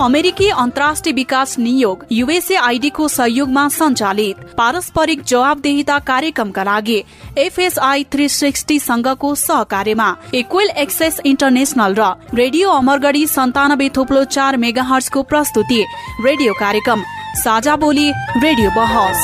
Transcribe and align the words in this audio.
अमेरिकी 0.00 0.48
अन्तर्राष्ट्रिय 0.50 1.14
विकास 1.14 1.58
नियोग 1.58 2.04
युएसए 2.12 2.54
आइडीको 2.54 3.06
सहयोगमा 3.08 3.68
सञ्चालित 3.68 4.36
पारस्परिक 4.56 5.22
जवाबदेहिता 5.24 5.98
कार्यक्रमका 6.10 6.62
लागि 6.62 6.98
एफएसआई 7.38 8.04
थ्री 8.12 8.28
सिक्सटी 8.28 8.78
संघको 8.80 9.34
सहकार्यमा 9.36 10.08
इक्वेल 10.34 10.70
एक्सेस 10.84 11.20
इन्टरनेशनल 11.24 11.94
र 11.94 12.12
रेडियो 12.34 12.70
अमरगढी 12.72 13.26
सन्तानब्बे 13.26 13.88
थोप्लो 13.96 14.24
चार 14.36 14.56
मेगा 14.58 14.82
हर्सको 14.92 15.22
प्रस्तुति 15.32 15.82
रेडियो 16.26 16.52
कार्यक्रम 16.60 17.04
साझा 17.44 17.76
बोली 17.78 18.10
रेडियो 18.38 18.70
बहस। 18.76 19.18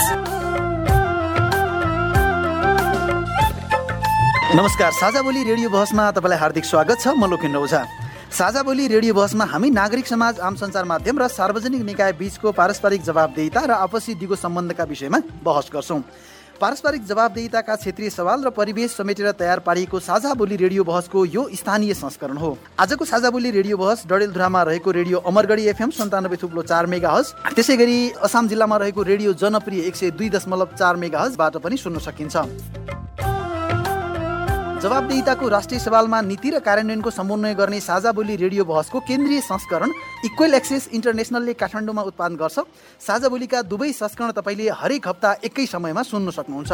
नमस्कार 4.57 4.93
साझा 4.95 5.23
बोली 5.23 5.43
रेडियो 5.45 5.69
बहसमा 5.71 6.11
तपाईँलाई 6.13 6.39
हार्दिक 6.39 6.65
स्वागत 6.65 7.01
छ। 7.01 7.09
म 7.09 7.31
लोकेन्द्र 7.31 7.61
ओझा। 7.61 7.89
साझा 8.33 8.63
बोली 8.63 8.87
रेडियो 8.89 9.15
बहसमा 9.15 9.45
हामी 9.45 9.69
नागरिक 9.71 10.07
समाज 10.07 10.39
आम 10.41 10.55
सञ्चार 10.57 10.85
माध्यम 10.85 11.19
र 11.19 11.27
सार्वजनिक 11.29 11.83
निकाय 11.85 12.13
बीचको 12.17 12.53
पारस्परिक 12.53 13.03
जवाबदेहिता 13.05 13.61
र 13.61 13.71
आपसी 13.77 14.15
दिगो 14.17 14.37
सम्बन्धका 14.37 14.85
विषयमा 14.85 15.19
बहस 15.45 15.69
गर्छौँ। 15.73 16.01
पारस्परिक 16.57 17.05
जवाबदेहिताका 17.07 17.77
क्षेत्रीय 17.77 18.11
सवाल 18.11 18.45
र 18.45 18.51
परिवेश 18.57 18.97
समेटेर 18.97 19.31
तयार 19.37 19.59
पारिएको 19.61 20.01
साझा 20.01 20.33
बोली 20.33 20.57
रेडियो 20.57 20.85
बहसको 20.85 21.25
यो 21.27 21.49
स्थानीय 21.53 21.95
संस्करण 21.95 22.37
हो। 22.39 22.57
आजको 22.81 23.05
साझा 23.05 23.31
बोली 23.31 23.51
रेडियो 23.53 23.77
बहस 23.77 24.07
डडेलधुरामा 24.09 24.63
रहेको 24.63 24.91
रेडियो 24.91 25.19
अमरगढी 25.29 25.67
एफएम 25.69 25.91
सन्तानब्बे 25.93 26.37
थुप्लो 26.43 26.63
चार 26.65 26.87
मेगा 26.89 27.11
हज 27.13 27.35
त्यसै 27.53 27.77
गरी 27.77 27.99
असाम 28.25 28.49
जिल्लामा 28.49 28.77
रहेको 28.81 29.03
रेडियो 29.13 29.33
जनप्रिय 29.45 29.85
एक 29.85 29.97
सय 29.97 30.11
दुई 30.17 30.29
दशमलव 30.33 30.73
चार 30.79 30.97
मेगा 30.97 31.21
हजबाट 31.21 31.57
पनि 31.61 31.77
सुन्न 31.77 31.99
सकिन्छ। 32.01 32.37
जवाबदेहिताको 34.83 35.49
राष्ट्रिय 35.49 35.79
सवालमा 35.79 36.21
नीति 36.23 36.51
र 36.51 36.59
कार्यान्वयनको 36.59 37.11
समन्वय 37.13 37.55
गर्ने 37.55 37.79
साझा 37.81 38.13
बोली 38.13 38.35
रेडियो 38.37 38.65
बहसको 38.67 39.01
केन्द्रीय 39.01 39.41
संस्करण 39.41 39.91
इक्वेल 40.27 40.55
एक्सेस 40.55 40.89
इन्टरनेसनलले 40.91 41.53
काठमाडौँमा 41.55 42.03
उत्पादन 42.03 42.35
गर्छ। 42.35 42.59
साझा 42.99 43.29
बोलीका 43.31 43.63
दुवै 43.63 43.93
संस्करण 43.95 44.31
तपाईँले 44.35 44.67
हरेक 44.75 45.07
हप्ता 45.09 45.31
एकै 45.47 45.67
समयमा 45.69 46.03
सुन्न 46.03 46.31
सक्नुहुन्छ। 46.35 46.73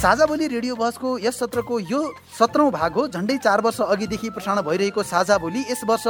साझा 0.00 0.24
बोली 0.24 0.46
रेडियो 0.48 0.74
बहसको 0.80 1.08
यस 1.20 1.36
सत्रको 1.38 1.78
यो 1.92 2.00
सत्रौँ 2.40 2.70
भाग 2.72 2.92
हो। 2.96 3.06
झन्डै 3.12 3.36
चार 3.44 3.60
वर्ष 3.60 3.80
अघिदेखि 3.84 4.30
प्रसारण 4.32 4.64
भइरहेको 4.64 5.02
साझा 5.04 5.36
बोली 5.36 5.60
यस 5.68 5.84
वर्ष 5.84 6.06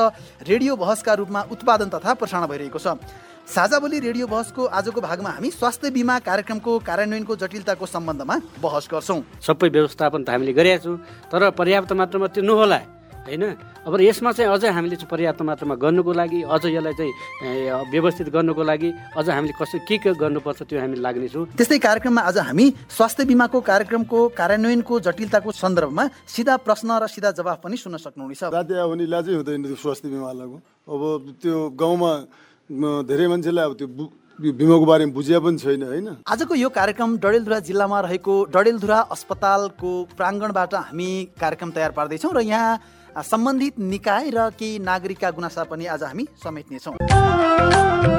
रेडियो 0.47 0.77
बहसका 0.79 1.13
रूपमा 1.19 1.43
उत्पादन 1.51 1.89
तथा 1.91 2.15
प्रसारण 2.15 2.47
भइरहेको 2.47 2.79
छ। 2.79 2.95
साझा 3.51 3.79
बोली 3.83 3.99
रेडियो 3.99 4.27
बहसको 4.31 4.63
आजको 4.71 5.01
भागमा 5.03 5.31
हामी 5.35 5.51
स्वास्थ्य 5.51 5.91
बिमा 5.91 6.19
कार्यक्रमको 6.23 6.73
कार्यान्वयनको 6.87 7.35
जटिलताको 7.37 7.87
सम्बन्धमा 7.87 8.63
बहस 8.63 8.87
गर्छौँ। 8.87 9.43
सबै 9.43 9.69
व्यवस्थापन 9.75 10.23
त 10.23 10.31
हामीले 10.31 10.55
गरेका 10.55 10.79
छौँ 10.87 10.97
तर 11.35 11.51
पर्याप्त 11.59 11.91
मात्रामा 11.99 12.27
त्यो 12.31 12.47
नहोला 12.47 12.79
होइन? 13.27 13.43
अब 13.91 13.93
यसमा 14.07 14.31
चाहिँ 14.39 14.51
अझै 14.55 14.71
हामीले 14.71 14.97
चाहिँ 15.03 15.11
पर्याप्त 15.11 15.43
मात्रामा 15.43 15.75
गर्नुको 15.83 16.13
लागि 16.15 16.39
अझ 16.47 16.63
यसलाई 16.63 16.95
चाहिँ 16.95 17.91
व्यवस्थित 17.91 18.29
गर्नुको 18.31 18.63
लागि 18.63 18.91
अझ 19.19 19.27
हामीले 19.35 19.55
कसरी 19.59 19.83
के 19.83 19.97
के 19.99 20.11
गर्नुपर्छ 20.15 20.71
त्यो 20.71 20.79
हामी 20.79 20.97
लाग्नेछौँ 21.03 21.51
त्यस्तै 21.59 21.79
कार्यक्रममा 21.83 22.23
आज 22.31 22.39
हामी 22.55 22.67
स्वास्थ्य 22.87 23.25
बिमाको 23.35 23.59
कार्यक्रमको 23.67 24.19
कार्यान्वयनको 24.31 24.95
जटिलताको 25.11 25.51
सन्दर्भमा 25.51 26.05
सिधा 26.31 26.55
प्रश्न 26.63 27.03
र 27.03 27.11
सिधा 27.11 27.31
जवाफ 27.35 27.59
पनि 27.67 27.77
सुन्न 27.83 27.99
सक्नुहुनेछ। 27.99 28.47
हुँदैन 28.47 29.75
स्वास्थ्य 29.75 30.07
बिमाको 30.07 30.57
अब 30.87 31.03
त्यो 31.43 31.57
गाउँमा 31.75 32.13
धेरै 32.71 33.27
मान्छेलाई 33.29 33.65
अब 33.67 33.75
त्यो 33.79 33.87
बिमाको 34.39 34.85
बारेमा 34.87 35.13
बुझिया 35.13 35.39
पनि 35.43 35.59
छैन 35.59 35.83
होइन? 35.83 36.09
आजको 36.27 36.55
यो 36.55 36.69
कार्यक्रम 36.71 37.17
डडेलधुरा 37.19 37.59
जिल्लामा 37.67 37.99
रहेको 38.07 38.35
डडेलधुरा 38.55 38.99
अस्पतालको 39.11 39.91
प्राङ्गणबाट 40.17 40.75
हामी 40.75 41.11
कार्यक्रम 41.41 41.71
तयार 41.77 41.91
पार्दैछौँ 41.99 42.33
र 42.33 42.41
यहाँ 42.47 42.79
सम्बन्धित 43.19 43.79
निकाय 43.79 44.31
र 44.31 44.49
केही 44.59 44.79
नागरिकका 44.81 45.31
गुनासा 45.31 45.65
पनि 45.65 45.87
आज 45.87 46.03
हामी 46.03 46.27
समेट्नेछौँ। 46.45 46.97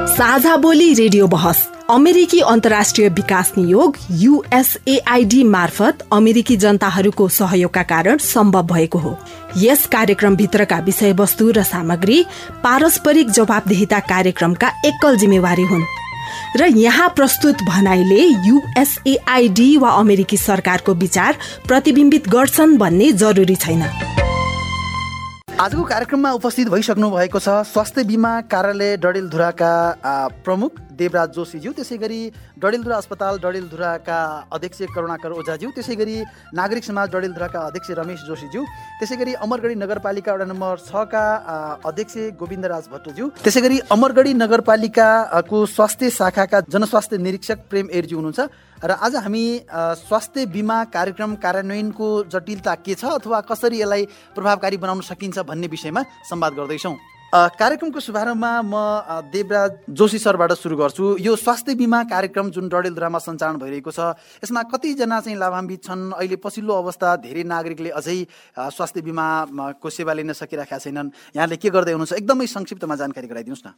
साझा 0.07 0.55
बोली 0.57 0.93
रेडियो 0.93 1.27
बहस 1.27 1.67
अमेरिकी 1.89 2.39
अन्तर्राष्ट्रिय 2.39 3.09
विकास 3.09 3.51
नियोग 3.57 3.97
युएसएआईडी 4.11 5.43
मार्फत 5.43 6.07
अमेरिकी 6.13 6.57
जनताहरूको 6.57 7.27
सहयोगका 7.29 7.83
कारण 7.83 8.17
सम्भव 8.17 8.67
भएको 8.67 8.97
हो। 8.97 9.17
यस 9.57 9.85
कार्यक्रमभित्रका 9.87 10.77
विषयवस्तु 10.79 11.49
र 11.51 11.63
सामग्री 11.63 12.23
पारस्परिक 12.63 13.29
जवाबदेहिता 13.29 13.99
कार्यक्रमका 13.99 14.71
एकल 14.85 15.17
जिम्मेवारी 15.17 15.63
हुन्। 15.63 15.83
र 16.57 16.65
यहाँ 16.67 17.09
प्रस्तुत 17.09 17.63
भनाइले 17.63 18.21
युएसएआईडी 18.47 19.75
वा 19.77 19.89
अमेरिकी 19.89 20.37
सरकारको 20.37 20.93
विचार 20.93 21.37
प्रतिबिम्बित 21.67 22.27
गर्छन् 22.29 22.77
भन्ने 22.77 23.11
जरुरी 23.11 23.55
छैन। 23.55 23.83
आजको 25.61 25.83
कार्यक्रममा 25.85 26.29
उपस्थित 26.33 26.69
भइसक्नु 26.73 27.09
भएको 27.11 27.39
छ 27.39 27.49
स्वास्थ्य 27.69 28.03
बिमा 28.03 28.29
कार्यालय 28.49 28.95
डडेलधुराका 28.97 29.73
प्रमुख 30.45 30.79
देवराज 31.01 31.29
जोशीज्यू 31.35 31.71
त्यसै 31.77 31.97
गरी 31.97 32.21
डडेलधुरा 32.61 32.97
अस्पताल 32.97 33.37
डडेलधुराका 33.43 34.19
अध्यक्ष 34.55 34.81
करुणाकर 34.95 35.31
ओझाज्यू 35.41 35.69
त्यसै 35.75 35.95
गरी 36.01 36.15
नागरिक 36.53 36.83
समाज 36.83 37.09
डडेलधुराका 37.13 37.59
अध्यक्ष 37.67 37.91
रमेश 37.99 38.25
जोशीज्यू 38.27 38.63
त्यसै 38.99 39.15
गरी 39.21 39.33
अमरगढी 39.45 39.75
नगरपालिका 39.83 40.33
वडा 40.33 40.45
नम्बर 40.53 40.75
छका 40.89 41.25
अध्यक्ष 41.91 42.17
गोविन्दराज 42.39 42.87
भट्टज्यू 42.93 43.29
त्यसै 43.43 43.61
गरी 43.61 43.79
अमरगढी 43.91 44.33
नगरपालिकाको 44.43 45.65
स्वास्थ्य 45.75 46.09
शाखाका 46.19 46.59
जनस्वास्थ्य 46.73 47.17
निरीक्षक 47.17 47.57
प्रेम 47.69 47.89
एरज्यू 47.91 48.17
हुनुहुन्छ। 48.17 48.41
र 48.81 48.91
आज 48.97 49.15
हामी 49.15 49.45
स्वास्थ्य 50.01 50.45
बिमा 50.53 50.77
कार्यक्रम 50.93 51.35
कार्यान्वयनको 51.37 52.07
जटिलता 52.33 52.73
के 52.81 52.93
छ 52.97 53.05
अथवा 53.17 53.39
कसरी 53.45 53.81
यसलाई 53.81 54.05
प्रभावकारी 54.35 54.77
बनाउन 54.77 55.01
सकिन्छ 55.05 55.45
भन्ने 55.45 55.67
विषयमा 55.69 56.01
संवाद 56.29 56.53
गर्दैछौँ। 56.57 56.95
कार्यक्रमको 57.31 57.99
शुभारम्भमा 57.99 58.51
म 58.67 58.75
देवराज 59.31 59.71
जोशी 59.87 60.19
सरबाट 60.19 60.51
सुरु 60.51 60.75
गर्छु। 60.75 61.15
यो 61.23 61.35
स्वास्थ्य 61.35 61.75
बिमा 61.79 62.03
कार्यक्रम 62.11 62.49
जुन 62.51 62.67
डडेलधुरामा 62.67 63.19
सञ्चालन 63.23 63.55
भइरहेको 63.55 63.91
छ 63.91 64.19
यसमा 64.43 64.61
कतिजना 64.67 65.19
चाहिँ 65.23 65.39
लाभान्वित 65.39 65.79
छन् 65.79 66.11
अहिले 66.11 66.35
पछिल्लो 66.43 66.73
अवस्था 66.75 67.15
धेरै 67.23 67.43
नागरिकले 67.47 67.89
अझै 67.95 68.17
स्वास्थ्य 68.75 69.01
बिमाको 69.07 69.89
सेवा 69.89 70.13
लिन 70.13 70.35
सकिरहेका 70.35 70.77
छैनन्। 70.83 71.11
यहाँले 71.31 71.55
के 71.55 71.69
गर्दै 71.71 71.95
हुनुहुन्छ 71.95 72.19
एकदमै 72.19 72.47
संक्षिप्तमा 72.51 72.95
जानकारी 72.99 73.27
गराइदिनुहोस् 73.31 73.63
न। 73.63 73.71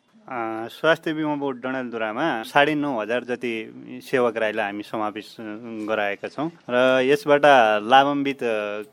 स्वास्थ्य 0.73 1.13
बिमा 1.13 1.35
बोर्ड 1.37 1.57
डडेलधुरामा 1.61 2.25
साढे 2.49 2.73
नौ 2.73 2.89
हजार 3.01 3.21
जति 3.29 3.53
सेवक 4.01 4.33
राईलाई 4.33 4.65
हामी 4.65 4.83
समावेश 4.83 5.29
गराएका 5.85 6.27
छौँ 6.33 6.49
र 6.65 7.05
यसबाट 7.05 7.45
लाभान्वित 7.85 8.41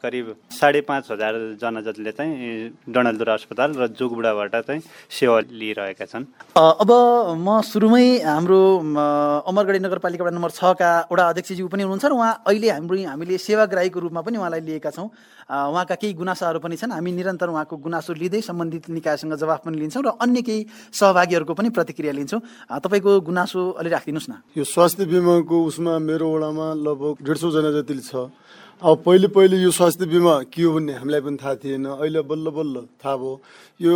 करिब 0.05 0.27
साढे 0.53 0.81
पाँच 0.85 1.11
हजारजना 1.17 1.81
जतिले 1.81 2.13
चाहिँ 2.13 2.93
डडेलधुरा 2.93 3.35
अस्पताल 3.41 3.71
र 3.81 3.87
जोगबुडाबाट 3.97 4.50
बाट 4.51 4.67
चाहिँ 4.67 4.83
सेवा 4.83 5.39
लिइरहेका 5.47 6.05
छन्? 6.11 6.25
अब 6.59 6.91
म 7.39 7.49
सुरुमै 7.63 8.07
हाम्रो 8.27 8.61
अमरगढी 9.47 9.79
नगरपालिका 9.79 10.23
वडा 10.27 10.35
नम्बर 10.35 10.51
छका 10.51 10.91
वडा 11.07 11.25
अध्यक्षज्यू 11.31 11.67
पनि 11.71 11.83
हुनुहुन्छ 11.87 12.05
र 12.05 12.13
उहाँ 12.13 12.33
अहिले 12.51 12.69
हाम्रो 12.75 12.97
हामीले 13.07 13.39
सेवाग्राहीको 13.39 13.99
रूपमा 14.01 14.21
पनि 14.27 14.37
उहाँलाई 14.43 14.61
लिएका 14.67 14.91
छौँ। 14.91 15.09
उहाँका 15.51 15.95
केही 15.99 16.15
गुनासाहरू 16.15 16.59
पनि 16.63 16.77
छन्। 16.79 16.95
हामी 16.95 17.11
निरन्तर 17.11 17.49
उहाँको 17.51 17.77
गुनासो 17.83 18.15
लिँदै 18.15 18.41
सम्बन्धित 18.43 18.91
निकायसँग 18.91 19.35
जवाफ 19.35 19.67
पनि 19.67 19.77
लिन्छौँ 19.83 20.03
र 20.03 20.09
अन्य 20.15 20.43
केही 20.43 20.67
सहभागीहरूको 20.95 21.55
पनि 21.55 21.69
प्रतिक्रिया 21.75 22.13
लिन्छौँ। 22.15 22.41
तपाईँको 22.71 23.11
गुनासो 23.27 23.61
अलि 23.79 23.91
राखिदिनुहोस् 23.91 24.31
न। 24.31 24.35
यो 24.55 24.65
स्वास्थ्य 24.65 25.05
बिमाको 25.11 25.57
उसमा 25.67 25.99
मेरो 25.99 26.27
वडामा 26.31 26.67
लगभग 26.87 27.15
डेढ 27.27 27.37
सौजना 27.43 27.71
जति 27.83 27.95
छ। 27.99 28.31
अब 28.81 29.03
पहिले 29.05 29.29
पहिले 29.29 29.57
यो 29.61 29.71
स्वास्थ्य 29.77 30.07
बिमा 30.09 30.49
के 30.49 30.63
हो 30.65 30.73
भन्ने 30.73 30.93
हामीलाई 31.05 31.21
पनि 31.21 31.37
थाहा 31.37 31.55
थिएन। 31.61 31.85
अहिले 32.01 32.21
बल्ल 32.25 32.49
बल्ल 32.49 32.77
थाहा 32.97 33.17
भयो। 33.21 33.33
यो 33.77 33.93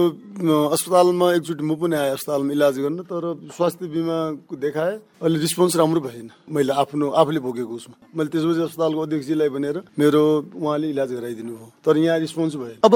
अस्पतालमा 0.76 1.26
एकचोटि 1.40 1.64
म 1.64 1.72
पनि 1.80 1.96
आएँ 1.96 2.12
अस्पतालमा 2.20 2.52
इलाज 2.52 2.76
गर्न 2.84 3.00
तर 3.08 3.48
स्वास्थ्य 3.48 3.86
बिमाको 3.88 4.54
देखाएँ 4.60 4.96
अहिले 5.24 5.38
रिस्पोन्स 5.40 5.76
राम्रो 5.80 6.00
भएन। 6.04 6.28
मैले 6.52 6.72
आफ्नो 6.76 7.06
आफूले 7.16 7.40
भोगेको 7.40 7.74
उसमा। 7.80 7.96
मैले 8.12 8.28
त्यसपछि 8.28 8.60
अस्पतालको 8.60 9.00
अध्यक्षजीलाई 9.08 9.48
भनेर 9.56 9.76
मेरो 9.96 10.22
उहाँले 10.52 10.86
इलाज 10.92 11.10
गराइदिनु 11.16 11.52
भयो। 11.56 11.68
तर 11.80 11.96
यहाँ 12.04 12.18
रिस्पोन्स 12.20 12.52
भयो 12.60 12.76
अब 12.84 12.94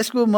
यसको 0.00 0.20
म 0.20 0.36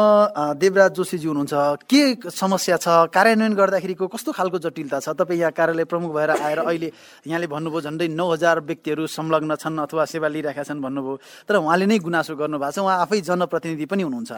देवराज 0.55 0.91
जोशीजी 0.95 1.27
हुनुहुन्छ। 1.27 1.91
के 1.91 2.31
समस्या 2.31 2.77
छ? 2.79 2.87
कार्यान्वयन 3.11 3.53
गर्दाखेरिको 3.59 4.07
कस्तो 4.07 4.31
खालको 4.31 4.63
जटिलता 4.63 4.99
छ? 5.03 5.11
तपाईँ 5.11 5.39
यहाँ 5.43 5.51
कार्यालय 5.51 5.83
प्रमुख 5.91 6.11
भएर 6.15 6.29
आएर 6.39 6.59
अहिले 6.63 6.87
यहाँले 7.27 7.47
भन्नुभयो 7.51 7.81
झन्डै 7.83 8.07
नौ 8.15 8.31
हजार 8.31 8.63
व्यक्तिहरू 8.63 9.07
संलग्न 9.11 9.55
छन् 9.59 9.83
अथवा 9.83 10.03
सेवा 10.05 10.27
लिइरहेका 10.27 10.63
छन् 10.63 10.81
भन्नुभयो। 10.81 11.15
तर 11.47 11.55
उहाँले 11.59 11.85
नै 11.85 11.97
गुनासो 11.99 12.35
गर्नुभएको 12.35 12.71
छ। 12.71 12.79
उहाँ 12.79 12.97
आफै 13.03 13.21
जनप्रतिनिधि 13.21 13.85
पनि 13.85 14.03
हुनुहुन्छ। 14.03 14.31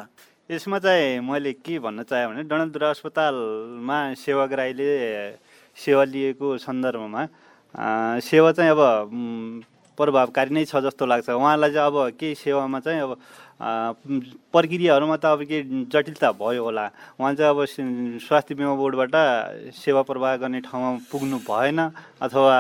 यसमा 0.48 0.78
चाहिँ 0.80 1.20
मैले 1.20 1.54
के 1.60 1.80
भन्न 1.84 2.04
चाहेँ 2.08 2.28
भने 2.28 2.44
डणेलधुरा 2.48 2.90
अस्पतालमा 2.96 3.98
सेवाग्राहीले 4.16 4.88
सेवा 5.76 6.04
लिएको 6.08 6.48
सन्दर्भमा 6.58 7.22
सेवा 8.24 8.52
चाहिँ 8.56 8.72
अब 8.72 8.82
प्रभावकारी 9.98 10.52
नै 10.56 10.64
छ 10.66 10.80
जस्तो 10.88 11.04
लाग्छ। 11.06 11.30
उहाँलाई 11.36 11.72
चाहिँ 11.74 11.88
अब 11.92 11.98
केही 12.16 12.36
सेवामा 12.38 12.80
चाहिँ 12.80 13.02
अब 13.02 13.12
प्रक्रियाहरूमा 13.60 15.18
त 15.18 15.26
अब 15.26 15.42
के 15.50 15.62
जटिलता 15.90 16.32
भयो 16.38 16.64
होला। 16.64 16.86
उहाँ 17.18 17.34
चाहिँ 17.34 17.50
अब 17.50 17.66
स्वास्थ्य 18.22 18.56
बिमा 18.56 18.74
बोर्डबाट 18.78 19.16
सेवा 19.74 20.02
प्रवाह 20.06 20.36
गर्ने 20.38 20.60
ठाउँमा 20.62 21.10
पुग्नु 21.10 21.38
भएन 21.42 21.80
अथवा 22.22 22.58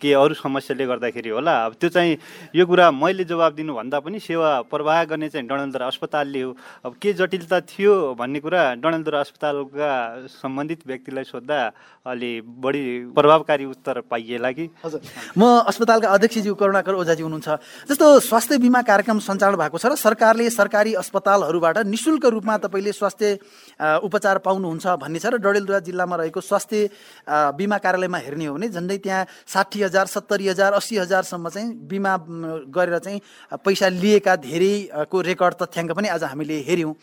के 0.00 0.12
अरू 0.12 0.34
समस्याले 0.34 0.86
गर्दाखेरि 0.86 1.28
होला। 1.28 1.54
अब 1.64 1.72
त्यो 1.80 1.88
चाहिँ 1.92 2.16
यो 2.56 2.66
कुरा 2.66 2.90
मैले 2.90 3.24
जवाब 3.24 3.52
दिनुभन्दा 3.54 4.00
पनि 4.00 4.20
सेवा 4.20 4.50
प्रवाह 4.72 5.04
गर्ने 5.12 5.28
चाहिँ 5.28 5.46
डडेलधुरा 5.46 5.86
अस्पतालले 5.86 6.40
हो। 6.40 6.56
अब 6.84 6.92
के 6.96 7.12
जटिलता 7.12 7.60
थियो 7.68 7.92
भन्ने 8.16 8.40
कुरा 8.40 8.80
डडेलधुरा 8.80 9.20
अस्पतालका 9.20 9.90
सम्बन्धित 10.40 10.80
व्यक्तिलाई 10.86 11.24
सोद्धा 11.24 11.60
अलि 12.00 12.40
बढी 12.40 13.12
प्रभावकारी 13.12 13.64
उत्तर 13.64 14.00
पाइएला 14.08 14.50
कि। 14.52 14.68
हजुर। 14.84 15.00
म 15.36 15.68
अस्पतालका 15.68 16.08
अध्यक्षज्यू 16.08 16.54
करुणाकर 16.56 16.94
ओझाजी 16.96 17.22
हुनुहुन्छ। 17.22 17.48
जस्तो 17.92 18.06
स्वास्थ्य 18.24 18.58
बिमा 18.58 18.80
कार्यक्रम 18.82 19.18
सञ्चालन 19.20 19.56
भएको 19.56 19.78
छ 19.78 19.86
र 19.86 19.94
सरकारले 20.30 20.50
सरकारी 20.50 20.94
अस्पतालहरूबाट 20.94 21.78
निशुल्क 21.90 22.24
रूपमा 22.24 22.56
तपाईँले 22.62 22.92
स्वास्थ्य 22.92 23.38
उपचार 24.06 24.38
पाउनुहुन्छ 24.38 24.86
भन्ने 25.02 25.18
छ 25.18 25.26
र 25.26 25.36
डडेलधुरा 25.42 25.78
जिल्लामा 25.82 26.16
रहेको 26.16 26.40
स्वास्थ्य 26.40 26.78
बिमा 27.58 27.78
कार्यालयमा 27.82 28.18
हेर्ने 28.18 28.46
हो 28.46 28.54
भने 28.54 28.68
झन्डै 28.70 28.98
त्यहाँ 29.02 29.26
साठी 29.26 29.82
हजार 29.82 30.06
सत्तरी 30.06 30.48
हजार 30.48 30.72
अस्सी 30.78 30.96
हजारसम्म 31.02 31.48
चाहिँ 31.50 31.74
बिमा 31.90 32.14
गरेर 32.70 32.98
चाहिँ 32.98 33.20
पैसा 33.58 33.88
लिएका 33.90 34.36
धेरैको 34.38 35.20
रेकर्ड 35.20 35.54
तथ्याङ्क 35.62 35.90
पनि 35.98 36.08
आज 36.14 36.22
हामीले 36.30 36.62
हेऱ्यौँ। 36.62 36.94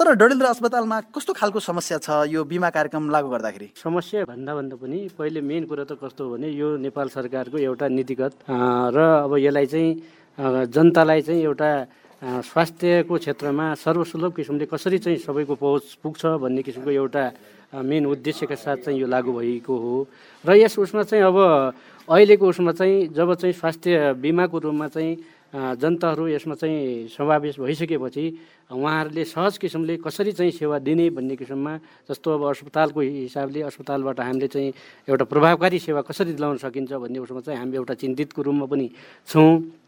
तर 0.00 0.16
डडेलधुरा 0.16 0.50
अस्पतालमा 0.50 1.00
कस्तो 1.12 1.32
खालको 1.36 1.60
समस्या 1.60 1.98
छ 2.00 2.24
यो 2.32 2.44
बिमा 2.48 2.70
कार्यक्रम 2.72 3.10
लागू 3.12 3.28
गर्दाखेरि? 3.28 3.68
समस्या 3.76 4.24
भन्दा 4.24 4.54
भन्दा 4.56 4.76
पनि 4.80 4.98
पहिले 5.12 5.40
मेन 5.44 5.68
कुरो 5.68 5.84
त 5.84 6.00
कस्तो 6.00 6.24
हो 6.24 6.30
भने 6.32 6.48
यो 6.56 6.76
नेपाल 6.80 7.08
सरकारको 7.12 7.56
एउटा 7.60 7.86
नीतिगत 7.92 8.32
र 8.48 8.98
अब 9.28 9.36
यसलाई 9.36 9.66
चाहिँ 9.68 9.90
जनतालाई 10.72 11.20
चाहिँ 11.20 11.42
एउटा 11.44 11.68
स्वास्थ्यको 12.20 13.16
क्षेत्रमा 13.16 13.66
सर्वसुलभ 13.80 14.32
किसिमले 14.36 14.66
कसरी 14.68 14.98
चाहिँ 15.00 15.18
सबैको 15.24 15.54
पहुँच 15.56 15.84
पुग्छ 16.04 16.22
भन्ने 16.36 16.62
किसिमको 16.62 16.90
एउटा 16.90 17.24
मेन 17.80 18.06
उद्देश्यका 18.06 18.54
साथ 18.54 18.76
चाहिँ 18.84 19.00
यो 19.00 19.06
लागू 19.08 19.32
भएको 19.32 19.72
हो। 19.72 20.06
र 20.44 20.56
यस 20.60 20.78
उसमा 20.78 21.02
चाहिँ 21.08 21.24
अब 21.24 21.38
अहिलेको 22.08 22.44
उसमा 22.44 22.72
चाहिँ 22.76 23.08
जब 23.16 23.34
चाहिँ 23.40 23.54
स्वास्थ्य 23.56 24.20
बिमाको 24.20 24.58
रूपमा 24.58 24.88
चाहिँ 24.88 25.16
जनताहरू 25.80 26.28
यसमा 26.28 26.54
चाहिँ 26.60 27.08
समावेश 27.08 27.58
भइसकेपछि 27.60 28.24
उहाँहरूले 28.70 29.24
सहज 29.24 29.58
किसिमले 29.58 29.96
कसरी 30.04 30.32
चाहिँ 30.36 30.52
सेवा 30.52 30.78
दिने 30.78 31.10
भन्ने 31.10 31.36
किसिममा 31.36 31.76
जस्तो 32.10 32.28
अब 32.36 32.42
अस्पतालको 32.50 33.00
हिसाबले 33.00 33.62
अस्पतालबाट 33.64 34.20
हामीले 34.20 34.46
चाहिँ 34.46 34.72
एउटा 35.08 35.24
प्रभावकारी 35.24 35.78
सेवा 35.78 36.00
कसरी 36.04 36.32
दिलाउन 36.36 36.56
सकिन्छ 36.60 36.92
भन्ने 36.92 37.18
उसमा 37.18 37.40
चाहिँ 37.40 37.58
हामी 37.58 37.76
एउटा 37.76 37.94
चिन्तितको 37.96 38.42
रूपमा 38.42 38.66
पनि 38.66 38.90
छौँ। 39.26 39.79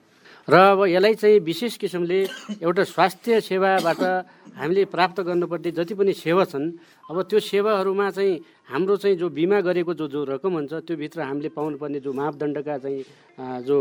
र 0.49 0.55
अब 0.55 0.85
यसलाई 0.87 1.15
चाहिँ 1.15 1.39
विशेष 1.41 1.77
किसिमले 1.77 2.21
एउटा 2.63 2.85
स्वास्थ्य 2.85 3.41
सेवाबाट 3.41 4.01
हामीले 4.57 4.85
प्राप्त 4.95 5.21
गर्नुपर्ने 5.21 5.71
जति 5.73 5.95
पनि 5.95 6.13
सेवा 6.13 6.45
छन् 6.45 6.71
अब 7.11 7.23
त्यो 7.31 7.41
सेवाहरूमा 7.41 8.11
चाहिँ 8.11 8.41
हाम्रो 8.71 8.97
चाहिँ 8.97 9.17
जो 9.17 9.29
बिमा 9.29 9.61
गरेको 9.61 9.95
जो 9.95 10.07
जो 10.09 10.25
रकम 10.25 10.53
हुन्छ 10.53 10.73
त्यो 10.87 10.97
भित्र 10.97 11.21
हामीले 11.23 11.49
पाउनुपर्ने 11.53 12.01
जो 12.01 12.13
मापदण्डका 12.13 12.79
चाहिँ 12.79 13.05
जो 13.67 13.77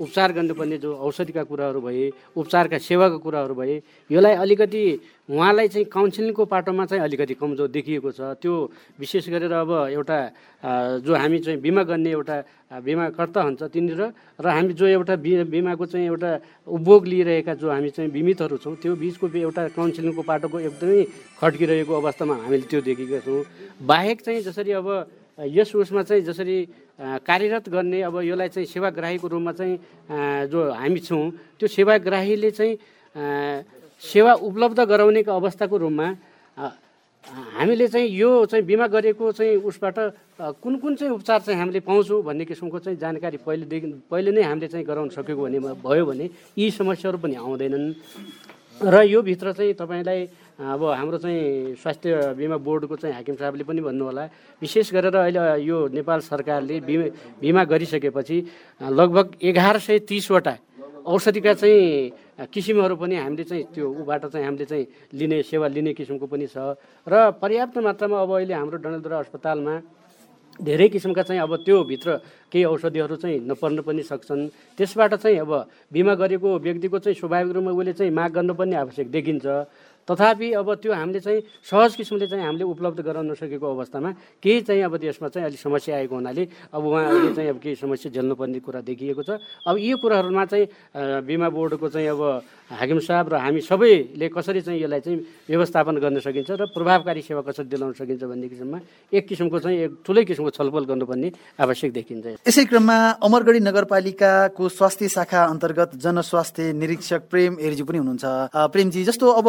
उपचार 0.00 0.32
गर्नुपर्ने 0.32 0.78
जो 0.78 0.90
औषधिका 0.94 1.42
कुराहरू 1.50 1.80
भए 1.80 2.10
उपचारका 2.36 2.78
सेवाका 2.78 3.16
कुराहरू 3.24 3.54
भए 3.54 3.76
यसलाई 4.10 4.34
अलिकति 4.44 4.82
उहाँलाई 5.30 5.68
चाहिँ 5.68 5.86
काउन्सिलिङको 5.90 6.44
पाटोमा 6.46 6.84
चाहिँ 6.86 7.02
अलिकति 7.02 7.34
कमजोर 7.34 7.68
देखिएको 7.74 8.10
छ। 8.12 8.20
त्यो 8.38 8.54
विशेष 9.00 9.28
गरेर 9.34 9.52
अब 9.52 9.70
एउटा 9.90 10.18
जो 11.02 11.12
हामी 11.16 11.38
चाहिँ 11.42 11.60
बिमा 11.60 11.82
गर्ने 11.82 12.10
एउटा 12.10 12.36
बिमाकर्ता 12.86 13.40
हुन्छ 13.42 13.62
तिनीहरू 13.74 14.06
र 14.38 14.46
हामी 14.46 14.72
जो 14.78 14.86
एउटा 14.86 15.16
बिमाको 15.16 15.86
चाहिँ 15.86 16.06
एउटा 16.06 16.30
उपभोग 16.66 17.06
लिइरहेका 17.06 17.54
जो 17.58 17.70
हामी 17.70 17.90
चाहिँ 17.90 18.10
बिमितहरू 18.10 18.56
छौँ 18.62 18.76
त्यो 18.78 18.94
बिचको 18.94 19.26
एउटा 19.26 19.62
काउन्सिलिङको 20.06 20.22
पाटोको 20.22 20.58
एकदमै 20.70 21.00
खड्किरहेको 21.40 21.92
अवस्थामा 21.92 22.34
हामीले 22.46 22.66
त्यो 22.70 22.80
देखेका 22.86 23.18
छौँ। 23.26 23.42
बाहेक 23.82 24.18
चाहिँ 24.22 24.40
जसरी 24.46 24.70
अब 24.78 24.88
यस 25.50 25.74
उसमा 25.74 26.02
चाहिँ 26.06 26.22
जसरी 26.22 26.56
कार्यरत 27.26 27.68
गर्ने 27.68 28.00
अब 28.06 28.14
यसलाई 28.22 28.48
चाहिँ 28.54 28.66
सेवाग्राहीको 28.70 29.26
रूपमा 29.26 29.52
चाहिँ 29.58 29.76
जो 30.46 30.58
हामी 30.70 31.00
छौँ 31.02 31.24
त्यो 31.58 31.66
सेवाग्राहीले 31.66 32.50
चाहिँ 32.50 32.74
सेवा 34.00 34.32
उपलब्ध 34.46 34.80
गराउनेको 34.86 35.32
अवस्थाको 35.32 35.76
रूपमा 35.76 36.08
हामीले 37.26 37.86
चाहिँ 37.90 38.06
यो 38.06 38.46
चाहिँ 38.46 38.64
बिमा 38.64 38.86
गरेको 38.86 39.32
चाहिँ 39.34 39.58
उसबाट 39.66 39.98
कुन 40.62 40.76
कुन 40.78 40.94
चाहिँ 40.94 41.12
उपचार 41.14 41.40
चाहिँ 41.42 41.58
हामीले 41.58 41.80
पाउँछौँ 41.82 42.22
भन्ने 42.22 42.44
किसिमको 42.46 42.78
चाहिँ 42.78 42.98
जानकारी 42.98 43.36
पहिलेदेखि 43.42 43.86
पहिले 44.06 44.30
नै 44.30 44.42
हामीले 44.46 44.68
चाहिँ 44.70 44.86
गराउन 44.86 45.08
सकेको 45.10 45.42
भने 45.42 45.58
भयो 45.58 46.04
भने 46.06 46.30
यी 46.54 46.70
समस्याहरू 46.70 47.18
पनि 47.18 47.34
आउँदैनन्। 47.34 47.84
र 48.76 49.02
यो 49.08 49.22
भित्र 49.22 49.52
चाहिँ 49.52 49.72
तपाईँलाई 49.72 50.20
अब 50.60 50.82
हाम्रो 50.84 51.18
चाहिँ 51.18 51.74
स्वास्थ्य 51.80 52.36
बिमा 52.36 52.56
बोर्डको 52.60 52.96
चाहिँ 52.96 53.14
हाकिम 53.16 53.34
साहबले 53.40 53.64
पनि 53.64 53.80
भन्नुहोला। 53.80 54.24
विशेष 54.60 54.92
गरेर 54.92 55.16
अहिले 55.16 55.64
यो 55.64 55.88
नेपाल 55.96 56.20
सरकारले 56.20 56.80
बिमा 56.84 57.06
बिमा 57.40 57.62
गरिसकेपछि 57.64 58.36
लगभग 58.84 59.26
एघार 59.40 59.78
सय 59.80 59.98
तिसवटा 60.04 60.54
औषधिका 61.08 61.52
चाहिँ 61.56 62.48
किसिमहरू 62.52 62.96
पनि 63.00 63.16
हामीले 63.16 63.44
चाहिँ 63.48 63.64
त्यो 63.72 63.84
ऊबाट 64.04 64.26
चाहिँ 64.28 64.44
हामीले 64.44 64.64
चाहिँ 64.68 64.86
लिने 65.14 65.42
सेवा 65.42 65.66
लिने 65.72 65.92
किसिमको 65.96 66.26
पनि 66.28 66.46
छ। 66.46 66.76
र 67.08 67.32
पर्याप्त 67.40 67.78
मात्रामा 67.80 68.20
अब 68.20 68.30
अहिले 68.34 68.54
हाम्रो 68.54 68.76
डडेलधुरा 68.76 69.18
अस्पतालमा 69.24 69.74
धेरै 70.56 70.88
किसिमका 70.88 71.22
चाहिँ 71.22 71.40
अब 71.42 71.56
त्यो 71.64 71.82
भित्र 71.84 72.08
केही 72.52 72.64
औषधिहरू 72.64 73.16
चाहिँ 73.16 73.40
नपर्न 73.44 73.80
पनि 73.84 74.02
सक्छन्। 74.02 74.48
त्यसबाट 74.78 75.14
चाहिँ 75.14 75.38
अब 75.44 75.52
बिमा 75.92 76.14
गरेको 76.16 76.48
व्यक्तिको 76.58 76.98
चाहिँ 76.98 77.16
स्वाभाविक 77.20 77.52
रूपमा 77.52 77.70
उसले 77.76 77.92
चाहिँ 77.92 78.12
माग 78.12 78.30
गर्नुपर्ने 78.32 78.76
आवश्यक 78.76 79.10
देखिन्छ। 79.10 79.46
तथापि 80.08 80.52
अब 80.54 80.68
त्यो 80.82 80.92
हामीले 80.94 81.20
चाहिँ 81.20 81.40
सहज 81.66 81.94
किसिमले 81.98 82.26
चाहिँ 82.26 82.44
हामीले 82.46 82.64
उपलब्ध 82.64 83.00
गराउन 83.02 83.30
नसकेको 83.30 83.66
अवस्थामा 83.66 84.10
केही 84.42 84.60
चाहिँ 84.62 84.82
अब 84.86 84.96
त्यसमा 84.96 85.28
चाहिँ 85.28 85.46
अलिक 85.46 85.60
समस्या 85.60 85.96
आएको 85.96 86.14
हुनाले 86.14 86.44
अब 86.72 86.82
उहाँहरूले 86.86 87.34
चाहिँ 87.34 87.50
अब 87.50 87.58
केही 87.58 87.74
समस्या 87.74 88.12
झेल्नुपर्ने 88.14 88.60
कुरा 88.62 88.80
देखिएको 88.86 89.22
छ। 89.22 89.30
अब 89.66 89.74
यी 89.76 89.92
कुराहरूमा 89.98 90.44
चाहिँ 90.46 90.66
बिमा 91.26 91.48
बोर्डको 91.50 91.88
चाहिँ 91.90 92.08
अब 92.08 92.22
हाकिम 92.66 92.98
साहब 92.98 93.26
र 93.30 93.34
हामी 93.38 93.60
सबैले 93.62 94.28
कसरी 94.30 94.60
चाहिँ 94.62 94.82
यसलाई 94.82 95.00
चाहिँ 95.00 95.18
व्यवस्थापन 95.50 95.94
गर्न 96.02 96.18
सकिन्छ 96.18 96.50
र 96.50 96.66
प्रभावकारी 96.74 97.22
सेवा 97.22 97.42
कसरी 97.46 97.66
दिलाउन 97.66 97.92
सकिन्छ 97.94 98.22
भन्ने 98.26 98.48
किसिममा 98.48 98.78
एक 99.12 99.24
किसिमको 99.26 99.58
चाहिँ 99.58 99.78
एक 99.86 99.92
ठुलै 100.06 100.24
किसिमको 100.24 100.50
छलफल 100.50 100.84
गर्नुपर्ने 100.90 101.28
आवश्यक 101.62 101.90
देखिन्छ। 101.92 102.26
यसै 102.42 102.64
क्रममा 102.66 102.96
अमरगढी 103.22 103.60
नगरपालिकाको 103.60 104.64
स्वास्थ्य 104.68 105.08
शाखा 105.08 105.44
अन्तर्गत 105.46 105.94
जनस्वास्थ्य 105.94 106.72
निरीक्षक 106.74 107.20
प्रेम 107.30 107.58
एरिजी 107.60 107.82
पनि 107.86 107.98
हुनुहुन्छ। 107.98 108.24
प्रेमजी 108.74 109.04
जस्तो 109.04 109.26
अब 109.30 109.46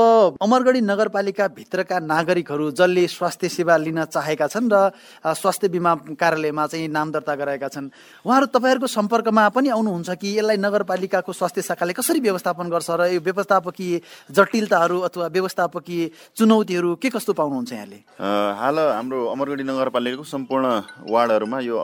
अमरगढी 0.47 0.81
नगरपालिका 0.81 1.45
भित्रका 1.59 1.99
नागरिकहरू 1.99 2.71
जसले 2.71 3.03
स्वास्थ्य 3.11 3.47
सेवा 3.51 3.75
लिन 3.83 3.99
चाहेका 4.07 4.47
छन् 4.47 4.71
र 4.71 4.95
स्वास्थ्य 5.35 5.67
बिमा 5.75 5.91
कार्यालयमा 6.15 6.65
चाहिँ 6.71 6.87
नाम 6.87 7.11
दर्ता 7.11 7.35
गराएका 7.35 7.67
छन् 7.67 7.89
उहाँहरू 8.23 8.47
तपाईँहरूको 8.55 8.87
सम्पर्कमा 8.87 9.43
पनि 9.51 9.69
आउनुहुन्छ 9.75 10.09
कि 10.15 10.29
यसलाई 10.39 10.57
नगरपालिकाको 10.57 11.31
स्वास्थ्य 11.35 11.61
शाखाले 11.67 11.93
कसरी 11.99 12.19
व्यवस्थापन 12.23 12.65
गर्छ 12.71 12.89
र 12.95 13.11
यो 13.11 13.19
व्यवस्थापकीय 13.27 13.99
जटिलताहरू 14.31 14.97
अथवा 15.11 15.27
व्यवस्थापकीय 15.35 16.09
चुनौतीहरू 16.39 16.95
के 16.95 17.09
कस्तो 17.11 17.33
पाउनुहुन्छ 17.35 17.71
यहाँले? 17.73 17.99
हाल 18.15 18.77
हाम्रो 18.79 19.19
अमरगढी 19.27 19.63
नगरपालिकाको 19.67 20.23
सम्पूर्ण 20.23 20.65
वार्डहरूमा 21.11 21.59
यो 21.59 21.75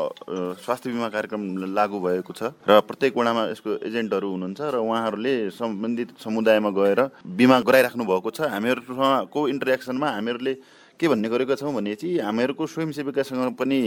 स्वास्थ्य 0.63 0.87
बिमा 0.87 1.09
कार्यक्रम 1.11 1.41
लागू 1.75 1.99
भएको 1.99 2.31
छ 2.31 2.55
र 2.63 2.79
प्रत्येक 2.87 3.11
वडामा 3.11 3.43
यसको 3.51 3.69
एजेन्टहरू 3.91 4.27
हुनुहुन्छ 4.31 4.59
र 4.71 4.75
उहाँहरूले 4.79 5.35
सम्बन्धित 5.51 6.09
समुदायमा 6.23 6.69
गएर 6.79 6.99
बिमा 7.27 7.59
गराइराख्नु 7.67 8.03
भएको 8.07 8.31
छ। 8.31 8.51
हामीहरूसँगको 8.53 9.39
इन्टरेक्सनमा 9.49 10.07
हामीहरूले 10.15 10.53
के 10.99 11.07
भन्ने 11.09 11.27
गरेका 11.29 11.55
छौँ 11.57 11.73
भने 11.73 11.95
चाहिँ 11.97 12.21
हामीहरूको 12.21 12.63
स्वयंसेविकासँग 12.69 13.57
पनि 13.57 13.79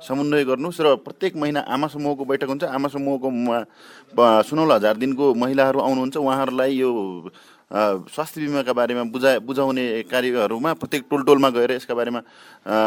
समन्वय 0.00 0.44
गर्नुहोस् 0.50 0.80
र 0.80 0.86
प्रत्येक 1.04 1.36
महिना 1.36 1.60
आमा 1.60 1.86
समूहको 1.92 2.24
बैठक 2.24 2.48
हुन्छ। 2.48 2.64
आमा 2.64 2.88
समूहको 2.88 3.28
सुनौला 4.48 4.74
हजार 4.74 4.96
दिनको 4.96 5.34
महिलाहरू 5.36 5.78
आउनुहुन्छ। 5.80 6.16
उहाँहरूलाई 6.16 6.72
यो 6.80 6.90
स्वास्थ्य 7.66 8.40
बिमाका 8.40 8.72
बारेमा 8.72 9.02
बुझा 9.10 9.30
बुझाउने 9.42 9.84
कार्यहरूमा 10.06 10.72
प्रत्येक 10.80 11.02
टोल 11.10 11.22
टोलमा 11.26 11.50
गएर 11.50 11.70
यसका 11.82 11.94
बारेमा 11.98 12.20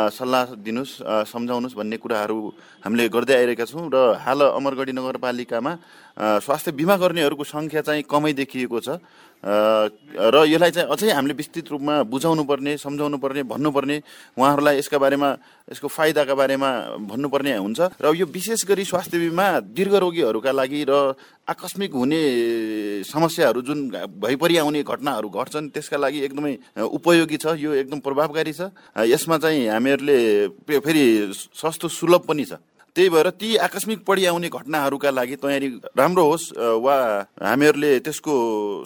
सल्लाह 0.07 0.55
दिनुहोस् 0.55 1.27
सम्झाउनुहोस् 1.27 1.75
भन्ने 1.75 1.98
कुराहरू 2.00 2.38
हामीले 2.83 3.09
गर्दै 3.12 3.36
आइरहेका 3.36 3.65
छौँ। 3.67 3.91
र 3.91 4.15
हाल 4.24 4.39
अमरगढी 4.55 4.91
नगरपालिकामा 4.95 5.71
स्वास्थ्य 6.19 6.71
बिमा 6.75 6.95
गर्नेहरूको 6.99 7.43
सङ्ख्या 7.43 7.81
चाहिँ 7.81 8.03
कमै 8.03 8.33
देखिएको 8.35 8.79
छ। 8.79 8.99
र 9.39 10.35
यसलाई 10.51 10.71
चाहिँ 10.75 10.91
अझै 10.91 11.15
हामीले 11.15 11.31
विस्तृत 11.31 11.71
रूपमा 11.71 12.03
बुझाउनु 12.11 12.43
पर्ने 12.43 12.75
सम्झाउनु 12.75 13.17
पर्ने 13.23 13.47
भन्नुपर्ने 13.47 13.97
उहाँहरूलाई 14.35 14.75
यसका 14.83 14.97
बारेमा 14.99 15.29
यसको 15.71 15.88
फाइदाका 15.88 16.35
बारेमा 16.35 16.69
भन्नुपर्ने 17.07 17.55
हुन्छ। 17.55 17.79
र 18.03 18.11
यो 18.19 18.27
विशेष 18.27 18.67
गरी 18.67 18.83
स्वास्थ्य 18.83 19.15
बिमा 19.15 19.63
दीर्घ 19.63 19.95
रोगीहरूका 19.95 20.51
लागि 20.51 20.83
र 20.91 21.15
आकस्मिक 21.47 21.91
हुने 21.95 22.21
समस्याहरू 23.07 23.61
जुन 23.63 23.79
भइपरि 24.19 24.55
आउने 24.59 24.83
घटनाहरू 24.83 25.29
घट्छन् 25.31 25.71
त्यसका 25.71 25.97
लागि 26.03 26.19
एकदमै 26.19 26.53
उपयोगी 26.83 27.38
छ 27.39 27.55
यो 27.55 27.79
एकदम 27.79 27.99
प्रभावकारी 28.03 28.53
छ। 28.53 28.75
यसमा 29.07 29.38
चाहिँ 29.39 29.71
हामीहरूले 29.71 30.19
फेरि 30.67 31.31
सस्तो 31.31 31.88
सुलभ 31.88 32.27
पनि 32.27 32.43
छ। 32.43 32.59
त्यही 33.00 33.10
भएर 33.10 33.29
ती 33.39 33.56
आकस्मिक 33.63 34.03
पढी 34.03 34.25
आउने 34.27 34.50
घटनाहरूका 34.51 35.10
लागि 35.15 35.36
तयारी 35.39 35.68
राम्रो 35.96 36.24
होस् 36.29 36.51
वा 36.84 36.96
हामीहरूले 37.39 37.91
त्यसको 38.03 38.34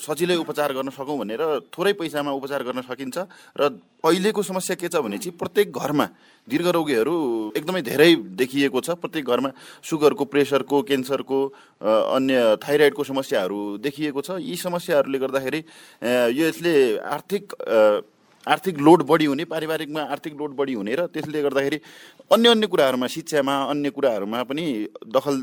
सजिलै 0.05 0.37
उपचार 0.37 0.69
गर्न 0.77 0.93
सकौँ 0.93 1.17
भनेर 1.17 1.41
थोरै 1.73 1.93
पैसामा 1.97 2.31
उपचार 2.37 2.61
गर्न 2.61 2.85
सकिन्छ 2.85 3.17
र 3.57 3.73
अहिलेको 4.05 4.41
समस्या 4.43 4.75
के 4.77 4.87
छ 4.93 5.01
भने 5.01 5.17
चाहिँ 5.17 5.33
प्रत्येक 5.33 5.73
घरमा 5.73 6.05
दीर्घ 6.45 6.67
रोगीहरू 6.77 7.15
एकदमै 7.57 7.81
धेरै 7.81 8.11
देखिएको 8.37 8.79
छ। 8.85 9.01
प्रत्येक 9.01 9.25
घरमा 9.25 9.49
सुगरको 9.81 10.23
प्रेसरको 10.29 10.81
क्यान्सरको 10.85 11.39
अन्य 11.81 12.61
थाइरोइडको 12.61 13.03
समस्याहरू 13.03 13.59
देखिएको 13.81 14.21
छ। 14.21 14.37
यी 14.43 14.55
समस्याहरूले 14.61 15.17
गर्दाखेरि 15.17 15.59
यो 16.37 16.43
यसले 16.45 16.73
आर्थिक 17.01 17.43
आर्थिक 18.45 18.77
लोड 18.77 19.03
बढी 19.03 19.25
हुने 19.25 19.45
पारिवारिकमा 19.45 20.01
आर्थिक 20.05 20.33
लोड 20.37 20.55
बढी 20.55 20.73
हुने 20.73 20.95
र 20.95 21.05
त्यसले 21.07 21.41
गर्दाखेरि 21.41 21.79
अन्य 22.31 22.49
अन्य 22.49 22.67
कुराहरूमा 22.67 23.07
शिक्षामा 23.07 23.55
अन्य 23.65 23.89
कुराहरूमा 23.89 24.43
पनि 24.43 24.65
दखल 25.07 25.35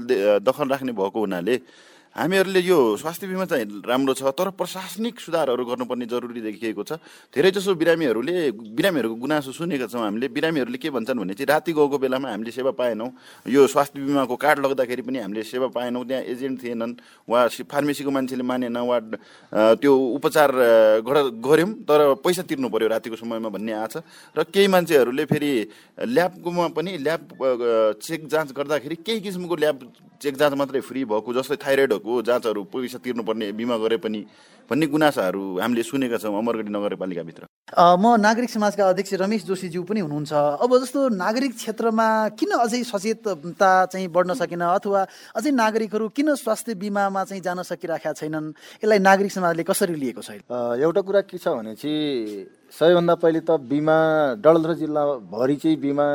दखल 0.42 0.68
राख्ने 0.68 0.92
भएको 0.92 1.20
हुनाले 1.20 1.56
हामीहरूले 2.10 2.60
यो 2.60 2.96
स्वास्थ्य 2.98 3.26
बिमा 3.26 3.44
चाहिँ 3.46 3.86
राम्रो 3.86 4.14
छ 4.18 4.34
तर 4.34 4.50
प्रशासनिक 4.58 5.20
सुधारहरू 5.20 5.64
गर्नुपर्ने 5.64 6.06
जरुरी 6.10 6.40
देखिएको 6.42 6.82
छ। 6.82 6.98
धेरैजसो 7.30 7.74
बिरामीहरूले 7.78 8.50
बिरामीहरूको 8.74 9.14
गुनासो 9.14 9.52
सुनेका 9.54 9.86
छौँ 9.86 10.02
हामीले। 10.02 10.28
बिरामीहरूले 10.28 10.78
के 10.78 10.90
भन्छन् 10.90 11.18
भने 11.22 11.34
चाहिँ 11.38 11.46
राति 11.46 11.72
गएको 11.72 11.98
बेलामा 12.02 12.28
हामीले 12.34 12.50
सेवा 12.50 12.70
पाएनौँ। 12.74 13.10
यो 13.46 13.66
स्वास्थ्य 13.66 14.00
बिमाको 14.02 14.36
कार्ड 14.36 14.58
लग्दाखेरि 14.58 15.02
पनि 15.06 15.18
हामीले 15.22 15.42
सेवा 15.46 15.68
पाएनौँ। 15.70 16.02
त्यहाँ 16.02 16.22
एजेन्ट 16.34 16.56
थिएनन् 16.62 16.94
वा 17.30 17.46
फार्मेसीको 17.46 18.10
मान्छेले 18.10 18.42
मानेन 18.42 18.76
वा 18.76 18.98
त्यो 19.78 19.92
उपचार 20.18 20.50
गऱ्यौँ 21.06 21.70
तर 21.86 22.00
पैसा 22.26 22.42
तिर्नु 22.42 22.68
पर्यो 22.68 22.88
रातिको 22.90 23.16
समयमा 23.22 23.48
भन्ने 23.54 23.72
आछ 23.86 24.02
र 24.34 24.42
केही 24.50 24.66
मान्छेहरूले 24.66 25.24
फेरि 25.30 25.50
ल्याबकोमा 26.10 26.68
पनि 26.74 26.90
ल्याब 27.06 27.22
चेक 28.02 28.26
जाँच 28.26 28.50
गर्दाखेरि 28.50 28.96
केही 29.06 29.20
किसिमको 29.20 29.54
ल्याब 29.54 29.78
चेक 30.20 30.36
जाँच 30.36 30.52
मात्रै 30.52 30.80
फ्री 30.84 31.04
भएको 31.06 31.32
जस्तै 31.32 31.56
थाइरोइडहरूको 32.00 32.22
जाँचहरू 32.22 32.64
पैसा 32.64 32.98
तिर्नुपर्ने 32.98 33.52
बिमा 33.52 33.76
गरे 33.76 33.96
पनि 33.96 34.26
भन्ने 34.70 34.86
गुनासाहरू 34.86 35.58
हामीले 35.58 35.82
सुनेका 35.82 36.16
छौँ 36.16 36.38
अमरगढी 36.38 36.70
नगरपालिकाभित्र। 36.70 37.42
अ, 37.74 37.96
म 37.98 38.16
नागरिक 38.20 38.50
समाजका 38.50 38.88
अध्यक्ष 38.88 39.14
रमेश 39.14 39.44
जोशीज्यू 39.44 39.82
पनि 39.82 40.00
हुनुहुन्छ। 40.00 40.32
अब 40.32 40.70
जस्तो 40.78 41.08
नागरिक 41.08 41.54
क्षेत्रमा 41.56 42.28
किन 42.28 42.50
अझै 42.50 42.82
सचेतता 42.82 43.86
चाहिँ 43.86 44.08
बढ्न 44.08 44.34
सकेन 44.34 44.60
अथवा 44.60 45.06
अझै 45.36 45.50
नागरिकहरू 45.50 46.08
किन 46.08 46.34
स्वास्थ्य 46.34 46.74
बिमामा 46.74 47.24
चाहिँ 47.24 47.42
जान 47.42 47.62
सकिरहेका 47.62 48.12
छैनन्? 48.12 48.54
यसलाई 48.84 48.98
नागरिक 48.98 49.32
समाजले 49.32 49.62
कसरी 49.62 49.94
लिएको 49.94 50.22
छ 50.22 50.30
अहिले? 50.30 50.46
अ, 50.50 50.82
एउटा 50.82 51.00
कुरा 51.00 51.20
के 51.20 51.38
छ 51.38 51.48
भने 51.48 51.74
चाहिँ 51.74 52.46
सबैभन्दा 52.70 53.14
पहिले 53.14 53.40
त 53.40 53.50
बिमा 53.50 53.98
डलधरा 54.38 54.74
जिल्लाभरि 54.74 55.56
चाहिँ 55.56 55.76
बिमा 55.76 56.06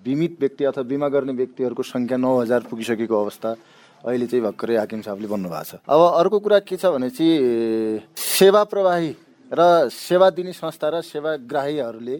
बिमित 0.00 0.36
व्यक्ति 0.40 0.64
अथवा 0.64 0.84
बिमा 0.84 1.08
गर्ने 1.08 1.32
व्यक्तिहरूको 1.32 1.82
सङ्ख्या 1.82 2.16
नौ 2.16 2.40
हजार 2.40 2.60
पुगिसकेको 2.60 3.16
अवस्था। 3.20 3.56
अहिले 4.00 4.26
चाहिँ 4.26 4.42
भर्खरै 4.44 4.76
हाकिम 4.76 5.00
साहबले 5.02 5.28
भन्नुभएको 5.28 5.64
छ। 5.64 5.72
अब 5.84 6.00
अर्को 6.20 6.38
कुरा 6.40 6.58
के 6.64 6.76
छ 6.76 6.84
भने 6.88 7.10
चाहिँ 7.10 8.08
सेवा 8.16 8.62
प्रवाही 8.64 9.10
र 9.52 9.88
सेवा 9.92 10.28
दिने 10.30 10.52
संस्था 10.52 10.88
र 10.88 11.00
सेवाग्राहीहरूले 11.04 12.16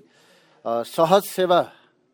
सहज 0.87 1.23
सेवा 1.25 1.61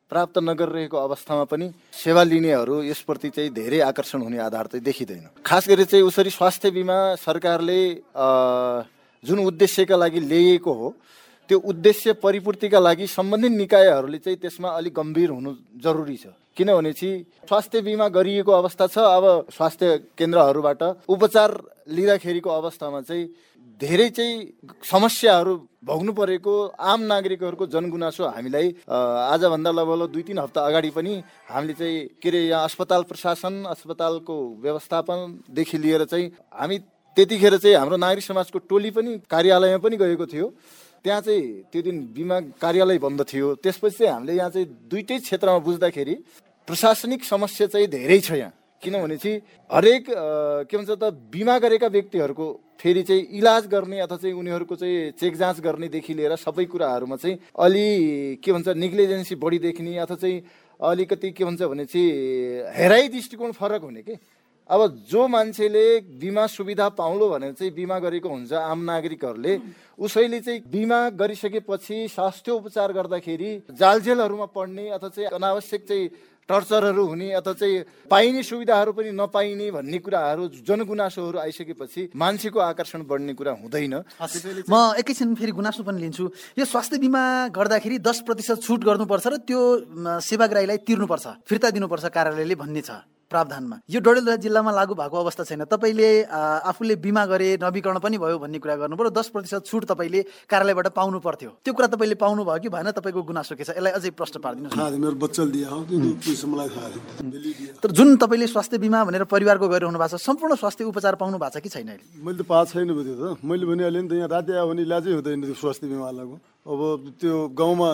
प्राप्त 0.06 0.38
नगरिरहेको 0.38 0.96
अवस्थामा 0.96 1.44
पनि 1.50 1.66
सेवा 1.90 2.22
लिनेहरू 2.22 2.82
यसप्रति 2.86 3.28
चाहिँ 3.34 3.50
धेरै 3.50 3.80
आकर्षण 3.90 4.22
हुने 4.22 4.38
आधार 4.38 4.66
चाहिँ 4.70 4.84
देखिँदैन। 4.86 5.42
खास 5.42 5.68
गरी 5.68 5.84
चाहिँ 5.84 6.04
उसरी 6.06 6.30
स्वास्थ्य 6.30 6.70
बिमा 6.70 6.98
सरकारले 7.18 7.80
जुन 9.24 9.38
उद्देश्यका 9.50 9.96
लागि 9.96 10.20
ल्याइएको 10.20 10.72
हो 10.72 10.94
त्यो 11.50 11.58
उद्देश्य 11.58 12.12
परिपूर्तिका 12.22 12.78
लागि 12.78 13.06
सम्बन्धित 13.08 13.52
निकायहरूले 13.52 14.18
चाहिँ 14.18 14.38
त्यसमा 14.38 14.68
अलिक 14.70 14.94
गम्भीर 14.94 15.30
हुनु 15.30 15.50
जरुरी 15.82 16.16
छ। 16.16 16.26
किनभने 16.56 16.92
चाहिँ 16.92 17.24
स्वास्थ्य 17.48 17.80
बिमा 17.82 18.08
गरिएको 18.08 18.52
अवस्था 18.52 18.86
छ। 18.86 18.98
अब 18.98 19.46
स्वास्थ्य 19.52 19.86
केन्द्रहरूबाट 20.18 20.82
उपचार 21.08 21.50
लिँदाखेरिको 21.88 22.50
अवस्थामा 22.50 23.00
चाहिँ 23.00 23.24
धेरै 23.80 24.08
चाहिँ 24.08 24.34
समस्याहरू 24.82 25.54
भोग्नु 25.84 26.12
परेको 26.12 26.52
आम 26.80 27.00
नागरिकहरूको 27.12 27.66
जनगुनासो 27.68 28.24
हामीलाई 28.26 28.68
आजभन्दा 28.88 29.70
लगभग 29.70 30.08
दुई 30.12 30.22
तिन 30.22 30.38
हप्ता 30.38 30.60
अगाडि 30.66 30.90
पनि 30.96 31.12
हामीले 31.52 31.74
चाहिँ 31.74 31.98
के 32.22 32.28
अरे 32.28 32.40
यहाँ 32.46 32.64
अस्पताल 32.64 33.02
प्रशासन 33.04 33.64
अस्पतालको 33.68 34.36
व्यवस्थापनदेखि 34.64 35.78
लिएर 35.78 36.04
चाहिँ 36.04 36.30
हामी 36.56 36.78
त्यतिखेर 37.16 37.56
चाहिँ 37.58 37.76
हाम्रो 37.76 37.96
नागरिक 37.96 38.24
समाजको 38.24 38.58
टोली 38.64 38.90
पनि 38.96 39.20
कार्यालयमा 39.30 39.78
पनि 39.84 39.96
गएको 39.96 40.26
थियो। 40.26 40.46
त्यहाँ 41.04 41.20
चाहिँ 41.20 41.42
त्यो 41.72 41.82
दिन 41.82 41.96
बिमा 42.16 42.40
कार्यालय 42.56 42.98
बन्द 42.98 43.20
थियो। 43.28 43.54
त्यसपछि 43.60 43.96
चाहिँ 43.98 44.12
हामीले 44.12 44.34
यहाँ 44.34 44.50
चाहिँ 44.50 44.66
दुइटै 44.90 45.18
क्षेत्रमा 45.20 45.58
बुझ्दाखेरि 45.58 46.14
प्रशासनिक 46.68 47.24
समस्या 47.24 47.66
चाहिँ 47.66 47.86
धेरै 47.86 48.20
छ 48.20 48.30
यहाँ। 48.32 48.52
किनभने 48.82 49.16
चाहिँ 49.16 49.38
हरेक 49.70 50.04
के 50.68 50.76
भन्छ 50.76 50.90
त 50.90 51.04
बिमा 51.32 51.58
गरेका 51.58 51.86
व्यक्तिहरूको 51.86 52.46
फेरि 52.80 53.02
चाहिँ 53.02 53.22
इलाज 53.38 53.66
गर्ने 53.66 54.00
अथवा 54.00 54.16
चाहिँ 54.18 54.34
उनीहरूको 54.36 54.76
चाहिँ 54.76 55.10
चेक 55.16 55.36
जाँच 55.36 55.60
गर्नेदेखि 55.64 56.14
लिएर 56.14 56.36
सबै 56.36 56.64
कुराहरूमा 56.68 57.16
चाहिँ 57.16 57.38
अलि 57.56 57.88
के 58.44 58.52
भन्छ 58.52 58.68
निग्लिजेन्सी 58.76 59.34
बढी 59.34 59.58
देखिने 59.58 59.96
अथवा 59.96 60.16
चाहिँ 60.16 60.42
अलिकति 60.80 61.30
के 61.32 61.44
भन्छ 61.44 61.62
भने 61.62 61.84
चाहिँ 61.84 62.10
हेराइ 62.76 63.08
दृष्टिकोण 63.08 63.52
फरक 63.52 63.82
हुने 63.82 64.02
के? 64.02 64.16
अब 64.70 64.80
जो 65.08 65.26
मान्छेले 65.28 66.00
बिमा 66.20 66.46
सुविधा 66.46 66.88
पाउलो 66.98 67.28
भनेर 67.30 67.52
चाहिँ 67.54 67.72
बिमा 67.72 67.98
गरेको 67.98 68.28
हुन्छ 68.28 68.52
आम 68.52 68.80
नागरिकहरूले 68.84 69.58
उसैले 69.94 70.40
चाहिँ 70.40 70.60
बिमा 70.68 70.98
गरिसकेपछि 71.16 72.06
स्वास्थ्य 72.10 72.52
उपचार 72.52 72.92
गर्दाखेरि 72.92 73.50
जालझेलहरूमा 73.72 74.46
पढ्ने 74.50 74.88
अथवा 74.90 75.08
चाहिँ 75.08 75.28
अनावश्यक 75.30 75.86
चाहिँ 75.88 76.10
टर्चरहरू 76.48 77.04
हुने 77.06 77.30
अथवा 77.32 77.52
चाहिँ 77.52 78.06
पाइने 78.10 78.42
सुविधाहरू 78.42 78.92
पनि 78.92 79.10
नपाइने 79.12 79.70
भन्ने 79.70 79.98
कुराहरू 79.98 80.48
जनगुनासोहरू 80.62 81.38
आइसकेपछि 81.38 82.08
मान्छेको 82.14 82.58
आकर्षण 82.60 83.02
बढ्ने 83.02 83.34
कुरा 83.34 83.52
हुँदैन। 83.62 83.94
म 84.70 84.74
एकैछिन 84.98 85.34
फेरि 85.34 85.52
गुनासो 85.52 85.82
पनि 85.82 86.00
लिन्छु। 86.00 86.24
यो 86.58 86.64
स्वास्थ्य 86.64 86.98
बिमा 87.02 87.22
गर्दाखेरि 87.50 87.98
दस 87.98 88.22
प्रतिशत 88.26 88.62
छुट 88.62 88.80
गर्नुपर्छ 88.84 89.26
र 89.26 89.36
त्यो 89.42 89.60
सेवाग्राहीलाई 90.22 90.78
तिर्नुपर्छ 90.86 91.26
फिर्ता 91.48 91.70
दिनुपर्छ 91.74 92.04
कार्यालयले 92.14 92.54
भन्ने 92.54 92.82
छ। 92.86 92.90
प्रावधानमा। 93.26 93.76
यो 93.90 94.00
डडेलधुरा 94.00 94.36
जिल्लामा 94.38 94.70
लागू 94.70 94.94
भएको 94.94 95.16
अवस्था 95.18 95.44
छैन। 95.44 95.64
तपाईँले 95.66 96.30
आफूले 96.30 96.94
बिमा 97.02 97.26
गरे 97.26 97.58
नवीकरण 97.58 97.98
पनि 97.98 98.16
भयो 98.22 98.38
भन्ने 98.38 98.58
कुरा 98.62 98.76
गर्नु 98.86 98.96
पर्यो 98.96 99.10
दस 99.10 99.28
प्रतिशत 99.34 99.66
छुट 99.66 99.84
तपाईँले 99.90 100.46
कार्यालयबाट 100.46 100.88
पाउनु 100.94 101.18
पर्थ्यो। 101.18 101.50
त्यो 101.64 101.72
कुरा 101.74 101.88
तपाईँले 101.90 102.14
पाउनु 102.14 102.44
भयो 102.46 102.60
कि 102.62 102.68
भएन? 102.70 102.90
तपाईँको 102.94 103.22
गुनासो 103.26 103.54
के 103.58 103.64
छ? 103.66 103.74
यसलाई 103.74 103.92
अझै 103.98 104.10
प्रश्न 104.14 104.38
पारिदिनुहोस् 104.38 104.78
तर 107.82 107.90
जुन 107.90 108.16
तपाईँले 108.16 108.46
स्वास्थ्य 108.46 108.78
बिमा 108.78 109.04
भनेर 109.04 109.24
परिवारको 109.26 109.66
गरिरहनु 109.68 109.98
भएको 109.98 110.16
छ 110.16 110.22
सम्पूर्ण 110.22 110.54
स्वास्थ्य 110.56 110.84
उपचार 110.86 111.14
पाउनु 111.18 111.38
भएको 111.42 111.58
छ 111.58 111.62
कि 111.62 111.68
छैन 111.68 111.88
अहिले? 111.90 112.22
मैले 112.22 112.38
त 112.38 112.46
पाएको 112.46 112.70
छैन 112.72 112.94
मैले 113.42 113.66
भनिहालेँ 113.66 114.02
नि 114.02 114.08
त 114.08 114.12
यहाँ 114.22 114.30
राति 114.30 114.52
आयो 114.54 114.66
भने 114.70 114.82
इलाजै 114.86 115.10
हुँदैन 115.18 115.40
त्यो 115.50 115.58
स्वास्थ्य 115.58 115.86
बिमावालाको 115.90 116.36
अब। 116.66 116.80
त्यो 117.20 117.34
गाउँमा 117.58 117.90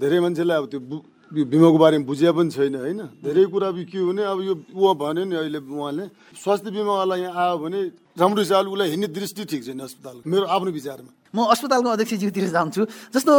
धेरै 0.00 0.18
मान्छेलाई 0.20 0.56
अब 0.56 0.66
त्यो 0.72 0.80
यो 1.30 1.44
बिमाको 1.46 1.78
बारेमा 1.78 2.04
बुझिया 2.10 2.30
पनि 2.34 2.50
छैन 2.50 2.74
होइन? 2.74 3.00
धेरै 3.22 3.44
कुरा 3.54 3.68
के 3.86 3.98
हो 4.02 4.10
भने 4.10 4.22
अब 4.26 4.38
यो 4.50 4.54
उहाँ 4.74 4.94
भन्यो 4.98 5.24
नि 5.30 5.34
अहिले 5.38 5.60
उहाँले। 5.62 6.04
स्वास्थ्य 6.34 6.70
बिमावाला 6.74 7.14
यहाँ 7.22 7.54
आयो 7.54 7.56
भने 7.62 7.80
राम्रो 8.18 8.42
हिँड्ने 8.90 9.08
दृष्टि 9.14 9.42
ठिक 9.46 9.62
छैन 9.62 9.78
अस्पताल 9.78 10.16
मेरो 10.26 10.44
आफ्नो 10.50 10.70
विचारमा। 10.74 11.10
म 11.30 11.46
अस्पतालको 11.46 11.88
अध्यक्षज्यूतिर 11.94 12.48
जान्छु। 12.50 12.82
जस्तो 13.14 13.34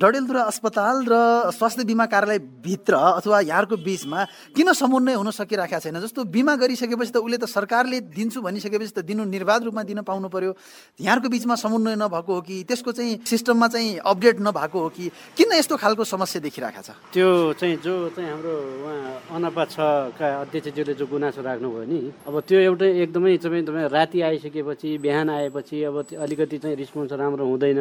डडेलधुरा 0.00 0.42
अस्पताल 0.42 0.96
र 1.04 1.14
स्वास्थ्य 1.52 1.84
बिमा 1.84 2.06
कार्यालय 2.08 2.38
भित्र 2.64 2.94
अथवा 3.20 3.40
यहाँको 3.44 3.76
बिचमा 3.76 4.20
किन 4.56 4.72
समन्वय 4.72 5.14
हुन 5.20 5.30
सकिरहेको 5.30 5.78
छैन? 5.80 6.00
जस्तो 6.00 6.24
बिमा 6.24 6.54
गरिसकेपछि 6.56 7.12
त 7.12 7.16
उसले 7.20 7.36
त 7.36 7.44
सरकारले 7.44 8.00
दिन्छु 8.08 8.40
भनिसकेपछि 8.40 8.92
त 8.96 9.04
दिनु 9.04 9.24
निर्वाध 9.28 9.68
रूपमा 9.68 9.82
दिन 9.84 10.00
पाउनु 10.00 10.28
पर्यो। 10.32 10.52
यहाँको 11.00 11.28
बिचमा 11.28 11.54
समन्वय 11.60 11.96
नभएको 12.00 12.32
हो 12.32 12.40
कि 12.40 12.64
त्यसको 12.64 12.92
चाहिँ 12.92 13.20
सिस्टममा 13.28 13.68
चाहिँ 13.68 14.00
अपडेट 14.00 14.40
नभएको 14.40 14.78
हो 14.80 14.88
कि 14.88 15.10
किन 15.36 15.52
यस्तो 15.60 15.76
खालको 15.76 16.04
समस्या 16.04 16.40
देखिरहेको 16.40 16.80
छ? 16.80 16.96
त्यो 17.12 17.52
चाहिँ 17.60 17.76
जो 17.84 18.16
चाहिँ 18.16 18.30
हाम्रो 18.32 18.54
उहाँ 18.80 19.36
अनपा 19.36 19.64
छका 19.68 20.26
अध्यक्षज्यूले 20.48 20.94
जो 20.96 21.04
गुनासो 21.04 21.40
राख्नुभयो 21.44 21.84
नि 21.84 22.00
अब 22.24 22.34
त्यो 22.48 22.58
एउटै 22.64 22.88
एकदमै 23.04 23.36
तपाईँ 23.44 23.64
तपाईँ 23.68 23.88
राति 23.92 24.18
आइसकेपछि 24.20 24.98
बिहान 25.04 25.28
आएपछि 25.30 25.76
अब 25.84 25.96
अलिकति 26.16 26.58
चाहिँ 26.58 26.76
रिस्पोन्स 26.80 27.09
राम्रो 27.12 27.44
हुँदैन 27.46 27.80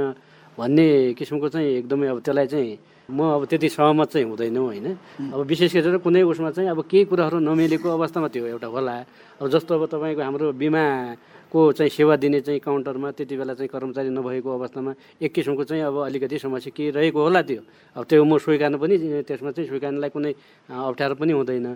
भन्ने 0.57 1.13
किसिमको 1.17 1.48
चाहिँ 1.50 1.67
एकदमै 1.83 2.07
अब 2.07 2.19
त्यसलाई 2.19 2.48
चाहिँ 2.48 2.77
म 3.09 3.19
अब 3.41 3.45
त्यति 3.50 3.69
सहमत 3.69 4.07
चाहिँ 4.13 4.25
हुँदैनौँ 4.29 4.65
होइन। 4.65 4.88
अब 5.33 5.39
विशेष 5.50 5.74
गरेर 5.74 5.98
कुनै 6.05 6.21
उसमा 6.29 6.50
चाहिँ 6.53 6.69
अब 6.69 6.86
केही 6.86 7.05
कुराहरू 7.09 7.39
नमिलेको 7.41 7.89
अवस्थामा 7.89 8.27
त्यो 8.29 8.45
एउटा 8.53 8.67
होला। 8.69 8.95
अब 9.41 9.48
जस्तो 9.50 9.71
अब 9.74 9.83
तपाईँको 9.89 10.21
हाम्रो 10.21 10.53
बिमाको 10.53 11.59
चाहिँ 11.74 11.89
सेवा 11.89 12.15
दिने 12.21 12.39
चाहिँ 12.45 12.59
काउन्टरमा 12.62 13.09
त्यति 13.17 13.33
बेला 13.33 13.53
चाहिँ 13.57 13.69
कर्मचारी 13.74 14.09
नभएको 14.13 14.50
अवस्थामा 14.53 14.91
एक 15.25 15.31
किसिमको 15.33 15.63
चाहिँ 15.63 15.83
अब 15.89 15.95
अलिकति 16.05 16.38
समस्या 16.38 16.69
के 16.69 16.89
रहेको 16.93 17.17
होला 17.17 17.41
त्यो। 17.41 17.62
अब 17.98 18.03
त्यो 18.05 18.21
म 18.21 18.38
स्वीकार्नु 18.38 18.77
पनि 18.77 18.95
त्यसमा 19.25 19.51
चाहिँ 19.57 19.67
स्वीकार्नलाई 19.74 20.09
कुनै 20.13 20.31
अप्ठ्यारो 20.69 21.15
पनि 21.17 21.33
हुँदैन। 21.33 21.67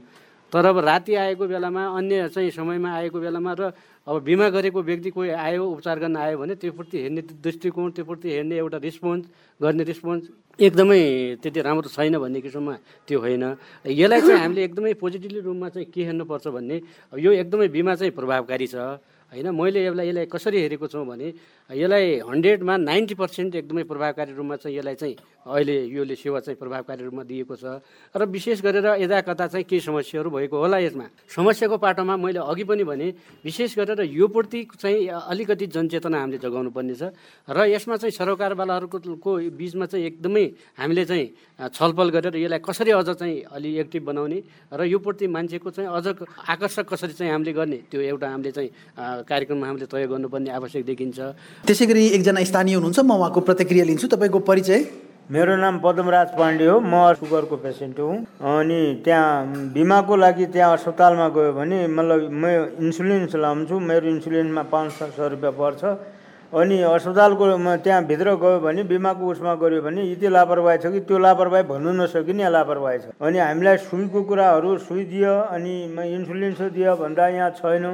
तर 0.53 0.65
अब 0.65 0.77
राति 0.85 1.13
आएको 1.15 1.47
बेलामा 1.49 1.83
अन्य 1.97 2.29
चाहिँ 2.29 2.51
समयमा 2.53 2.89
आएको 2.93 3.19
बेलामा 3.19 3.53
र 3.59 3.73
अब 4.05 4.21
बिमा 4.21 4.49
गरेको 4.53 4.81
व्यक्ति 4.83 5.09
कोही 5.09 5.29
आयो 5.33 5.65
उपचार 5.65 5.99
गर्न 5.99 6.17
आयो 6.17 6.37
भने 6.37 6.55
त्योप्रति 6.61 6.97
हेर्ने 7.01 7.21
दृष्टिकोण 7.41 7.91
त्योप्रति 7.91 8.29
हेर्ने 8.29 8.55
एउटा 8.57 8.77
रिस्पोन्स 8.77 9.25
गर्ने 9.59 9.83
रिस्पोन्स 9.83 10.23
एकदमै 10.59 11.01
त्यति 11.41 11.61
राम्रो 11.61 11.89
छैन 11.89 12.17
भन्ने 12.21 12.41
किसिममा 12.45 12.75
त्यो 13.07 13.19
होइन। 13.19 13.43
यसलाई 13.89 14.21
चाहिँ 14.21 14.41
हामीले 14.41 14.63
एकदमै 14.63 14.93
पोजिटिभली 15.01 15.39
रूपमा 15.41 15.69
चाहिँ 15.73 15.87
के 15.89 16.01
हेर्नुपर्छ 16.05 16.47
भन्ने 16.47 16.77
यो 17.17 17.31
एकदमै 17.41 17.67
बिमा 17.73 17.95
चाहिँ 17.95 18.13
प्रभावकारी 18.13 18.67
छ। 18.67 19.01
होइन 19.33 19.49
मैले 19.49 19.79
यसलाई 19.85 20.07
यसलाई 20.09 20.25
कसरी 20.29 20.57
हेरेको 20.61 20.87
छु 20.93 21.01
भने 21.09 21.27
यसलाई 21.71 22.19
हन्ड्रेडमा 22.27 22.75
नाइन्टी 22.77 23.15
पर्सेन्ट 23.15 23.55
एकदमै 23.55 23.83
प्रभावकारी 23.87 24.31
रूपमा 24.35 24.55
चाहिँ 24.59 24.77
यसलाई 24.77 24.95
चाहिँ 24.95 25.15
अहिले 25.43 25.75
योले 25.91 26.15
सेवा 26.15 26.39
चाहिँ 26.39 26.55
प्रभावकारी 26.55 27.03
रूपमा 27.03 27.23
दिएको 27.23 27.55
छ। 27.55 27.83
र 28.15 28.21
विशेष 28.31 28.61
गरेर 28.63 28.87
यता 29.03 29.19
कता 29.27 29.47
चाहिँ 29.47 29.65
केही 29.67 29.79
समस्याहरू 29.79 30.29
भएको 30.31 30.55
होला 30.55 30.77
यसमा। 30.87 31.07
समस्याको 31.27 31.77
पाटोमा 31.83 32.15
मैले 32.15 32.39
अघि 32.39 32.63
पनि 32.63 32.83
भने 32.83 33.07
विशेष 33.43 33.75
गरेर 33.75 34.07
यो 34.07 34.27
प्रति 34.27 34.59
चाहिँ 34.79 35.07
अलिकति 35.07 35.67
जनचेतना 35.67 36.19
हामीले 36.19 36.39
जगाउनु 36.39 36.71
पर्ने 36.71 36.95
छ 36.95 37.11
र 37.47 37.57
यसमा 37.75 37.95
चाहिँ 37.95 38.11
सरकारवालाहरूको 38.11 39.31
बिचमा 39.51 39.85
चाहिँ 39.91 40.05
एकदमै 40.05 40.45
हामीले 40.79 41.03
चाहिँ 41.11 41.27
छलफल 41.75 42.09
गरेर 42.15 42.35
यसलाई 42.39 42.59
कसरी 42.63 42.91
अझ 42.91 43.09
चाहिँ 43.11 43.35
अलि 43.51 43.69
एक्टिभ 43.83 44.03
बनाउने 44.03 44.39
र 44.71 44.83
यो 44.87 44.99
प्रति 44.99 45.27
मान्छेको 45.27 45.69
चाहिँ 45.75 45.89
अझ 45.91 46.07
आकर्षक 46.55 46.87
कसरी 46.87 47.13
चाहिँ 47.19 47.31
हामीले 47.31 47.51
गर्ने 47.51 47.77
त्यो 47.91 47.99
एउटा 48.15 48.27
हामीले 48.31 48.51
चाहिँ 48.51 48.69
कार्यक्रममा 49.27 49.67
हामीले 49.67 49.85
तय 49.91 50.07
गर्नुपर्ने 50.07 50.49
आवश्यक 50.55 50.85
देखिन्छ। 50.87 51.19
त्यसै 51.63 51.85
गरी 51.87 52.01
एकजना 52.15 52.43
स्थानीय 52.43 52.75
हुनुहुन्छ 52.75 52.99
म 52.99 53.11
उहाँको 53.15 53.39
प्रतिक्रिया 53.47 53.83
लिन्छु। 53.87 54.07
तपाईँको 54.11 54.39
परिचय? 54.43 54.79
मेरो 55.31 55.55
नाम 55.55 55.79
पदमराज 55.79 56.35
पाण्डे 56.35 56.65
हो 56.67 56.75
म 56.83 57.15
सुगरको 57.15 57.55
पेसेन्ट 57.63 57.99
हुँ। 58.03 58.17
अनि 58.35 58.79
त्यहाँ 58.99 59.71
बिमाको 59.71 60.15
लागि 60.23 60.45
त्यहाँ 60.51 60.73
अस्पतालमा 60.75 61.27
गयो 61.31 61.51
भने 61.55 61.79
मतलब 61.87 62.19
म 62.35 62.43
इन्सुलिन 62.83 63.25
चलाउँछु 63.31 63.79
मेरो 63.79 64.05
इन्सुलिनमा 64.11 64.63
पाँच 64.67 64.91
सय 65.15 65.27
रुपियाँ 65.31 65.55
पर्छ। 65.55 65.83
अनि 66.51 66.77
अस्पतालको 66.83 67.43
त्यहाँभित्र 67.79 68.27
गयो 68.43 68.59
भने 68.59 68.83
बिमाको 68.83 69.23
उसमा 69.23 69.55
गऱ्यो 69.55 69.81
भने 69.87 70.01
यति 70.11 70.27
लापरवाही 70.35 70.77
छ 70.83 70.91
कि 70.91 70.99
त्यो 71.07 71.17
लापरवाही 71.17 71.63
भन्नु 71.71 71.91
नसकिने 71.95 72.43
लापरवाही 72.51 72.97
छ। 72.99 73.15
अनि 73.23 73.39
हामीलाई 73.39 73.77
सुईको 73.87 74.19
कुराहरू 74.27 74.77
सुई 74.83 75.03
दियो 75.07 75.35
अनि 75.47 75.73
इन्सुलिन 76.11 76.53
दियो 76.59 76.91
भन्दा 76.99 77.27
यहाँ 77.39 77.51
छैन। 77.55 77.85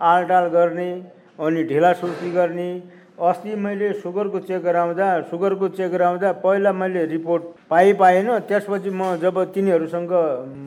आलटाल 0.00 0.48
गर्ने 0.56 0.88
अनि 1.34 1.62
ढिला 1.68 1.92
सुर्ती 2.00 2.30
गर्ने 2.30 2.68
अस्ति 3.18 3.54
मैले 3.56 3.92
सुगरको 3.94 4.38
चेक 4.40 4.62
गराउँदा 4.62 5.06
सुगरको 5.22 5.68
चेक 5.70 5.90
गराउँदा 5.90 6.32
पहिला 6.42 6.72
मैले 6.72 7.04
रिपोर्ट 7.06 7.42
पाइ 7.74 7.92
पाएन। 7.98 8.28
त्यसपछि 8.46 8.90
म 8.94 9.18
जब 9.18 9.34
तिनीहरूसँग 9.50 10.12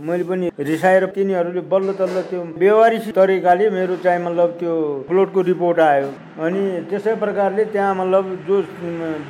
मैले 0.03 0.23
पनि 0.27 0.45
रिसाएर 0.59 1.05
तिनीहरूले 1.15 1.61
बल्ल 1.71 1.95
तल्ल 1.95 2.21
त्यो 2.27 2.41
व्यवहारिक 2.59 3.03
तरिकाले 3.15 3.69
मेरो 3.71 3.95
चाहिँ 4.03 4.19
मतलब 4.27 4.49
त्यो 4.59 4.73
ब्लडको 5.07 5.41
रिपोर्ट 5.51 5.79
आयो। 5.79 6.09
अनि 6.37 6.61
त्यसै 6.89 7.15
प्रकारले 7.15 7.63
त्यहाँ 7.71 7.93
मतलब 7.95 8.23
जो 8.47 8.55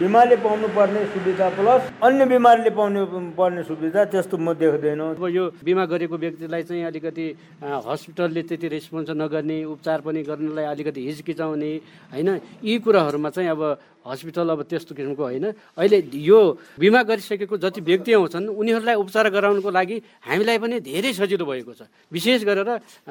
बिमारले 0.02 0.36
पाउनु 0.42 0.68
पर्ने 0.74 1.06
सुविधा 1.14 1.48
प्लस 1.54 1.82
अन्य 2.04 2.26
बिमारीले 2.26 2.72
पाउनु 2.74 3.06
पर्ने 3.38 3.64
सुविधा 3.64 4.04
त्यस्तो 4.12 4.38
म 4.38 4.58
देख्दैन। 4.58 5.00
अब 5.14 5.24
यो 5.30 5.44
बिमा 5.62 5.86
गरेको 5.86 6.18
व्यक्तिलाई 6.18 6.64
चाहिँ 6.66 6.84
अलिकति 6.84 7.26
हस्पिटलले 7.62 8.42
त्यति 8.42 8.68
रेस्पोन्स 8.74 9.10
नगर्ने 9.22 9.58
उपचार 9.78 10.02
पनि 10.02 10.22
गर्नलाई 10.26 10.66
अलिकति 10.66 11.02
हिचकिचाउने 11.08 11.72
होइन? 12.12 12.30
यी 12.66 12.74
कुराहरूमा 12.82 13.30
चाहिँ 13.30 13.50
अब 13.54 13.62
हस्पिटल 14.08 14.50
अब 14.50 14.62
त्यस्तो 14.72 14.96
किसिमको 14.96 15.24
होइन। 15.24 15.46
अहिले 15.78 15.98
यो 16.16 16.40
बिमा 16.80 17.02
गरिसकेको 17.04 17.58
जति 17.60 17.82
व्यक्ति 17.82 18.12
आउँछन् 18.16 18.48
उनीहरूलाई 18.50 18.96
उपचार 18.96 19.30
गराउनुको 19.30 19.70
लागि 19.70 19.98
हामीलाई 20.24 20.58
पनि 20.58 20.80
धेरै 20.80 21.12
सजिलो 21.14 21.46
भएको 21.46 21.74
छ। 21.76 21.92
विशेष 22.08 22.44
गरेर 22.48 22.70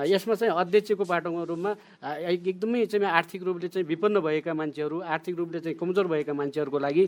यसमा 0.09 0.35
चाहिँ 0.35 0.53
अध्यक्षको 0.57 1.05
पाटोको 1.05 1.45
रूपमा 1.45 1.71
एकदमै 2.33 2.87
चाहिँ 2.87 3.07
आर्थिक 3.07 3.43
रूपले 3.45 3.69
चाहिँ 3.69 3.87
विपन्न 3.87 4.21
भएका 4.21 4.53
मान्छेहरू 4.55 4.97
आर्थिक 5.05 5.35
रूपले 5.37 5.61
चाहिँ 5.61 5.77
कमजोर 5.77 6.07
भएका 6.07 6.33
मान्छेहरूको 6.33 6.79
लागि 6.79 7.05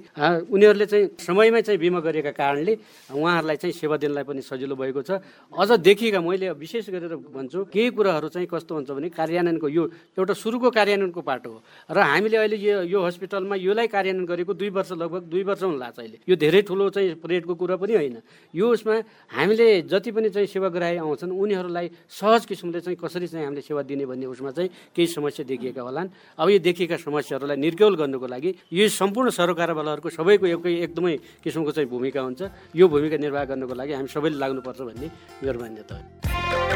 उनीहरूले 0.52 0.87
चाहिँ 0.87 1.04
समयमै 1.16 1.62
चाहिँ 1.62 1.80
बिमा 1.80 2.00
गरेका 2.04 2.33
कारणले 2.37 2.75
उहाँहरूलाई 3.09 3.57
चाहिँ 3.57 3.73
सेवा 3.73 3.97
दिनलाई 3.97 4.25
पनि 4.25 4.42
सजिलो 4.42 4.76
भएको 4.76 5.02
छ। 5.02 5.11
अझ 5.49 5.71
देखिएका 5.80 6.21
मैले 6.21 6.50
विशेष 6.52 6.90
गरेर 6.90 7.16
भन्छु 7.33 7.64
केही 7.73 7.90
कुराहरू 7.97 8.28
चाहिँ 8.28 8.49
कस्तो 8.50 8.75
हुन्छ 8.75 8.90
भने 8.90 9.09
कार्यान्वयनको 9.14 9.68
यो 9.68 9.85
एउटा 10.18 10.35
सुरुको 10.35 10.68
कार्यान्वयनको 10.71 11.21
पाटो 11.23 11.50
हो। 11.50 11.59
र 11.90 11.99
हामीले 11.99 12.37
अहिले 12.37 12.57
यो 12.57 12.83
यो 12.85 12.99
हस्पिटलमा 13.00 13.57
यो 13.57 13.73
यसलाई 13.78 13.94
कार्यान्वयन 13.94 14.26
गरेको 14.26 14.52
दुई 14.58 14.70
वर्ष 14.75 14.90
लगभग 14.99 15.23
दुई 15.30 15.42
वर्ष 15.47 15.62
हुन 15.62 15.78
लाग्छ 15.78 15.99
अहिले। 16.02 16.18
यो 16.26 16.35
धेरै 16.35 16.61
ठुलो 16.66 16.90
चाहिँ 16.90 17.14
रेटको 17.23 17.54
कुरा 17.54 17.76
पनि 17.78 17.94
होइन। 17.94 18.16
यो 18.50 18.66
उसमा 18.75 18.94
हामीले 19.30 19.87
जति 19.87 20.11
पनि 20.11 20.28
चाहिँ 20.35 20.49
सेवाग्राही 20.50 20.97
आउँछन् 20.99 21.30
उनीहरूलाई 21.30 21.87
सहज 22.11 22.42
किसिमले 22.50 22.80
चाहिँ 22.82 22.99
कसरी 22.99 23.26
चाहिँ 23.30 23.47
हामीले 23.47 23.62
सेवा 23.62 23.82
दिने 23.87 24.04
भन्ने 24.11 24.26
उसमा 24.26 24.50
चाहिँ 24.50 24.70
केही 24.90 25.06
समस्या 25.06 25.47
देखिएका 25.47 25.78
होलान्। 25.78 26.08
अब 26.35 26.49
यो 26.50 26.58
देखिएका 26.58 26.97
समस्याहरूलाई 26.99 27.56
निर्गौल 27.56 27.94
गर्नुको 27.94 28.26
लागि 28.26 28.50
यो 28.74 28.88
सम्पूर्ण 28.90 29.31
सरकारवालाहरूको 29.31 30.11
सबैको 30.11 30.46
एकै 30.59 30.72
एकदमै 30.90 31.14
किसिमको 31.38 31.70
चाहिँ 31.70 31.88
भूमिका 31.88 32.20
हुन्छ। 32.20 32.40
यो 32.74 32.85
भूमिका 32.90 33.16
निर्वाह 33.22 33.44
गर्नुको 33.46 33.74
लागि 33.79 33.92
हामी 33.94 34.11
सबैले 34.11 34.37
लाग्नुपर्छ 34.42 34.81
भन्ने 34.83 35.07
मेरो 35.38 35.59
मान्यता 35.62 35.94
हो। 35.94 36.67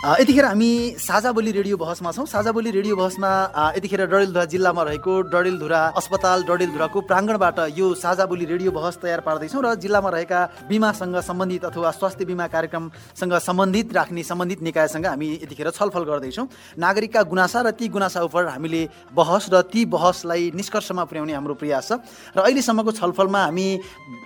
यतिखेर 0.00 0.44
हामी 0.44 0.96
साझा 0.96 1.30
बोली 1.36 1.52
रेडियो 1.52 1.76
बहसमा 1.76 2.10
छौँ। 2.12 2.24
साझा 2.24 2.52
बोली 2.56 2.70
रेडियो 2.72 2.96
बहसमा 2.96 3.30
यतिखेर 3.76 4.00
डडेलधुरा 4.08 4.44
जिल्लामा 4.48 4.82
रहेको 4.82 5.12
डडेलधुरा 5.28 5.80
अस्पताल 5.92 6.42
डडेलधुराको 6.48 7.00
प्राङ्गणबाट 7.04 7.58
यो 7.76 7.92
साझा 8.00 8.24
बोली 8.24 8.44
रेडियो 8.48 8.70
बहस 8.72 8.96
तयार 8.96 9.20
पार्दैछौँ 9.20 9.60
र 9.60 9.74
जिल्लामा 9.76 10.08
रहेका 10.08 10.40
बिमासँग 10.72 11.16
सम्बन्धित 11.20 11.64
अथवा 11.68 11.90
स्वास्थ्य 11.92 12.24
बिमा 12.24 12.46
कार्यक्रमसँग 12.48 13.34
सम्बन्धित 13.44 13.92
राख्ने 13.92 14.22
सम्बन्धित 14.24 14.62
निकायसँग 14.64 15.06
हामी 15.06 15.28
यतिखेर 15.44 15.68
छलफल 15.68 16.04
गर्दैछौँ। 16.08 16.48
नागरिकका 16.80 17.22
गुनासा 17.28 17.60
र 17.60 17.70
ती 17.76 17.88
गुनासा 17.92 18.24
उप 18.24 18.36
हामीले 18.56 18.82
बहस 19.12 19.52
र 19.52 19.60
ती 19.68 19.84
बहसलाई 19.84 20.50
निष्कर्षमा 20.56 21.04
पुर्याउने 21.04 21.32
हाम्रो 21.36 21.54
प्रयास 21.60 21.92
छ। 21.92 22.00
र 22.36 22.48
अहिलेसम्मको 22.48 22.92
छलफलमा 22.96 23.40
हामी 23.52 23.68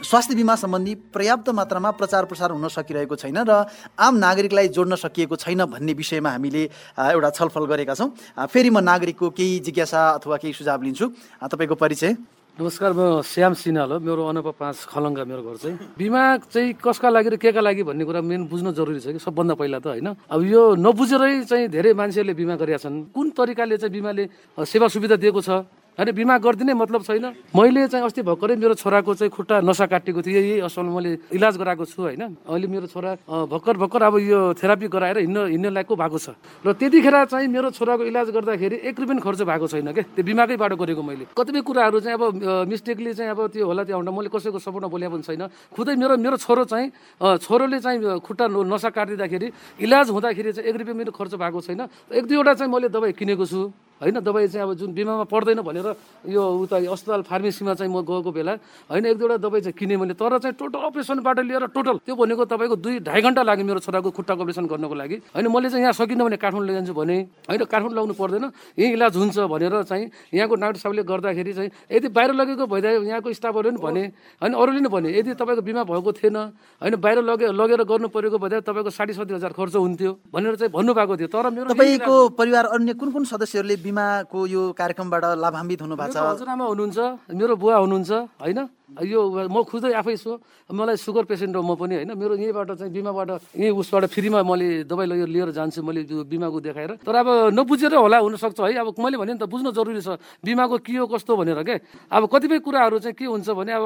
स्वास्थ्य 0.07 0.35
बिमा 0.39 0.55
सम्बन्धी 0.55 0.95
पर्याप्त 1.11 1.51
मात्रामा 1.51 1.91
प्रचार 1.99 2.31
प्रसार 2.31 2.55
हुन 2.55 2.69
सकिरहेको 2.71 3.17
छैन 3.19 3.43
र 3.43 3.67
आम 3.99 4.15
नागरिकलाई 4.23 4.69
जोड्न 4.71 5.03
सकिएको 5.03 5.37
छैन 5.43 5.63
भन्ने 5.67 5.93
विषयमा 5.93 6.31
हामीले 6.31 6.63
एउटा 6.99 7.31
छलफल 7.31 7.65
गरेका 7.65 7.95
छौँ। 7.95 8.11
फेरि 8.47 8.71
म 8.71 8.79
नागरिकको 8.81 9.31
केही 9.31 9.59
जिज्ञासा 9.65 10.01
अथवा 10.19 10.37
केही 10.37 10.53
सुझाव 10.53 10.83
लिन्छु। 10.83 11.07
तपाईँको 11.43 11.75
परिचय? 11.75 12.17
नमस्कार 12.55 12.93
म 12.95 13.19
श्याम 13.27 13.53
सिन्हाल 13.59 13.91
हो। 13.91 13.99
मेरो 13.99 14.23
अनुप 14.31 14.55
पाँच 14.55 14.87
खलङ्गा 14.87 15.25
मेरो 15.27 15.43
घर 15.43 15.57
चाहिँ। 15.59 15.99
बिमा 15.99 16.23
चाहिँ 16.55 16.79
कसका 16.79 17.09
लागि 17.11 17.29
र 17.35 17.37
केका 17.43 17.59
लागि 17.59 17.83
भन्ने 17.83 18.05
कुरा 18.07 18.21
मेन 18.23 18.47
बुझ्न 18.47 18.71
जरुरी 18.71 19.01
छ 19.03 19.11
कि? 19.11 19.19
सबभन्दा 19.19 19.55
पहिला 19.59 19.79
त 19.83 19.87
होइन? 19.91 20.09
अब 20.31 20.41
यो 20.47 20.63
नबुझेरै 20.79 21.51
चाहिँ 21.51 21.67
धेरै 21.67 21.93
मान्छेहरूले 21.99 22.35
बिमा 22.39 22.55
गरेका 22.55 22.79
छन्। 22.79 23.11
कुन 23.11 23.27
तरिकाले 23.35 23.75
चाहिँ 23.75 23.91
बिमाले 23.91 24.25
सेवा 24.63 24.87
सुविधा 24.87 25.17
दिएको 25.19 25.41
छ? 25.43 25.67
होइन 25.95 26.11
बिमा 26.11 26.35
गरिदिने 26.43 26.75
मतलब 26.75 27.03
छैन। 27.07 27.27
मैले 27.55 27.87
चाहिँ 27.87 28.05
अस्ति 28.05 28.23
भर्खरै 28.27 28.57
मेरो 28.59 28.75
छोराको 28.75 29.15
चाहिँ 29.15 29.31
खुट्टा 29.31 29.61
नसा 29.63 29.87
काटेको 29.87 30.23
थिएँ। 30.27 30.35
यही 30.35 30.61
असल 30.67 30.91
मैले 30.91 31.31
इलाज 31.31 31.55
गराएको 31.55 31.85
छु 31.87 32.03
होइन। 32.03 32.23
अहिले 32.51 32.67
मेरो 32.67 32.87
छोरा 32.91 33.11
भर्खर 33.31 33.77
भर्खर 33.79 34.03
अब 34.03 34.15
यो 34.19 34.41
थेरापी 34.59 34.87
गराएर 34.91 35.19
हिँड्न 35.23 35.47
हिँड्ने 35.55 35.71
लायकको 35.71 35.95
भएको 35.95 36.19
छ। 36.19 36.35
र 36.67 36.75
त्यतिखेर 36.75 37.15
चाहिँ 37.31 37.47
मेरो 37.47 37.71
छोराको 37.71 38.03
इलाज 38.11 38.27
गर्दाखेरि 38.35 38.77
एक 38.91 39.01
रुपियाँ 39.01 39.23
खर्च 39.23 39.41
भएको 39.47 39.67
छैन 39.71 39.93
क्या 39.95 40.05
त्यो 40.19 40.25
बिमाकै 40.27 40.57
बाटो 40.59 40.77
गरेको 40.83 41.03
मैले। 41.07 41.25
कतिपय 41.31 41.63
कुराहरू 41.63 41.99
चाहिँ 42.03 42.19
अब 42.19 42.67
मिस्टेकली 42.67 43.15
चाहिँ 43.15 43.31
अब 43.31 43.55
त्यो 43.55 43.63
होला 43.63 43.83
त्यो 43.87 44.03
मैले 44.03 44.29
कसैको 44.35 44.59
सपोर्टमा 44.59 44.91
बोले 44.91 45.07
पनि 45.15 45.23
छैन। 45.23 45.47
खुदै 45.71 45.95
मेरो 45.95 46.19
मेरो 46.19 46.37
छोरो 46.43 46.65
चाहिँ 46.67 46.91
छोरोले 47.39 47.79
चाहिँ 47.79 48.19
खुट्टा 48.19 48.51
नसा 48.51 48.91
काटिदिँदाखेरि 48.91 49.47
इलाज 49.79 50.11
हुँदाखेरि 50.11 50.51
चाहिँ 50.59 50.69
एक 50.71 50.75
रुपियाँ 50.75 50.99
मेरो 50.99 51.13
खर्च 51.15 51.39
भएको 51.39 51.61
छैन। 51.63 51.81
एक 52.11 52.25
दुईवटा 52.27 52.53
चाहिँ 52.59 52.73
मैले 52.73 52.91
दबाई 52.91 53.13
किनेको 53.15 53.47
छु। 53.47 53.71
होइन 54.01 54.21
दबाई 54.21 54.49
चाहिँ 54.49 54.67
अब 54.67 54.75
जुन 54.75 54.93
बिमामा 54.93 55.25
पर्दैन 55.25 55.61
भनेर 55.61 55.87
यो 56.27 56.43
उता 56.61 56.77
अस्पताल 56.85 57.23
फार्मेसीमा 57.23 57.75
चाहिँ 57.75 57.91
म 57.91 58.03
गएको 58.03 58.31
बेला 58.31 58.53
होइन 58.91 59.07
एक 59.07 59.17
दुईवटा 59.19 59.37
दबाई 59.39 59.61
चाहिँ 59.63 59.75
किनेँ 59.75 59.97
मैले 59.97 60.15
तर 60.15 60.39
चाहिँ 60.39 60.55
टोटल 60.55 60.79
अपरेसनबाट 60.85 61.39
लिएर 61.41 61.67
टोटल 61.71 61.97
त्यो 62.03 62.15
भनेको 62.15 62.45
तपाईँको 62.45 62.77
दुई 62.77 62.99
ढाई 63.01 63.21
घन्टा 63.23 63.43
लाग्यो 63.45 63.65
मेरो 63.65 63.81
छोराको 63.81 64.11
खुट्टाको 64.11 64.43
अपरेसन 64.43 64.67
गर्नको 64.67 64.95
लागि। 64.95 65.17
होइन 65.31 65.47
मैले 65.47 65.71
चाहिँ 65.71 65.83
यहाँ 65.83 65.93
सकिनँ 65.95 66.25
भने 66.25 66.37
काठमाडौँ 66.37 66.67
लैजान्छु 66.67 66.95
भने 66.95 67.17
होइन 67.47 67.65
काठमाडौँ 67.65 67.95
लगाउनु 67.95 68.15
पर्दैन 68.15 68.45
यहीँ 68.79 68.93
इलाज 68.93 69.17
हुन्छ 69.17 69.39
भनेर 69.47 69.83
चाहिँ 69.85 70.05
यहाँको 70.35 70.55
डाक्टर 70.55 70.79
साहबले 70.81 71.03
गर्दाखेरि 71.05 71.53
चाहिँ 71.55 71.71
यदि 71.93 72.09
बाहिर 72.11 72.31
लगेको 72.35 72.67
भइदियो 72.67 73.03
यहाँको 73.05 73.33
स्टाफहरूले 73.33 73.79
पनि 73.79 73.85
भने 73.85 74.03
होइन 74.43 74.53
अरूले 74.55 74.81
पनि 74.81 74.89
भने 74.91 75.09
यदि 75.15 75.33
तपाईँको 75.35 75.63
बिमा 75.63 75.83
भएको 75.85 76.13
थिएन 76.15 76.37
होइन 76.83 76.95
बाहिर 76.97 77.19
लगे 77.23 77.47
लगेर 77.55 77.83
गर्नु 77.85 78.09
परेको 78.11 78.37
भइदियो 78.39 78.61
तपाईँको 78.63 78.91
साठी 78.91 79.13
सत्तरी 79.15 79.35
हजार 79.35 79.53
खर्च 79.55 79.75
हुन्थ्यो 79.77 80.13
भनेर 80.29 80.55
चाहिँ 80.57 80.73
भन्नुभएको 80.73 81.15
थियो 81.17 81.29
तर 81.31 81.51
मेरो 81.51 81.69
तपाईँको 81.71 82.15
परिवार 82.35 82.65
अन्य 82.75 82.93
कुन 82.95 83.11
कुन 83.13 83.25
सदस्यहरूले 83.27 83.77
बिमाको 83.85 84.41
यो 84.47 84.63
कार्यक्रमबाट 84.79 85.25
लाभान्वित 85.45 85.81
हुनु 85.83 85.97
भएको 85.97 86.13
छ 86.15 86.25
हजुरआमा 86.25 86.65
हुनुहुन्छ 86.67 86.99
मेरो 87.41 87.55
बुवा 87.57 87.77
हुनुहुन्छ 87.77 88.11
होइन? 88.43 88.61
यो 89.03 89.21
म 89.51 89.57
खुदै 89.67 89.93
आफै 89.99 90.15
छु। 90.15 90.39
मलाई 90.71 90.97
सुगर 90.97 91.25
पेसेन्ट 91.27 91.57
हो 91.57 91.63
म 91.63 91.75
पनि 91.75 91.95
होइन। 92.05 92.13
मेरो 92.15 92.35
यहीँबाट 92.39 92.71
चाहिँ 92.79 92.93
बिमाबाट 92.93 93.31
यहीँ 93.59 93.75
उसबाट 93.75 94.05
फ्रीमा 94.07 94.41
मैले 94.47 94.87
दबाई 94.87 95.07
लगेर 95.07 95.29
लिएर 95.29 95.51
जान्छु 95.51 95.83
मैले 95.83 96.07
त्यो 96.07 96.25
बिमाको 96.25 96.59
देखाएर। 96.63 96.91
तर 97.03 97.15
अब 97.15 97.29
नबुझेर 97.55 97.95
होला 97.95 98.19
हुनसक्छ 98.23 98.61
है। 98.61 98.75
अब 98.79 98.95
मैले 98.99 99.17
भने 99.19 99.33
नि 99.35 99.39
त 99.39 99.51
बुझ्न 99.51 99.75
जरुरी 99.75 100.01
छ 100.01 100.19
बिमाको 100.45 100.77
के 100.79 100.95
हो 100.95 101.07
कस्तो 101.11 101.33
भनेर 101.37 101.63
के? 101.67 101.77
अब 102.11 102.23
कतिपय 102.31 102.59
कुराहरू 102.63 102.99
चाहिँ 103.03 103.15
के 103.19 103.25
हुन्छ 103.25 103.49
भने 103.51 103.73
अब 103.75 103.85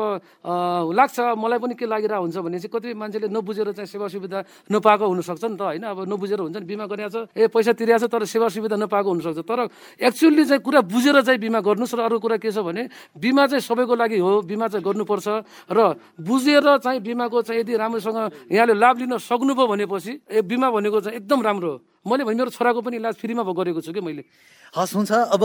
लाग्छ। 0.93 1.17
मलाई 1.39 1.59
पनि 1.59 1.75
के 1.75 1.87
लागिरहेको 1.87 2.23
हुन्छ 2.23 2.37
भने 2.39 2.59
चाहिँ 2.61 2.73
कतिपय 2.73 2.95
मान्छेले 2.95 3.29
नबुझेर 3.33 3.73
चाहिँ 3.73 3.89
सेवा 3.89 4.07
सुविधा 4.09 4.39
नपाएको 4.71 5.07
हुनसक्छ 5.09 5.45
नि 5.45 5.57
त 5.57 5.63
होइन। 5.63 5.85
अब 5.89 5.99
नबुझेर 6.05 6.41
हुन्छ 6.41 6.57
नि 6.61 6.67
बिमा 6.69 6.85
गरिरहेको 6.87 7.27
छ 7.27 7.33
ए 7.37 7.49
पैसा 7.49 7.73
तिरिरहेको 7.75 8.07
छ 8.07 8.13
तर 8.13 8.25
सेवा 8.29 8.49
सुविधा 8.49 8.77
नपाएको 8.77 9.09
हुनसक्छ। 9.09 9.41
तर 9.45 9.61
एक्चुअली 9.99 10.45
चाहिँ 10.45 10.63
कुरा 10.63 10.81
बुझेर 10.85 11.17
चाहिँ 11.23 11.41
बिमा 11.41 11.61
गर्नुहोस्। 11.65 11.95
र 11.99 12.01
अरू 12.05 12.19
कुरा 12.19 12.37
के 12.39 12.51
छ 12.53 12.61
भने 12.63 12.89
बिमा 13.17 13.47
चाहिँ 13.47 13.63
सबैको 13.63 13.95
लागि 13.95 14.19
हो। 14.19 14.43
बिमा 14.45 14.67
चाहिँ 14.69 14.85
गर्नुपर्छ 14.99 15.29
र 15.71 15.95
बुझेर 16.19 16.67
चाहिँ 16.83 17.01
बिमाको 17.01 17.43
चाहिँ 17.43 17.61
यदि 17.63 17.77
राम्रोसँग 17.79 18.51
यहाँले 18.51 18.75
लाभ 18.75 18.97
लिन 18.99 19.15
सक्नुभयो 19.23 19.67
भनेपछि 19.67 20.13
ए 20.27 20.43
बिमा 20.43 20.69
भनेको 20.71 20.99
चाहिँ 21.01 21.17
एकदम 21.23 21.43
राम्रो 21.43 21.71
हो। 21.71 21.81
मैले 22.03 22.25
भने 22.27 22.35
मेरो 22.35 22.51
छोराको 22.51 22.81
पनि 22.83 22.97
इलाज 22.99 23.15
फ्रीमा 23.15 23.43
गरेको 23.47 23.81
छु 23.81 23.93
कि 23.95 24.01
मैले? 24.01 24.25
हस् 24.77 24.95
हुन्छ। 24.95 25.13
अब 25.33 25.43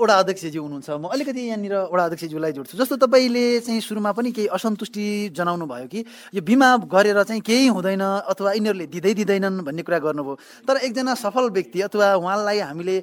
वडा 0.00 0.14
अध्यक्षजी 0.24 0.58
हुनुहुन्छ। 0.58 0.88
म 0.96 1.12
अलिकति 1.12 1.40
यहाँनिर 1.52 1.74
वडा 1.92 2.04
अध्यक्षज्यूलाई 2.08 2.52
जोड्छु। 2.52 2.78
जस्तो 2.80 2.96
तपाईँले 3.04 3.60
चाहिँ 3.60 3.80
सुरुमा 3.80 4.12
पनि 4.16 4.32
केही 4.32 4.48
असन्तुष्टि 4.56 5.36
जनाउनु 5.36 5.66
भयो 5.68 5.86
कि 5.92 6.00
यो 6.32 6.40
बिमा 6.40 6.68
गरेर 6.88 7.22
चाहिँ 7.28 7.42
केही 7.44 7.66
हुँदैन 7.76 8.00
अथवा 8.24 8.52
यिनीहरूले 8.56 8.86
दिँदै 8.88 9.12
दिँदैनन् 9.20 9.60
भन्ने 9.68 9.82
कुरा 9.84 9.98
गर्नुभयो 10.00 10.64
तर 10.64 10.76
एकजना 10.80 11.14
सफल 11.14 11.52
व्यक्ति 11.52 11.80
अथवा 11.92 12.06
उहाँलाई 12.16 12.58
हामीले 12.72 12.96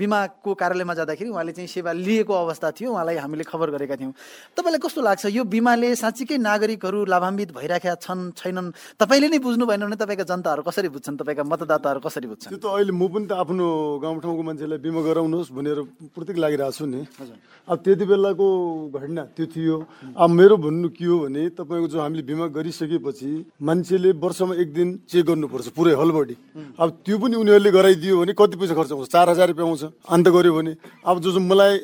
बिमाको 0.00 0.50
कार्यालयमा 0.56 0.94
जाँदाखेरि 0.94 1.30
उहाँले 1.30 1.52
चाहिँ 1.52 1.68
सेवा 1.68 1.92
लिएको 1.92 2.32
अवस्था 2.32 2.70
थियो 2.80 2.90
उहाँलाई 2.96 3.16
हामीले 3.20 3.44
खबर 3.44 3.70
गरेका 3.76 3.96
थियौँ। 4.00 4.12
तपाईँलाई 4.56 4.80
कस्तो 4.80 5.00
लाग्छ? 5.04 5.24
यो 5.36 5.44
बिमाले 5.44 5.94
साँच्चीकै 6.00 6.36
नागरिकहरू 6.40 7.04
लाभान्वित 7.04 7.52
भइराखेका 7.52 7.94
छन् 8.00 8.32
छैनन्? 8.40 8.72
तपाईँले 8.96 9.28
नै 9.28 9.38
बुझ्नु 9.38 9.64
भएन 9.68 9.84
भने 9.84 9.96
तपाईँका 10.00 10.24
जनताहरू 10.24 10.62
कसरी 10.64 10.88
बुझ्छन्? 10.88 11.16
तपाईँका 11.20 11.44
मतदाताहरू 11.44 12.00
कसरी 12.00 12.26
बुझ्छन्? 12.32 12.50
त्यो 12.50 12.58
त 12.58 12.66
अहिले 12.72 12.92
म 12.96 13.04
पनि 13.12 13.26
त 13.28 13.32
आफ्नो 13.36 13.68
गाउँठाउँको 14.30 14.42
मान्छेलाई 14.46 14.78
बिमा 14.78 15.00
गराउनुहोस् 15.02 15.50
भनेर 15.50 15.78
प्रत्येक 16.14 16.38
लागिरहेको 16.38 16.72
छु 16.72 16.86
नि। 16.86 17.00
अब 17.66 17.76
त्यति 17.82 18.04
बेलाको 18.06 18.46
घटना 18.94 19.22
त्यो 19.34 19.46
थियो। 19.46 19.76
अब 20.14 20.30
मेरो 20.30 20.56
भन्नु 20.56 20.88
के 20.94 21.04
हो 21.04 21.16
भने 21.26 21.42
तपाईँको 21.58 21.88
जो 21.90 21.98
हामीले 22.00 22.22
बिमा 22.22 22.46
गरिसकेपछि 22.54 23.30
मान्छेले 23.58 24.10
वर्षमा 24.14 24.54
एक 24.54 24.70
दिन 24.72 24.88
चेक 25.10 25.24
गर्नुपर्छ 25.26 25.68
पुरै 25.74 25.94
हलबडी 25.98 26.36
अब 26.78 26.88
त्यो 27.04 27.16
पनि 27.18 27.34
उनीहरूले 27.42 27.70
गराइदियो 27.70 28.14
भने 28.20 28.32
कति 28.38 28.56
पैसा 28.56 28.74
खर्च 28.74 28.92
आउँछ 28.94 29.08
चार 29.10 29.28
हजार 29.30 29.48
रुपियाँ 29.50 29.66
आउँछ 29.66 29.82
अन्त 30.06 30.26
गऱ्यो 30.30 30.52
भने? 30.54 30.72
अब 31.06 31.16
जो 31.20 31.30
जो 31.34 31.40
मलाई 31.40 31.74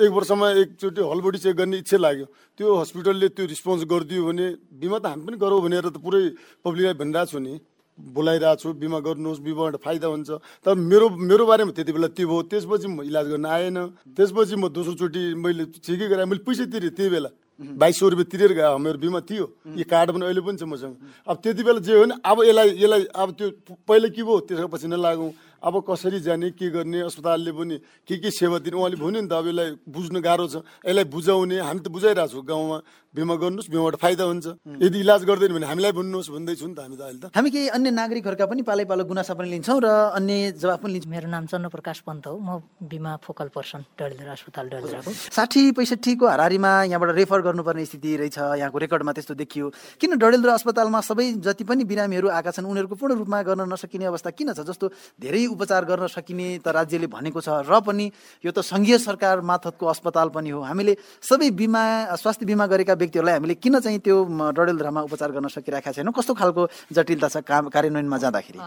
एक 0.00 0.10
वर्षमा 0.10 0.46
एकचोटि 0.50 1.00
हलबडी 1.02 1.38
चेक 1.38 1.54
गर्ने 1.56 1.76
इच्छा 1.84 1.98
लाग्यो 1.98 2.26
त्यो 2.58 2.66
हस्पिटलले 2.74 3.28
त्यो 3.36 3.44
रिस्पोन्स 3.46 3.84
गरिदियो 3.84 4.22
भने 4.26 4.46
बिमा 4.80 4.98
त 4.98 5.06
हामी 5.12 5.22
पनि 5.28 5.36
गरौँ 5.36 5.60
भनेर 5.62 5.86
त 5.92 5.98
पुरै 6.00 6.22
पब्लिकलाई 6.64 6.94
भनिरहेको 6.94 7.30
छु 7.30 7.38
नि। 7.38 7.54
बोलाइरहेको 7.94 8.58
छु 8.58 8.72
बिमा 8.74 8.98
गर्नुहोस् 9.06 9.40
बिमाबाट 9.40 9.76
फाइदा 9.78 10.06
हुन्छ। 10.10 10.30
तर 10.66 10.74
मेरो 10.74 11.06
मेरो 11.14 11.44
बारेमा 11.46 11.72
त्यति 11.72 11.92
बेला 11.94 12.08
त्यो 12.10 12.26
भयो 12.26 12.42
त्यसपछि 12.50 12.86
म 12.90 13.06
इलाज 13.06 13.26
गर्न 13.32 13.46
आएन। 13.46 13.78
त्यसपछि 14.18 14.54
म 14.58 14.68
दोस्रोचोटि 14.68 15.22
मैले 15.38 15.64
ठिकै 15.78 16.06
गराएँ 16.10 16.26
मैले 16.26 16.42
पैसा 16.42 16.64
तिरेँ 16.66 16.90
त्यही 16.90 17.10
बेला। 17.10 17.30
बाइस 17.54 17.94
सौ 18.02 18.08
रुपियाँ 18.10 18.26
तिरेर 18.26 18.52
गयो। 18.58 18.78
मेरो 18.82 18.98
बिमा 18.98 19.20
थियो। 19.30 19.46
यो 19.78 19.84
कार्ड 19.86 20.10
पनि 20.10 20.26
अहिले 20.26 20.42
पनि 20.42 20.58
छ 20.58 20.66
मसँग। 20.66 20.94
अब 21.22 21.36
त्यति 21.38 21.62
बेला 21.62 21.80
जे 21.86 21.94
हो 21.94 22.04
नि 22.10 22.14
अब 22.18 22.36
यसलाई 22.50 22.68
यसलाई 22.82 23.02
अब 23.14 23.28
त्यो 23.38 23.46
पहिला 23.86 24.08
के 24.10 24.22
भयो 24.26 24.40
त्यसको 24.42 24.68
पछि 24.74 24.86
नलागौँ 24.90 25.30
अब 25.62 25.74
कसरी 25.86 26.18
जाने 26.20 26.50
के 26.58 26.66
गर्ने 26.74 27.00
अस्पतालले 27.08 27.52
पनि 27.54 27.76
के 28.04 28.16
के 28.20 28.30
सेवा 28.34 28.58
दिने 28.58 28.74
उहाँले 28.74 28.98
भन्यो 28.98 29.20
नि 29.22 29.28
त 29.30 29.38
अब 29.38 29.46
यसलाई 29.48 29.70
बुझ्नु 29.86 30.18
गाह्रो 30.20 30.46
छ। 30.50 30.66
यसलाई 30.82 31.06
बुझाउने 31.06 31.56
हामी 31.62 31.80
त 31.80 31.88
बुझाइरहेको 31.94 32.32
छौँ 32.34 32.42
गाउँमा। 32.42 32.78
बिमा 33.14 33.34
गर्नुहोस् 33.38 33.70
बिमाबाट 33.70 33.94
फाइदा 34.02 34.24
हुन्छ। 34.26 34.46
यदि 34.82 34.98
इलाज 35.00 35.22
गर्दैन 35.24 35.52
भने 35.54 35.66
हामीलाई 35.70 35.92
भन्नुहोस् 35.94 36.30
भन्दैछु 36.34 36.66
नि 36.66 36.74
त 36.74 36.80
हामी 36.82 36.96
त 36.98 37.02
अहिले 37.06 37.20
त। 37.22 37.26
हामी 37.30 37.50
केही 37.54 37.68
अन्य 37.70 37.90
नागरिकहरूका 37.94 38.46
पनि 38.50 38.62
पालै 38.66 38.84
पालो 38.90 39.04
गुनासा 39.06 39.34
पनि 39.38 39.48
लिन्छौँ 39.54 39.78
र 39.78 39.86
अन्य 40.18 40.58
जवाब 40.58 40.78
पनि 40.82 40.92
लिन्छौँ। 40.98 41.12
मेरो 41.14 41.28
नाम 41.30 41.44
चन्द्रप्रकाश 41.46 41.98
पन्त 42.02 42.26
हो। 42.26 42.34
म 42.42 42.58
बिमा 42.82 43.12
फोकल 43.22 43.48
पर्सन 43.54 43.86
डडेलधुरा 43.94 44.32
अस्पताल 44.34 44.66
डडेलधुराको। 44.66 45.10
साठी 45.30 45.62
पैँसठीको 45.78 46.24
हारारीमा 46.26 46.72
यहाँबाट 46.90 47.10
रेफर 47.14 47.40
गर्नुपर्ने 47.46 47.84
स्थिति 47.86 48.10
रहेछ। 48.18 48.38
यहाँको 48.58 48.78
रेकर्डमा 48.82 49.12
त्यस्तो 49.14 49.34
देखियो। 49.38 49.66
किन 50.02 50.18
डडेलधुरा 50.18 50.54
अस्पतालमा 50.58 51.00
सबै 51.00 51.38
जति 51.38 51.64
पनि 51.64 51.86
बिरामीहरू 51.86 52.28
आएका 52.34 52.50
छन् 52.50 52.66
उनीहरूको 52.66 52.94
पूर्ण 52.98 53.14
रूपमा 53.14 53.38
गर्न 53.46 53.62
नसकिने 53.70 54.10
अवस्था 54.10 54.30
किन 54.34 54.58
छ? 54.58 54.66
जस्तो 54.66 54.90
धेरै 55.22 55.46
उपचार 55.54 55.84
गर्न 55.86 56.10
सकिने 56.10 56.58
त 56.58 56.66
राज्यले 56.66 57.06
भनेको 57.06 57.38
छ। 57.38 57.62
र 57.62 57.78
पनि 57.78 58.10
यो 58.42 58.50
त 58.50 58.58
सङ्घीय 58.58 58.98
सरकार 58.98 59.40
मार्फतको 59.40 59.84
अस्पताल 59.86 60.28
पनि 60.34 60.50
हो। 60.50 60.66
हामीले 60.66 60.98
सबै 61.22 61.50
बिमा 61.54 61.82
स्वास्थ्य 62.18 62.46
बिमा 62.46 62.66
गरेका 62.66 62.94
व्यक्तिहरूलाई 63.04 63.34
हामीले 63.36 63.54
किन 63.60 63.78
चाहिँ 63.84 63.98
त्यो 64.00 64.16
डडेलधुरामा 64.56 65.00
उपचार 65.04 65.30
गर्न 65.36 65.48
सकिरहेका 65.52 65.92
छैनौँ? 65.92 66.12
कस्तो 66.16 66.32
खालको 66.34 66.62
जटिलता 66.96 67.28
छ 67.28 67.36
काम 67.44 67.68
कार्यान्वयनमा 67.68 68.18
जाँदाखेरि? 68.24 68.58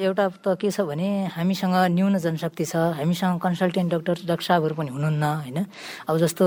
एउटा 0.00 0.24
त 0.40 0.56
के 0.56 0.70
छ 0.72 0.80
भने 0.88 1.28
हामीसँग 1.36 1.76
न्यून 1.92 2.18
जनशक्ति 2.18 2.64
छ 2.64 2.74
हामीसँग 2.98 3.38
कन्सल्टेन्ट 3.44 3.88
डक्टर 3.94 4.16
डाक्टर 4.24 4.44
साहबहरू 4.48 4.74
पनि 4.74 4.90
हुनुहुन्न 4.96 5.24
होइन? 5.44 5.58
अब 6.08 6.14
जस्तो 6.18 6.44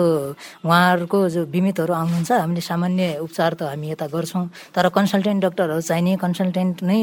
उहाँहरूको 0.65 1.17
जो 1.29 1.41
बिमितहरू 1.53 1.93
आउनुहुन्छ 1.93 2.31
हामीले 2.31 2.61
सामान्य 2.61 3.03
उपचार 3.21 3.53
त 3.53 3.61
हामी 3.71 3.87
यता 3.93 4.07
गर्छौँ 4.09 4.45
तर 4.75 4.89
कन्सल्टेन्ट 4.89 5.39
डक्टरहरू 5.45 5.81
चाहिने 5.81 6.15
कन्सल्टेन्ट 6.17 6.75
नै 6.89 6.99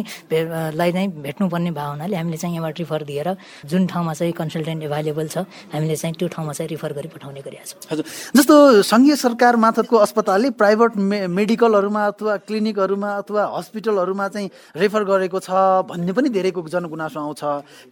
लाई 0.75 0.91
नै 0.93 1.07
भेट्नुपर्ने 1.25 1.71
भयो 1.71 1.91
हुनाले 1.95 2.17
हामीले 2.17 2.37
चाहिँ 2.37 2.55
यहाँबाट 2.57 2.79
रिफर 2.83 3.03
दिएर 3.05 3.29
जुन 3.71 3.87
ठाउँमा 3.87 4.13
चाहिँ 4.19 4.33
कन्सल्टेन्ट 4.33 4.83
एभाइलेबल 4.89 5.27
छ 5.29 5.47
हामीले 5.75 5.97
चाहिँ 5.97 6.15
त्यो 6.19 6.29
ठाउँमा 6.35 6.53
चाहिँ 6.53 6.69
रिफर 6.75 6.93
गरी 6.99 7.09
पठाउने 7.15 7.41
गरिरहेको 7.47 7.71
छौँ 7.71 7.93
हजुर। 7.93 8.05
जस्तो 8.37 8.55
सङ्घीय 8.83 9.17
सरकार 9.17 9.57
मार्फतको 9.57 9.97
अस्पतालले 10.25 10.51
प्राइभेट 10.57 10.97
मे 10.97 11.27
मेडिकलहरूमा 11.29 12.03
अथवा 12.07 12.37
क्लिनिकहरूमा 12.49 13.09
अथवा 13.21 13.43
हस्पिटलहरूमा 13.57 14.29
चाहिँ 14.29 14.49
रेफर 14.73 15.05
गरेको 15.05 15.39
छ 15.39 15.85
भन्ने 15.85 16.13
पनि 16.17 16.29
धेरैको 16.33 16.65
जनगुनासो 16.65 17.21
आउँछ। 17.21 17.43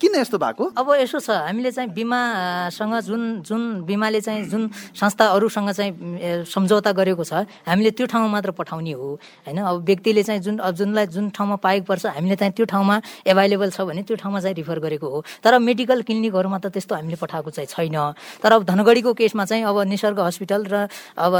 किन 0.01 0.17
यस्तो 0.17 0.39
भएको? 0.41 0.65
अब 0.73 0.89
यसो 0.97 1.21
छ 1.21 1.31
हामीले 1.45 1.71
चाहिँ 1.77 1.93
बिमासँग 1.93 2.95
जुन 3.05 3.23
जुन 3.45 3.85
बिमाले 3.85 4.21
चाहिँ 4.25 4.49
जुन 4.49 4.63
संस्थाहरूसँग 4.97 5.71
चाहिँ 5.77 6.45
सम्झौता 6.49 6.93
गरेको 6.97 7.21
छ 7.21 7.45
हामीले 7.69 7.91
त्यो 7.93 8.07
ठाउँमा 8.09 8.29
मात्र 8.33 8.51
पठाउने 8.57 8.93
हो 8.97 9.09
होइन? 9.45 9.59
अब 9.61 9.85
व्यक्तिले 9.85 10.23
चाहिँ 10.25 10.41
जुन 10.41 10.59
अब 10.59 10.73
जुनलाई 10.73 11.07
जुन 11.13 11.31
ठाउँमा 11.37 11.57
पाएको 11.61 11.85
पर्छ 11.85 12.17
हामीले 12.17 12.37
चाहिँ 12.41 12.53
त्यो 12.57 12.65
ठाउँमा 12.65 12.97
एभाइलेबल 13.29 13.71
छ 13.77 13.85
भने 13.85 14.03
त्यो 14.09 14.17
ठाउँमा 14.17 14.41
चाहिँ 14.41 14.57
रिफर 14.57 14.79
गरेको 14.81 15.07
हो। 15.07 15.21
तर 15.45 15.59
मेडिकल 15.61 16.03
क्लिनिकहरूमा 16.09 16.59
त 16.65 16.73
त्यस्तो 16.73 16.95
हामीले 16.97 17.17
पठाएको 17.21 17.51
चाहिँ 17.53 17.69
छैन। 17.69 17.97
तर 18.41 18.53
अब 18.53 18.65
धनगढीको 18.65 19.13
केसमा 19.21 19.45
चाहिँ 19.45 19.65
अब 19.69 19.85
निसर्ग 19.85 20.21
हस्पिटल 20.21 20.65
र 20.73 20.89
अब 21.19 21.33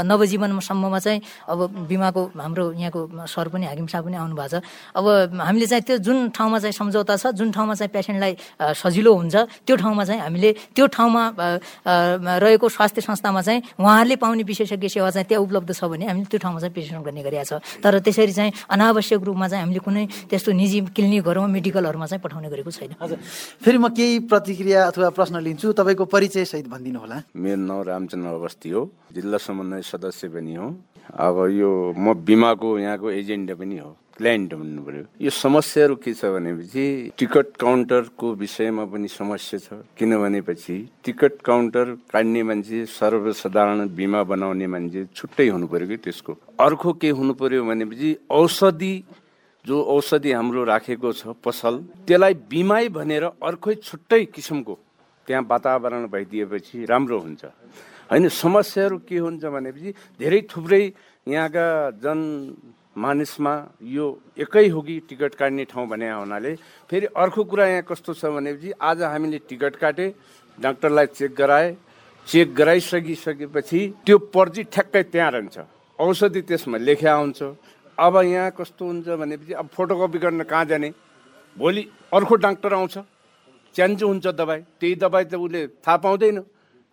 नवजीवनसम्ममा 0.83 0.99
चाहिँ 0.99 1.21
अब 1.47 1.87
बिमाको 1.87 2.21
हाम्रो 2.35 2.65
यहाँको 2.73 3.27
सर 3.27 3.47
पनि 3.47 3.65
हाकिम 3.65 3.87
साहब 3.87 4.05
पनि 4.05 4.17
आउनु 4.17 4.35
भएको 4.35 4.59
छ। 4.59 4.63
अब 4.95 5.05
हामीले 5.39 5.67
चाहिँ 5.67 5.83
त्यो 5.83 5.97
जुन 6.03 6.29
ठाउँमा 6.35 6.59
चाहिँ 6.59 6.73
सम्झौता 6.73 7.15
छ 7.15 7.25
जुन 7.31 7.51
ठाउँमा 7.51 7.73
चाहिँ 7.79 7.91
पेसेन्टलाई 7.93 8.33
सजिलो 8.75 9.11
हुन्छ 9.13 9.35
त्यो 9.63 9.75
ठाउँमा 9.75 10.03
चाहिँ 10.03 10.21
हामीले 10.21 10.51
त्यो 10.75 10.85
ठाउँमा 10.87 11.23
रहेको 12.43 12.67
स्वास्थ्य 12.69 13.01
संस्थामा 13.01 13.41
चाहिँ 13.41 13.61
उहाँहरूले 13.79 14.15
पाउने 14.19 14.43
विशेषज्ञ 14.43 14.87
सेवा 14.87 15.09
चाहिँ 15.09 15.27
त्यहाँ 15.27 15.43
उपलब्ध 15.43 15.71
छ 15.73 15.83
भने 15.87 16.05
हामीले 16.07 16.27
त्यो 16.27 16.39
ठाउँमा 16.39 16.59
चाहिँ 16.59 16.73
प्रेषण 16.73 17.01
गर्ने 17.03 17.23
गरिएको 17.23 17.47
छ। 17.47 17.61
तर 17.83 17.99
त्यसरी 18.03 18.33
चाहिँ 18.33 18.51
अनावश्यक 18.69 19.21
रूपमा 19.23 19.47
चाहिँ 19.47 19.63
हामीले 19.63 19.79
कुनै 19.79 20.03
त्यस्तो 20.29 20.51
निजी 20.51 20.79
क्लिनिकहरूमा 20.91 21.47
मेडिकलहरूमा 21.47 22.05
चाहिँ 22.11 22.21
पठाउने 22.23 22.49
गरेको 22.49 22.71
छैन। 22.71 22.95
हजुर। 22.99 23.17
फेरि 23.63 23.77
म 23.77 23.87
केही 23.93 24.19
प्रतिक्रिया 24.27 24.79
अथवा 24.91 25.09
प्रश्न 25.15 25.35
लिन्छु 25.39 25.71
तपाईँको 25.73 26.05
परिचय 26.05 26.45
सहित 26.45 26.67
भनिदिनु 26.67 26.99
होला 26.99 27.17
मेरो 27.35 27.61
नाउँ 27.63 27.83
रामचन्द्र 27.83 28.29
अवस्थी 28.29 28.69
हो 28.69 28.81
जिल्ला 29.13 29.37
समन्वय 29.37 29.81
सदस्य 29.81 30.27
पनि 30.33 30.53
हो। 30.55 30.72
अब 31.09 31.37
यो 31.51 31.93
म 31.97 32.13
बिमाको 32.23 32.77
यहाँको 32.79 33.11
एजेन्ट 33.11 33.51
पनि 33.59 33.77
हो। 33.77 33.91
क्लाइन्ट 34.13 34.53
भन्नु 34.53 34.81
पर्यो 34.85 35.03
यो 35.25 35.29
समस्याहरू 35.33 35.95
के 35.97 36.13
छ 36.13 36.29
भनेपछि 36.29 36.85
टिकट 37.17 37.57
काउन्टरको 37.57 38.33
विषयमा 38.37 38.85
पनि 38.85 39.07
समस्या 39.09 39.59
छ। 39.59 39.67
किनभनेपछि 39.97 40.75
टिकट 41.03 41.41
काउन्टर 41.41 41.85
काट्ने 42.13 42.43
मान्छे 42.43 42.85
सर्वसाधारण 42.93 43.89
बिमा 43.97 44.21
बनाउने 44.23 44.67
मान्छे 44.69 45.05
छुट्टै 45.17 45.47
हुनु 45.49 45.67
पर्यो 45.67 45.87
कि 45.87 45.97
त्यसको। 45.97 46.33
अर्को 46.61 46.93
के 47.01 47.09
हुनु 47.09 47.33
पर्यो 47.33 47.65
भनेपछि 47.65 48.09
औषधि 48.29 48.93
जो 49.65 49.81
औषधि 49.81 50.31
हाम्रो 50.31 50.63
राखेको 50.63 51.11
छ 51.13 51.33
पसल 51.41 51.73
त्यसलाई 52.05 52.33
बिमाई 52.53 52.89
भनेर 52.93 53.23
अर्कै 53.41 53.75
छुट्टै 53.81 54.23
किसिमको 54.29 54.77
त्यहाँ 55.27 55.43
वातावरण 55.49 56.07
भइदिएपछि 56.13 56.85
राम्रो 56.85 57.19
हुन्छ। 57.19 57.41
होइन 58.09 58.27
समस्याहरू 58.29 58.97
के 58.99 59.17
हुन्छ 59.17 59.43
भनेपछि 59.47 59.93
धेरै 60.19 60.41
थुप्रै 60.47 60.83
यहाँका 61.27 61.67
जन 61.99 62.19
मानिसमा 62.95 63.53
यो 63.89 64.05
एकै 64.37 64.67
हो 64.69 64.81
कि 64.81 64.99
टिकट 65.09 65.35
काट्ने 65.35 65.65
ठाउँ 65.65 65.87
भने 65.87 66.09
हुनाले 66.11 66.55
फेरि 66.89 67.07
अर्को 67.15 67.43
कुरा 67.45 67.65
यहाँ 67.67 67.83
कस्तो 67.83 68.13
छ 68.13 68.25
भनेपछि 68.27 68.71
आज 68.81 69.01
हामीले 69.03 69.39
टिकट 69.49 69.75
काटे 69.77 70.07
डाक्टरलाई 70.57 71.05
चेक 71.09 71.35
गराए 71.35 71.75
चेक 72.27 72.53
गराइसकिसकेपछि 72.55 73.81
त्यो 74.05 74.17
पर्ची 74.29 74.63
ठ्याक्कै 74.65 75.03
त्यहाँ 75.05 75.31
रहन्छ 75.31 75.57
औषधि 75.99 76.41
त्यसमा 76.43 76.77
लेख्या 76.79 77.15
हुन्छ 77.15 77.41
अब 77.97 78.21
यहाँ 78.23 78.51
कस्तो 78.53 78.85
हुन्छ 78.85 79.07
भनेपछि 79.15 79.53
अब 79.55 79.67
फोटोकपी 79.69 80.19
गर्न 80.19 80.43
कहाँ 80.45 80.65
जाने 80.65 80.89
भोलि 81.57 81.87
अर्को 82.13 82.35
डाक्टर 82.37 82.73
आउँछ 82.73 82.97
च्यान्चो 83.75 84.07
हुन्छ 84.07 84.27
दबाई 84.29 84.61
त्यही 84.79 84.95
दबाई 84.97 85.23
त 85.25 85.35
उसले 85.35 85.67
थाहा 85.79 85.97
पाउँदैन 85.99 86.43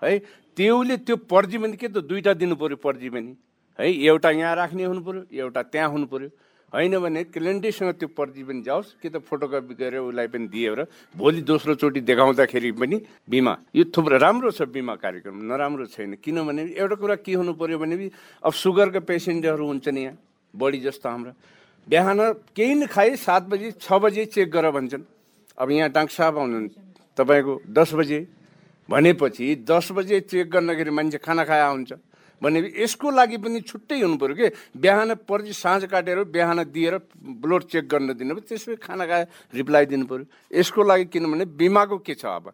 है 0.02 0.18
त्यसले 0.56 0.96
त्यो 1.06 1.16
पर्जी 1.30 1.58
पनि 1.58 1.76
के 1.76 1.88
त 1.88 2.02
दुईवटा 2.04 2.32
दिनु 2.34 2.54
पऱ्यो 2.56 2.76
पर्जी 2.76 3.08
पनि। 3.10 3.32
है 3.78 3.86
एउटा 3.86 4.30
यहाँ 4.30 4.54
राख्ने 4.56 4.84
हुनु 4.84 5.00
पऱ्यो 5.00 5.22
एउटा 5.30 5.62
त्यहाँ 5.72 5.88
हुनु 5.90 6.06
पऱ्यो 6.06 6.28
होइन 6.72 6.94
भने 7.02 7.22
क्यालेन्डरसँग 7.34 7.90
त्यो 7.98 8.08
पर्ची 8.14 8.42
पनि 8.46 8.62
जाओस् 8.62 9.02
कि 9.02 9.08
त 9.10 9.18
फोटोकपी 9.26 9.74
गरेर 9.74 10.06
उसलाई 10.06 10.26
पनि 10.30 10.46
दियो 10.54 10.74
र 10.74 10.86
भोलि 11.18 11.42
दोस्रोचोटि 11.42 12.00
देखाउँदाखेरि 12.06 12.70
पनि 12.78 12.96
बिमा। 13.26 13.54
यो 13.74 13.84
थुप्रो 13.90 14.16
राम्रो 14.22 14.50
छ 14.54 14.70
बिमा 14.70 14.94
कार्यक्रम 14.94 15.34
नराम्रो 15.50 15.86
छैन। 15.90 16.14
किनभने 16.22 16.62
एउटा 16.78 16.94
कुरा 16.94 17.16
के 17.26 17.34
हुनु 17.34 17.52
पऱ्यो 17.58 17.78
भने 17.78 18.10
अब 18.42 18.52
सुगरका 18.54 19.00
पेसेन्टहरू 19.02 19.66
हुन्छन् 19.66 19.98
यहाँ 19.98 20.14
बढी 20.54 20.78
जस्तो 20.86 21.08
हाम्रो। 21.10 21.32
बिहान 21.90 22.18
केही 22.54 22.74
न 22.74 22.86
खाए 22.86 23.16
सात 23.18 23.50
बजी 23.50 23.70
छ 23.74 23.98
बजे 23.98 24.24
चेक 24.30 24.50
गर 24.50 24.70
भन्छन्। 24.70 25.02
अब 25.58 25.70
यहाँ 25.70 25.90
डाक्टर 25.90 26.14
साहब 26.14 26.38
आउनुहुन्छ। 26.38 26.74
तपाईँको 27.18 27.52
दस 27.66 27.90
बजे 27.98 28.18
भनेपछि 28.90 29.64
दस 29.70 29.92
बजे 29.94 30.20
चेक 30.26 30.50
गर्दाखेरि 30.50 30.90
मान्छे 30.90 31.18
खाना 31.22 31.44
खाए 31.46 31.70
हुन्छ। 31.70 31.92
भने 32.42 32.72
यसको 32.72 33.11
लागि 33.12 33.37
पनि 33.37 33.61
छुट्टै 33.61 34.00
हुनु 34.00 34.16
पऱ्यो 34.16 34.35
कि? 34.35 34.48
बिहान 34.74 35.14
पर्ची 35.29 35.53
साँझ 35.53 35.85
काटेर 35.87 36.24
बिहान 36.26 36.64
दिएर 36.72 36.96
ब्लड 37.38 37.62
चेक 37.68 37.85
गर्न 37.87 38.16
दिनु 38.16 38.35
पऱ्यो 38.35 38.48
त्यसपछि 38.48 38.76
खाना 38.81 39.05
खाए 39.07 39.24
रिप्लाई 39.55 39.87
दिनु 39.87 40.07
पऱ्यो 40.09 40.24
यसको 40.48 40.81
लागि 40.83 41.05
किनभने 41.12 41.44
बिमाको 41.44 41.98
के 42.00 42.14
छ 42.16 42.24
अब? 42.24 42.50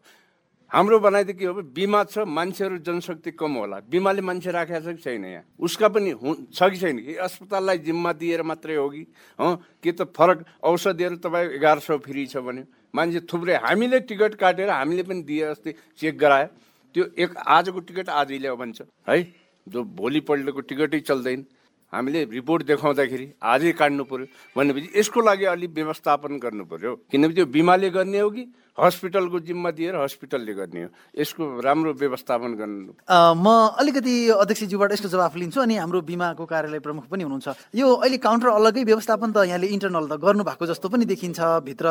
हाम्रो 0.66 0.98
भनाइ 0.98 1.24
त 1.24 1.38
के 1.38 1.46
हो 1.46 1.62
बिमा 1.70 2.02
छ 2.10 2.26
मान्छेहरू 2.26 2.82
जनशक्ति 2.82 3.30
कम 3.38 3.52
होला। 3.62 3.86
बिमाले 3.86 4.22
मान्छे 4.26 4.50
राखेको 4.50 4.82
छ 4.82 4.98
कि 4.98 5.02
छैन 5.06 5.24
यहाँ? 5.24 5.44
उसका 5.62 5.88
पनि 5.94 6.10
हु 6.10 6.34
छ 6.50 6.58
कि 6.74 6.76
छैन? 6.82 6.98
कि 7.06 7.14
अस्पताललाई 7.22 7.78
जिम्मा 7.86 8.12
दिएर 8.18 8.42
मात्रै 8.42 8.74
हो 8.74 8.88
कि? 8.90 9.06
हँ 9.38 9.54
के 9.78 9.92
त 9.94 10.10
फरक? 10.10 10.42
औषधिहरू 10.66 11.16
तपाईँ 11.22 11.54
एघार 11.54 11.78
सौ 11.78 11.98
फ्री 12.02 12.26
छ 12.26 12.42
भने 12.42 12.66
मान्छे 12.96 13.20
थुप्रै 13.30 13.54
हामीले 13.64 14.00
टिकट 14.08 14.34
काटेर 14.40 14.70
हामीले 14.70 15.02
पनि 15.02 15.22
दिए 15.22 15.42
अस्ति 15.52 15.74
चेक 16.00 16.18
गरायो। 16.18 16.48
त्यो 16.94 17.04
एक 17.18 17.36
आजको 17.36 17.80
टिकट 17.88 18.08
आजै 18.10 18.38
ल्याऊ 18.38 18.56
भन्छ 18.56 18.82
है? 19.08 19.22
जो 19.66 19.84
भोलिपल्टको 20.00 20.60
टिकटै 20.70 21.00
चल्दैन। 21.00 21.44
हामीले 21.92 22.24
रिपोर्ट 22.32 22.62
देखाउँदाखेरि 22.66 23.26
आजै 23.42 23.72
काट्नु 23.72 24.04
पर्यो। 24.04 24.26
भनेपछि 24.56 24.88
यसको 24.96 25.20
लागि 25.20 25.44
अलिक 25.44 25.70
व्यवस्थापन 25.70 26.38
गर्नु 26.38 26.64
पर्यो। 26.64 26.94
किनभने 27.10 27.34
त्यो 27.34 27.46
बिमाले 27.46 27.90
गर्ने 27.90 28.18
हो 28.18 28.30
कि? 28.30 28.44
हस्पिटलको 28.76 29.38
जिम्मा 29.40 29.70
दिएर 29.72 29.96
हस्पिटलले 29.96 30.54
गर्ने 30.54 30.82
हो। 30.82 30.88
यसको 31.16 31.42
राम्रो 31.64 31.92
व्यवस्थापन 31.96 32.50
गर्नु। 32.60 32.92
म 33.08 33.46
अलिकति 33.80 34.14
अध्यक्षज्यूबाट 34.36 34.92
यसको 34.92 35.08
जवाफ 35.08 35.36
लिन्छु 35.36 35.60
अनि 35.60 35.76
हाम्रो 35.76 36.00
बिमाको 36.04 36.44
कार्यालय 36.44 36.80
प्रमुख 36.84 37.04
पनि 37.08 37.22
हुनुहुन्छ। 37.24 37.48
यो 37.72 37.86
अहिले 37.88 38.18
काउन्टर 38.20 38.48
अलग्गै 38.52 38.84
व्यवस्थापन 38.84 39.32
त 39.32 39.48
यहाँले 39.48 39.66
इन्टरनल 39.66 40.06
त 40.06 40.20
गर्नु 40.20 40.44
भएको 40.44 40.64
जस्तो 40.66 40.88
पनि 40.92 41.04
देखिन्छ 41.08 41.40
भित्र 41.64 41.86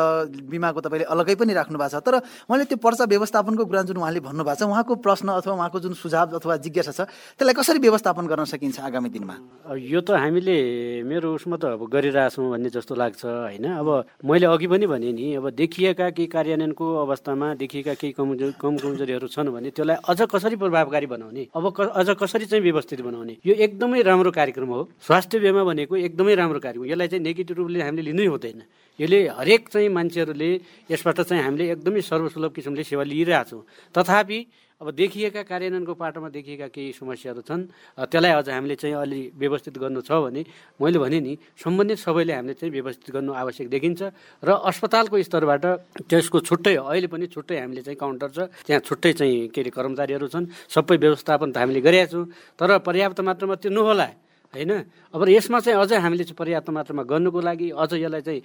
बिमाको 0.46 0.80
तपाईँले 0.80 1.06
अलग्गै 1.10 1.34
पनि 1.34 1.52
राख्नु 1.58 1.78
भएको 1.78 1.98
छ। 1.98 2.04
तर 2.06 2.14
मैले 2.50 2.64
त्यो 2.70 2.78
पर्चा 2.78 3.04
व्यवस्थापनको 3.10 3.64
कुरा 3.66 3.82
जुन 3.90 3.96
उहाँले 3.98 4.20
भन्नुभएको 4.22 4.54
छ 4.54 4.70
उहाँको 4.70 4.94
प्रश्न 5.02 5.28
अथवा 5.42 5.54
उहाँको 5.58 5.78
जुन 5.80 5.94
सुझाव 5.98 6.38
अथवा 6.38 6.56
जिज्ञासा 6.62 6.92
छ 6.92 7.00
त्यसलाई 7.34 7.54
कसरी 7.54 7.78
व्यवस्थापन 7.82 8.24
गर्न 8.30 8.44
सकिन्छ 8.46 8.80
आगामी 8.86 9.10
दिनमा? 9.10 9.34
यो 9.74 10.00
त 10.06 10.14
हामीले 10.14 11.02
मेरो 11.02 11.34
उसमा 11.34 11.56
त 11.58 11.74
अब 11.74 11.82
गरिरहेछौँ 11.90 12.46
भन्ने 12.46 12.70
जस्तो 12.70 12.94
लाग्छ 12.94 13.22
होइन? 13.26 13.66
अब 13.82 13.88
मैले 14.22 14.46
अघि 14.46 14.66
पनि 14.70 14.86
भने 14.86 15.10
नि 15.12 15.26
अब 15.42 15.50
देखिएका 15.50 16.10
केही 16.14 16.28
कार्यान्वयन 16.30 16.72
को 16.76 16.86
अवस्थामा 17.00 17.48
देखिएका 17.56 17.94
केही 17.96 18.12
कमजोर 18.12 18.52
कम 18.60 18.76
कमजोरीहरू 18.76 19.26
छन् 19.28 19.48
भने 19.48 19.70
त्यसलाई 19.72 19.96
अझ 20.04 20.20
कसरी 20.28 20.56
प्रभावकारी 20.56 21.06
बनाउने 21.08 21.42
अब 21.56 21.64
अझ 21.72 22.08
कसरी 22.20 22.44
चाहिँ 22.46 22.62
व्यवस्थित 22.62 23.00
बनाउने 23.00 23.36
यो 23.46 23.54
एकदमै 23.56 24.02
राम्रो 24.02 24.30
कार्यक्रम 24.30 24.68
हो। 24.68 24.80
स्वास्थ्य 25.00 25.38
बिमा 25.40 25.64
भनेको 25.64 25.96
एकदमै 25.96 26.34
राम्रो 26.34 26.60
कार्यक्रम 26.60 26.84
यसलाई 26.86 27.08
चाहिँ 27.08 27.24
नेगेटिभ 27.24 27.56
रूपले 27.56 27.82
हामीले 27.82 28.02
लिनै 28.10 28.26
हुँदैन। 28.26 28.60
यसले 28.98 29.18
हरेक 29.28 29.68
चाहिँ 29.68 29.88
मान्छेहरूले 29.88 30.50
यसबाट 30.90 31.20
चाहिँ 31.20 31.42
हामीले 31.44 31.64
एकदमै 31.72 32.00
सर्वसुलभ 32.00 32.52
किसिमले 32.52 32.84
सेवा 32.84 33.04
लिइरहेछौँ। 33.04 33.62
तथापि 33.94 34.38
अब 34.76 34.90
देखिएका 34.92 35.42
कार्यान्वयनको 35.48 35.94
पाटोमा 35.96 36.28
देखिएका 36.36 36.68
केही 36.68 36.92
समस्याहरू 36.92 37.40
छन्। 37.48 37.62
त्यसलाई 37.96 38.32
अझ 38.36 38.48
हामीले 38.52 38.76
चाहिँ 38.76 38.92
अलि 38.92 39.20
व्यवस्थित 39.32 39.78
गर्नु 39.80 40.00
छ 40.04 40.12
भने 40.20 40.44
मैले 40.76 40.98
भने 41.00 41.18
नि 41.24 41.32
सम्बन्धित 41.56 41.98
सबैले 42.04 42.32
हामीले 42.36 42.54
चाहिँ 42.60 42.72
व्यवस्थित 42.76 43.08
गर्नु 43.08 43.32
आवश्यक 43.32 43.68
देखिन्छ 43.72 44.00
र 44.44 44.48
अस्पतालको 44.68 45.16
स्तरबाट 45.16 45.64
त्यसको 46.04 46.38
छुट्टै 46.44 46.76
अहिले 46.76 47.08
पनि 47.08 47.24
छुट्टै 47.24 47.56
हामीले 47.56 47.82
चाहिँ 47.88 47.96
काउन्टर 47.96 48.28
छ। 48.28 48.38
त्यहाँ 48.68 48.84
छुट्टै 48.84 49.12
चाहिँ 49.16 49.48
के 49.48 49.60
अरे 49.64 49.70
कर्मचारीहरू 49.72 50.28
छन्। 50.28 50.44
सबै 50.68 50.96
व्यवस्थापन 51.00 51.48
त 51.52 51.56
हामीले 51.56 51.80
गरिरहेका 51.80 52.12
छौँ। 52.12 52.28
तर 52.60 52.68
पर्याप्त 52.84 53.18
मात्रामा 53.24 53.56
त्यो 53.56 53.72
नहोला। 53.72 54.25
होइन? 54.54 54.72
अब 55.14 55.28
यसमा 55.28 55.58
चाहिँ 55.60 55.80
अझ 55.80 55.92
हामीले 55.92 56.24
चाहिँ 56.24 56.36
पर्याप्त 56.36 56.70
मात्रामा 56.70 57.02
गर्नुको 57.02 57.40
लागि 57.40 57.68
अझ 57.72 57.92
यसलाई 57.94 58.22
चाहिँ 58.22 58.40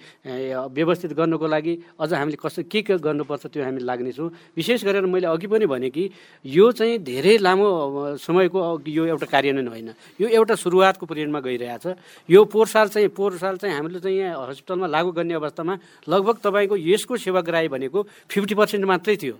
व्यवस्थित 0.72 1.12
गर्नुको 1.12 1.46
लागि 1.46 1.74
अझ 2.00 2.12
हामीले 2.12 2.36
कसरी 2.36 2.64
के 2.64 2.80
के 2.82 2.96
गर्नुपर्छ 2.98 3.46
त्यो 3.52 3.62
हामी 3.62 3.80
लाग्नेछौँ। 3.80 4.28
विशेष 4.56 4.84
गरेर 4.84 5.06
मैले 5.06 5.26
अघि 5.26 5.46
पनि 5.46 5.66
भने 5.66 5.90
कि 5.90 6.10
यो 6.44 6.66
चाहिँ 6.72 6.98
धेरै 7.00 7.36
लामो 7.38 8.16
समयको 8.18 8.58
यो 8.88 9.04
एउटा 9.12 9.26
कार्यान्वयन 9.26 9.68
होइन। 9.68 9.88
यो 10.20 10.26
एउटा 10.28 10.54
सुरुवातको 10.58 11.04
पिरियडमा 11.06 11.40
गइरहेछ। 11.40 11.86
यो 12.28 12.40
पोहोर 12.44 12.66
साल 12.66 12.88
चाहिँ 12.88 13.08
पोहोर 13.08 13.36
साल 13.38 13.56
चाहिँ 13.56 13.76
हामीले 13.76 14.00
चाहिँ 14.00 14.18
यहाँ 14.18 14.48
हस्पिटलमा 14.48 14.86
लागू 14.86 15.10
गर्ने 15.12 15.34
अवस्थामा 15.34 15.74
लगभग 16.08 16.36
तपाईँको 16.44 16.76
यसको 16.76 17.16
सेवाग्राही 17.16 17.68
भनेको 17.68 17.98
फिफ्टी 18.28 18.54
पर्सेन्ट 18.54 18.84
मात्रै 18.84 19.16
थियो। 19.16 19.36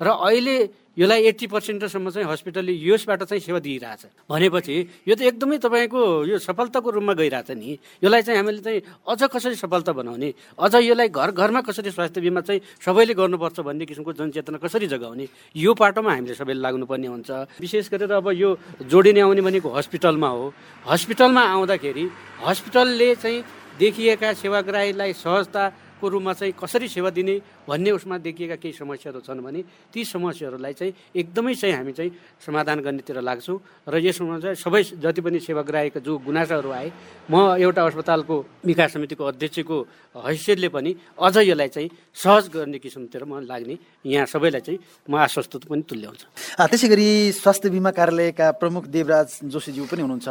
र 0.00 0.08
अहिले 0.08 0.56
यसलाई 0.98 1.22
एट्टी 1.22 1.46
पर्सेन्टसम्म 1.46 2.10
चाहिँ 2.10 2.28
हस्पिटलले 2.28 2.72
यसबाट 2.72 3.22
चाहिँ 3.22 3.40
सेवा 3.40 3.58
दिइरहेछ। 3.60 4.02
भनेपछि 4.28 4.76
यो 5.08 5.14
त 5.14 5.20
एकदमै 5.22 5.58
तपाईँको 5.60 6.00
यो 6.28 6.36
सफलताको 6.40 6.88
रूपमा 6.90 7.14
गइरहेछ 7.14 7.50
नि। 7.56 7.78
यसलाई 8.04 8.22
चाहिँ 8.22 8.38
हामीले 8.40 8.60
चाहिँ 8.60 8.80
अझ 9.08 9.22
कसरी 9.28 9.54
सफलता 9.54 9.92
बनाउने 9.92 10.28
अझ 10.58 10.74
यसलाई 10.74 11.08
घर 11.08 11.30
घरमा 11.30 11.60
कसरी 11.62 11.90
स्वास्थ्य 11.92 12.20
बिमा 12.20 12.40
चाहिँ 12.42 12.60
सबैले 12.84 13.14
गर्नुपर्छ 13.14 13.60
भन्ने 13.60 13.84
किसिमको 13.86 14.12
जनचेतना 14.12 14.58
कसरी 14.58 14.86
जगाउने 14.88 15.26
यो 15.56 15.70
पाटोमा 15.72 16.10
हामीले 16.10 16.34
सबैले 16.34 16.60
लाग्नुपर्ने 16.60 17.06
हुन्छ। 17.06 17.30
विशेष 17.60 17.88
गरेर 17.88 18.12
अब 18.12 18.28
यो 18.34 18.48
जोडिने 18.82 19.20
आउने 19.20 19.40
भनेको 19.40 19.68
हस्पिटलमा 19.70 20.28
हो। 20.28 20.52
हस्पिटलमा 20.84 21.42
आउँदाखेरि 21.54 22.04
हस्पिटलले 22.44 23.14
चाहिँ 23.14 23.44
देखिएका 23.78 24.32
सेवाग्राहीलाई 24.32 25.12
सहजता 25.12 25.64
को 26.00 26.08
रूपमा 26.08 26.32
चाहिँ 26.32 26.52
कसरी 26.56 26.88
सेवा 26.88 27.10
दिने 27.12 27.59
भन्ने 27.70 27.90
उसमा 27.94 28.18
देखिएका 28.18 28.56
केही 28.58 28.74
समस्याहरू 28.74 29.20
छन् 29.22 29.40
भने 29.46 29.62
ती 29.94 30.04
समस्याहरूलाई 30.04 30.74
चाहिँ 30.74 30.92
एकदमै 31.14 31.54
चाहिँ 31.54 31.74
हामी 31.74 31.92
चाहिँ 31.94 32.10
समाधान 32.42 32.78
गर्नेतिर 32.82 33.22
लाग्छौँ 33.22 33.58
र 33.86 33.94
यसमा 34.02 34.38
चाहिँ 34.42 34.56
सबै 34.58 34.82
जति 34.98 35.20
पनि 35.22 35.38
सेवाग्राहीका 35.38 36.00
जो 36.02 36.18
गुनासाहरू 36.26 36.70
आए 36.70 36.88
म 37.30 37.34
एउटा 37.62 37.82
अस्पतालको 37.86 38.36
विकास 38.66 38.92
समितिको 38.98 39.24
अध्यक्षको 39.24 39.76
हैसियतले 40.26 40.68
पनि 40.74 40.90
अझ 41.22 41.36
यसलाई 41.46 41.68
चाहिँ 41.68 41.88
सहज 42.10 42.48
गर्ने 42.50 42.78
किसिमतिर 42.82 43.24
म 43.24 43.46
लाग्ने 43.46 43.78
यहाँ 44.10 44.26
सबैलाई 44.26 44.60
चाहिँ 44.66 44.78
म 45.06 45.14
आश्वस्त 45.22 45.70
पनि 45.70 45.82
तुल्याउँछु 45.86 46.26
त्यसै 46.58 46.88
गरी 46.90 47.08
स्वास्थ्य 47.38 47.70
बिमा 47.70 47.90
कार्यालयका 47.94 48.46
प्रमुख 48.58 48.84
देवराज 48.90 49.28
जोशीज्यू 49.46 49.84
पनि 49.86 50.02
हुनुहुन्छ। 50.02 50.28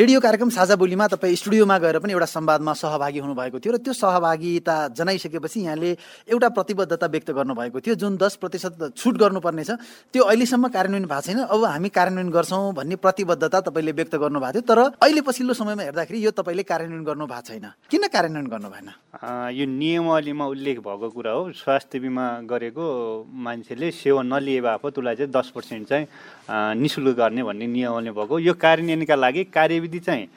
रेडियो 0.00 0.18
कार्यक्रम 0.20 0.50
साझा 0.56 0.76
बोलीमा 0.80 1.06
तपाईँ 1.12 1.36
स्टुडियोमा 1.36 1.76
गएर 1.84 1.98
पनि 2.00 2.12
एउटा 2.16 2.28
संवादमा 2.32 2.72
सहभागी 2.72 3.18
हुनुभएको 3.20 3.58
थियो 3.60 3.72
र 3.74 3.78
त्यो 3.84 3.92
सहभागिता 3.92 4.76
जनाइसकेपछि 4.96 5.60
यहाँले 5.60 5.90
एउटा 6.32 6.48
प्रतिबद्धता 6.54 7.06
व्यक्त 7.06 7.30
गर्नुभएको 7.30 7.80
थियो 7.80 7.94
जुन 7.94 8.16
दस 8.16 8.36
प्रतिशत 8.42 8.92
छुट 8.96 9.14
गर्नुपर्ने 9.18 9.64
छ 9.64 9.70
त्यो 10.14 10.22
अहिलेसम्म 10.24 10.68
कार्यान्वयन 10.70 11.06
भएको 11.06 11.20
छैन। 11.26 11.38
अब 11.44 11.64
हामी 11.64 11.88
कार्यान्वयन 11.88 12.30
गर्छौँ 12.30 12.72
भन्ने 12.74 12.96
प्रतिबद्धता 12.96 13.60
तपाईँले 13.68 13.92
व्यक्त 13.92 14.14
गर्नुभएको 14.16 14.52
थियो 14.54 14.66
तर 14.68 14.78
अहिले 15.02 15.20
पछिल्लो 15.26 15.54
समयमा 15.54 15.82
हेर्दाखेरि 15.82 16.24
यो 16.24 16.30
तपाईँले 16.30 16.62
कार्यान्वयन 16.62 17.04
गर्नु 17.04 17.26
भएको 17.26 17.46
छैन। 17.48 17.66
किन 17.90 18.06
कार्यान्वयन 18.08 18.46
गर्नु 18.46 18.68
भएन? 18.70 18.88
यो 19.52 19.64
नियमावलीमा 19.66 20.44
उल्लेख 20.46 20.78
भएको 20.80 21.08
कुरा 21.10 21.32
हो। 21.32 21.42
स्वास्थ्य 21.54 21.98
बिमा 21.98 22.26
गरेको 22.50 22.84
मान्छेले 23.30 23.90
सेवा 23.90 24.22
नलिए 24.22 24.60
बापत 24.60 24.98
उसलाई 24.98 25.16
चाहिँ 25.16 25.32
दस 25.32 25.48
पर्सेन्ट 25.54 25.88
चाहिँ 25.88 26.06
नि 26.50 26.88
शुल्क 26.88 27.16
गर्ने 27.16 27.42
भन्ने 27.42 27.66
नियमावली 27.66 28.10
भएको। 28.10 28.38
यो 28.38 28.54
कार्यान्वयनका 28.54 29.14
लागि 29.14 29.44
कार्यविधि 29.48 29.98
चाहिँ 29.98 30.28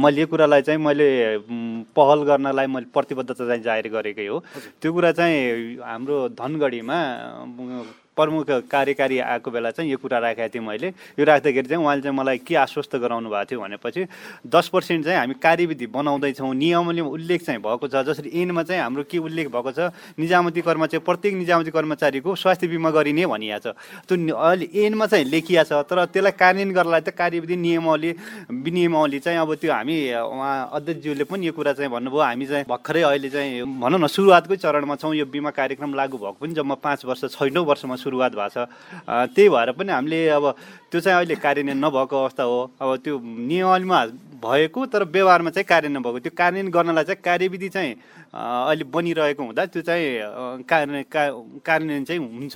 मैले 0.00 0.20
यो 0.20 0.26
कुरालाई 0.26 0.62
चाहिँ 0.62 0.80
मैले 0.80 1.08
पहल 1.96 2.22
गर्नलाई 2.24 2.66
मैले 2.66 2.86
प्रतिबद्धता 2.94 3.44
चाहिँ 3.44 3.62
जाहेर 3.62 3.88
गरेकै 3.88 4.26
हो। 4.26 4.38
त्यो 4.80 4.92
कुरा 4.92 5.12
चाहिँ 5.12 5.76
हाम्रो 5.84 6.16
धनगढीमा 6.32 6.98
प्रमुख 8.16 8.50
कार्यकारी 8.70 9.18
आएको 9.18 9.50
बेला 9.50 9.70
चाहिँ 9.70 9.90
यो 9.90 9.98
कुरा 9.98 10.18
राखेको 10.18 10.48
थिएँ 10.54 10.64
मैले। 10.64 10.88
यो 11.18 11.24
राख्दाखेरि 11.24 11.68
चाहिँ 11.68 11.82
उहाँले 11.84 12.02
चाहिँ 12.02 12.16
मलाई 12.16 12.38
के 12.46 12.54
आश्वस्त 12.54 12.96
गराउनु 12.96 13.28
भएको 13.30 13.44
थियो 13.50 13.60
भनेपछि 13.60 14.06
दस 14.46 14.68
पर्सेन्ट 14.70 15.04
चाहिँ 15.04 15.18
हामी 15.18 15.34
कार्यविधि 15.42 15.86
बनाउँदैछौँ। 15.90 16.54
नियमले 16.54 17.02
उल्लेख 17.02 17.42
चाहिँ 17.42 17.60
भएको 17.60 17.88
छ। 17.88 18.06
जसरी 18.06 18.30
एनमा 18.30 18.62
चाहिँ 18.62 18.82
हाम्रो 18.82 19.02
के 19.10 19.18
उल्लेख 19.18 19.48
भएको 19.50 19.72
छ? 19.72 19.90
निजामती 20.18 20.60
कर्मचारी 20.62 21.04
प्रत्येक 21.04 21.34
निजामती 21.34 21.70
कर्मचारीको 21.70 22.34
स्वास्थ्य 22.34 22.66
बिमा 22.68 22.90
गरिने 22.90 23.26
भनिएको 23.26 23.72
छ। 23.72 23.74
त्यो 24.06 24.34
अहिले 24.34 24.66
एनमा 24.84 25.06
चाहिँ 25.06 25.24
लेखिया 25.24 25.62
छ। 25.64 25.82
तर 25.84 26.04
त्यसलाई 26.06 26.32
कार्यान्वयन 26.38 26.74
गर्नलाई 26.74 27.00
त 27.02 27.10
कार्यविधि 27.10 27.56
नियमावली 27.56 28.10
विनियमावली 28.52 29.18
चाहिँ 29.18 29.38
अब 29.38 29.54
त्यो 29.58 29.72
हामी 29.72 29.96
उहाँ 30.14 30.70
अध्यक्षज्यूले 30.72 31.24
पनि 31.24 31.46
यो 31.46 31.52
कुरा 31.52 31.72
चाहिँ 31.72 31.90
भन्नुभयो। 31.90 32.22
हामी 32.22 32.46
चाहिँ 32.46 32.64
भर्खरै 32.68 33.02
अहिले 33.02 33.30
चाहिँ 33.30 33.62
भनौँ 33.82 33.98
न 33.98 34.06
सुरुवातकै 34.06 34.56
चरणमा 34.56 34.94
छौँ। 34.96 35.14
यो 35.14 35.26
बिमा 35.26 35.50
कार्यक्रम 35.50 35.94
लागू 35.94 36.16
भएको 36.18 36.38
पनि 36.40 36.54
जम्मा 36.54 36.74
पाँच 36.78 37.04
वर्ष 37.04 37.24
छैनौँ 37.34 37.64
वर्षमा 37.64 37.96
सुरुवात 38.04 38.32
भएको 38.36 38.48
छ। 38.52 38.68
त्यही 39.32 39.48
भएर 39.48 39.70
पनि 39.72 39.92
हामीले 39.92 40.20
अब 40.36 40.44
त्यो 40.94 41.00
चाहिँ 41.02 41.18
अहिले 41.18 41.34
कार्यान्वयन 41.42 41.78
नभएको 41.84 42.14
अवस्था 42.22 42.42
हो। 42.46 42.70
अब 42.78 43.02
त्यो 43.02 43.18
नियममा 43.18 44.00
भएको 44.38 44.80
तर 44.94 45.02
व्यवहारमा 45.10 45.50
चाहिँ 45.50 45.66
कार्यान्वयन 45.66 46.02
भएको 46.06 46.18
त्यो 46.22 46.32
कार्यान्वयन 46.38 46.70
गर्नलाई 46.70 47.04
चाहिँ 47.10 47.18
कार्यविधि 47.18 47.68
चाहिँ 47.74 47.92
अहिले 48.30 48.84
बनिरहेको 48.94 49.42
हुँदा 49.42 49.62
त्यो 49.74 49.82
चाहिँ 49.82 50.62
कार्य 50.70 51.02
कार्यान्वयन 51.66 52.04
चाहिँ 52.06 52.20
हुन्छ। 52.22 52.54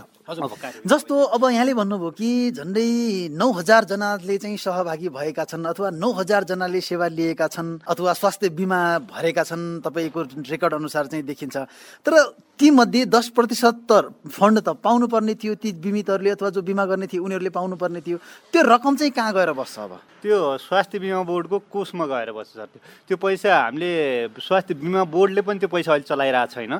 जस्तो 0.87 1.15
अब 1.35 1.43
यहाँले 1.51 1.75
भन्नुभयो 1.75 2.11
कि 2.15 2.31
झन्डै 2.63 3.35
नौ 3.35 3.51
हजारजनाले 3.59 4.37
चाहिँ 4.39 4.57
सहभागी 4.57 5.09
भएका 5.09 5.45
छन् 5.51 5.67
अथवा 5.67 5.91
नौ 5.99 6.13
हजारजनाले 6.13 6.81
सेवा 6.81 7.07
लिएका 7.09 7.47
छन् 7.49 7.79
अथवा 7.89 8.13
स्वास्थ्य 8.13 8.49
बिमा 8.55 8.81
भरेका 9.09 9.43
छन् 9.43 9.81
तपाईँको 9.83 10.21
रेकर्ड 10.47 10.75
अनुसार 10.75 11.07
चाहिँ 11.11 11.25
देखिन्छ। 11.27 11.57
तर 12.05 12.15
तीमध्ये 12.59 13.05
दस 13.07 13.29
प्रतिशत 13.33 13.87
त 13.89 14.13
फन्ड 14.29 14.59
त 14.61 14.69
पाउनुपर्ने 14.83 15.35
थियो 15.41 15.55
ती 15.57 15.73
बिमितहरूले 15.79 16.31
अथवा 16.31 16.51
जो 16.51 16.63
बिमा 16.63 16.85
गर्ने 16.85 17.07
थिए 17.07 17.21
उनीहरूले 17.23 17.51
पाउनुपर्ने 17.55 18.01
थियो। 18.03 18.19
त्यो 18.53 18.63
रकम 18.65 18.97
चाहिँ 18.97 19.13
कहाँ 19.13 19.33
गएर 19.35 19.53
बस्छ 19.53 19.79
अब? 19.79 19.93
त्यो 20.19 20.37
स्वास्थ्य 20.59 20.99
बिमा 20.99 21.23
बोर्डको 21.23 21.59
कोषमा 21.71 22.07
गएर 22.11 22.31
बस्छ 22.35 22.51
सर। 22.59 22.67
त्यो 22.67 22.81
त्यो 23.07 23.17
पैसा 23.23 23.55
हामीले 23.55 24.35
स्वास्थ्य 24.35 24.75
बिमा 24.75 25.05
बोर्डले 25.07 25.43
पनि 25.47 25.59
त्यो 25.63 25.69
पैसा 25.71 25.93
अहिले 25.95 26.09
चलाइरहेको 26.11 26.53
छैन। 26.59 26.75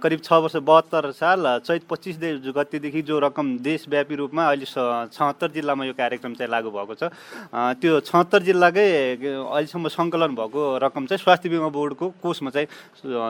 करिब 0.00 0.20
छ 0.24 0.32
वर्ष 0.32 0.56
बहत्तर 0.64 1.10
साल 1.12 1.60
चैत 1.68 1.82
पच्चिस 1.84 2.16
गतिदेखि 2.56 3.02
जो 3.02 3.18
रकम 3.18 3.46
देशव्यापी 3.60 4.14
रूपमा 4.16 4.42
अहिले 4.48 4.64
छहत्तर 4.64 5.48
जिल्लामा 5.52 5.84
यो 5.84 5.92
कार्यक्रम 5.92 6.32
चाहिँ 6.32 6.48
लागू 6.48 6.70
भएको 6.72 6.94
छ। 6.96 7.12
त्यो 7.52 8.00
छहत्तर 8.08 8.40
जिल्लाकै 8.48 8.88
अहिलेसम्म 9.20 9.88
सङ्कलन 9.92 10.32
भएको 10.32 10.60
रकम 10.80 11.02
चाहिँ 11.12 11.20
स्वास्थ्य 11.20 11.48
बिमा 11.52 11.68
बोर्डको 11.68 12.06
कोषमा 12.24 12.50
चाहिँ 12.56 12.66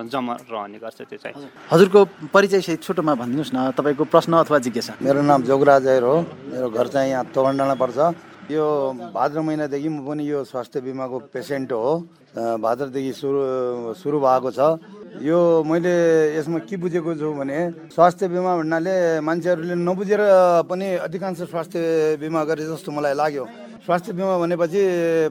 जम्मा 0.06 0.34
रहने 0.46 0.78
गर्छ 0.78 1.02
त्यो 1.02 1.18
चाहिँ। 1.18 1.34
हजुरको 1.66 2.30
परिचय 2.30 2.60
सहित 2.62 2.82
छोटोमा 2.86 3.14
भनिदिनुहोस् 3.18 3.54
न। 3.54 3.74
तपाईँको 3.74 4.04
प्रश्न 4.06 4.32
अथवा 4.38 4.58
जिज्ञासा। 4.70 5.02
मेरो 5.02 5.22
नाम 5.26 5.42
जोगराज 5.50 5.86
हो। 6.06 6.14
मेरो 6.46 6.70
घर 6.70 6.86
चाहिँ 6.94 7.10
यहाँ 7.10 7.26
तोगनडाँडा 7.42 7.74
पर्छ। 7.74 7.98
यो 8.54 8.66
भाद्र 9.10 9.38
महिनादेखि 9.42 9.88
म 9.90 10.06
पनि 10.06 10.22
यो 10.22 10.46
स्वास्थ्य 10.46 10.78
बिमाको 10.78 11.34
पेसेन्ट 11.34 11.70
हो। 11.74 11.90
भाद्रदेखि 12.38 13.12
सुरु 13.18 13.42
सुरु 13.98 14.16
भएको 14.22 14.50
छ। 14.54 14.78
यो 15.26 15.38
मैले 15.66 15.94
यसमा 16.38 16.58
के 16.70 16.74
बुझेको 16.78 17.10
छु 17.18 17.28
भने 17.34 17.90
स्वास्थ्य 17.90 18.24
बिमा 18.30 18.52
भन्नाले 18.62 18.94
मान्छेहरूले 19.26 19.74
नबुझेर 19.74 20.22
पनि 20.70 20.86
अधिकांश 21.02 21.50
स्वास्थ्य 21.50 21.78
बिमा 22.22 22.40
गरे 22.46 22.62
जस्तो 22.70 22.90
मलाई 22.94 23.14
लाग्यो। 23.18 23.44
स्वास्थ्य 23.82 24.12
बिमा 24.14 24.34
भनेपछि 24.38 24.82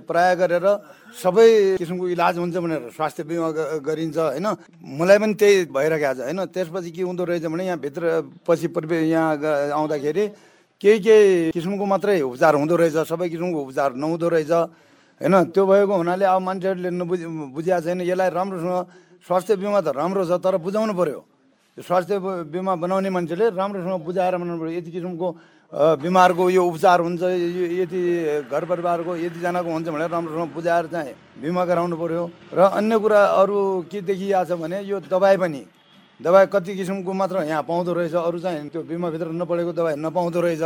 प्राय 0.03 0.35
गरेर 0.35 0.67
सबै 1.15 1.79
किसिमको 1.79 2.05
इलाज 2.11 2.35
हुन्छ 2.43 2.55
भनेर 2.59 2.81
स्वास्थ्य 2.91 3.23
बिमा 3.23 3.49
गरिन्छ 3.87 4.17
होइन? 4.19 4.47
मलाई 4.99 5.17
पनि 5.23 5.33
त्यही 5.39 5.55
भइरहेको 5.71 6.11
छ 6.11 6.19
होइन? 6.27 6.39
त्यसपछि 6.51 6.91
के 6.91 7.01
हुँदो 7.07 7.23
रहेछ 7.23 7.45
भने 7.47 7.63
यहाँभित्र 7.71 8.03
पछि 8.43 8.67
पूर्व 8.75 8.91
यहाँ 9.07 9.71
आउँदाखेरि 9.79 10.50
केही 10.81 10.99
केही 11.05 11.51
किसिमको 11.53 11.85
मात्रै 11.85 12.21
उपचार 12.25 12.53
हुँदो 12.57 12.75
रहेछ 12.81 12.97
सबै 13.05 13.29
किसिमको 13.29 13.59
उपचार 13.69 13.89
नहुँदो 14.01 14.27
रहेछ। 14.33 14.51
होइन 15.21 15.35
त्यो 15.53 15.63
भएको 15.69 15.93
हुनाले 15.93 16.25
अब 16.25 16.41
मान्छेहरूले 16.41 16.89
नबुझ 16.89 17.21
बुझेको 17.53 17.81
छैन 17.85 18.01
यसलाई 18.01 18.29
राम्रोसँग 18.33 18.73
स्वास्थ्य 19.21 19.55
बिमा 19.61 19.79
त 19.85 19.93
राम्रो 19.93 20.25
छ 20.25 20.41
तर 20.41 20.57
बुझाउनु 20.57 20.93
पर्यो। 20.97 21.21
यो 21.77 21.81
स्वास्थ्य 21.85 22.17
बिमा 22.49 22.73
बनाउने 22.81 23.09
मान्छेले 23.13 23.53
राम्रोसँग 23.53 24.01
बुझाएर 24.01 24.35
बनाउनु 24.41 24.57
पर्यो। 24.57 24.73
यति 24.81 24.89
किसिमको 24.89 25.27
बिमारको 26.01 26.43
यो 26.49 26.61
उपचार 26.65 26.99
हुन्छ 27.05 27.21
यो 27.21 27.65
यति 27.85 28.01
घर 28.49 28.63
परिवारको 28.65 29.11
यतिजनाको 29.21 29.69
हुन्छ 29.69 29.87
भनेर 29.93 30.09
राम्रोसँग 30.09 30.49
बुझाएर 30.57 30.85
चाहिँ 30.89 31.13
बिमा 31.45 31.63
गराउनु 31.69 31.95
पर्यो। 32.01 32.23
र 32.57 32.59
अन्य 32.81 32.97
कुरा 32.97 33.21
अरू 33.37 33.85
के 33.85 34.01
देखिएको 34.01 34.43
छ 34.49 34.57
भने 34.57 34.81
यो 34.89 34.97
दबाई 35.05 35.37
पनि 35.37 35.61
दबाई 36.21 36.45
कति 36.53 36.71
किसिमको 36.77 37.11
मात्र 37.13 37.49
यहाँ 37.49 37.63
पाउँदो 37.65 37.91
रहेछ 37.93 38.13
अरू 38.13 38.39
चाहिँ 38.39 38.69
त्यो 38.69 38.81
बिमाभित्र 38.85 39.33
नपढेको 39.33 39.71
दबाई 39.73 39.95
नपाउँदो 39.97 40.39
रहेछ। 40.41 40.63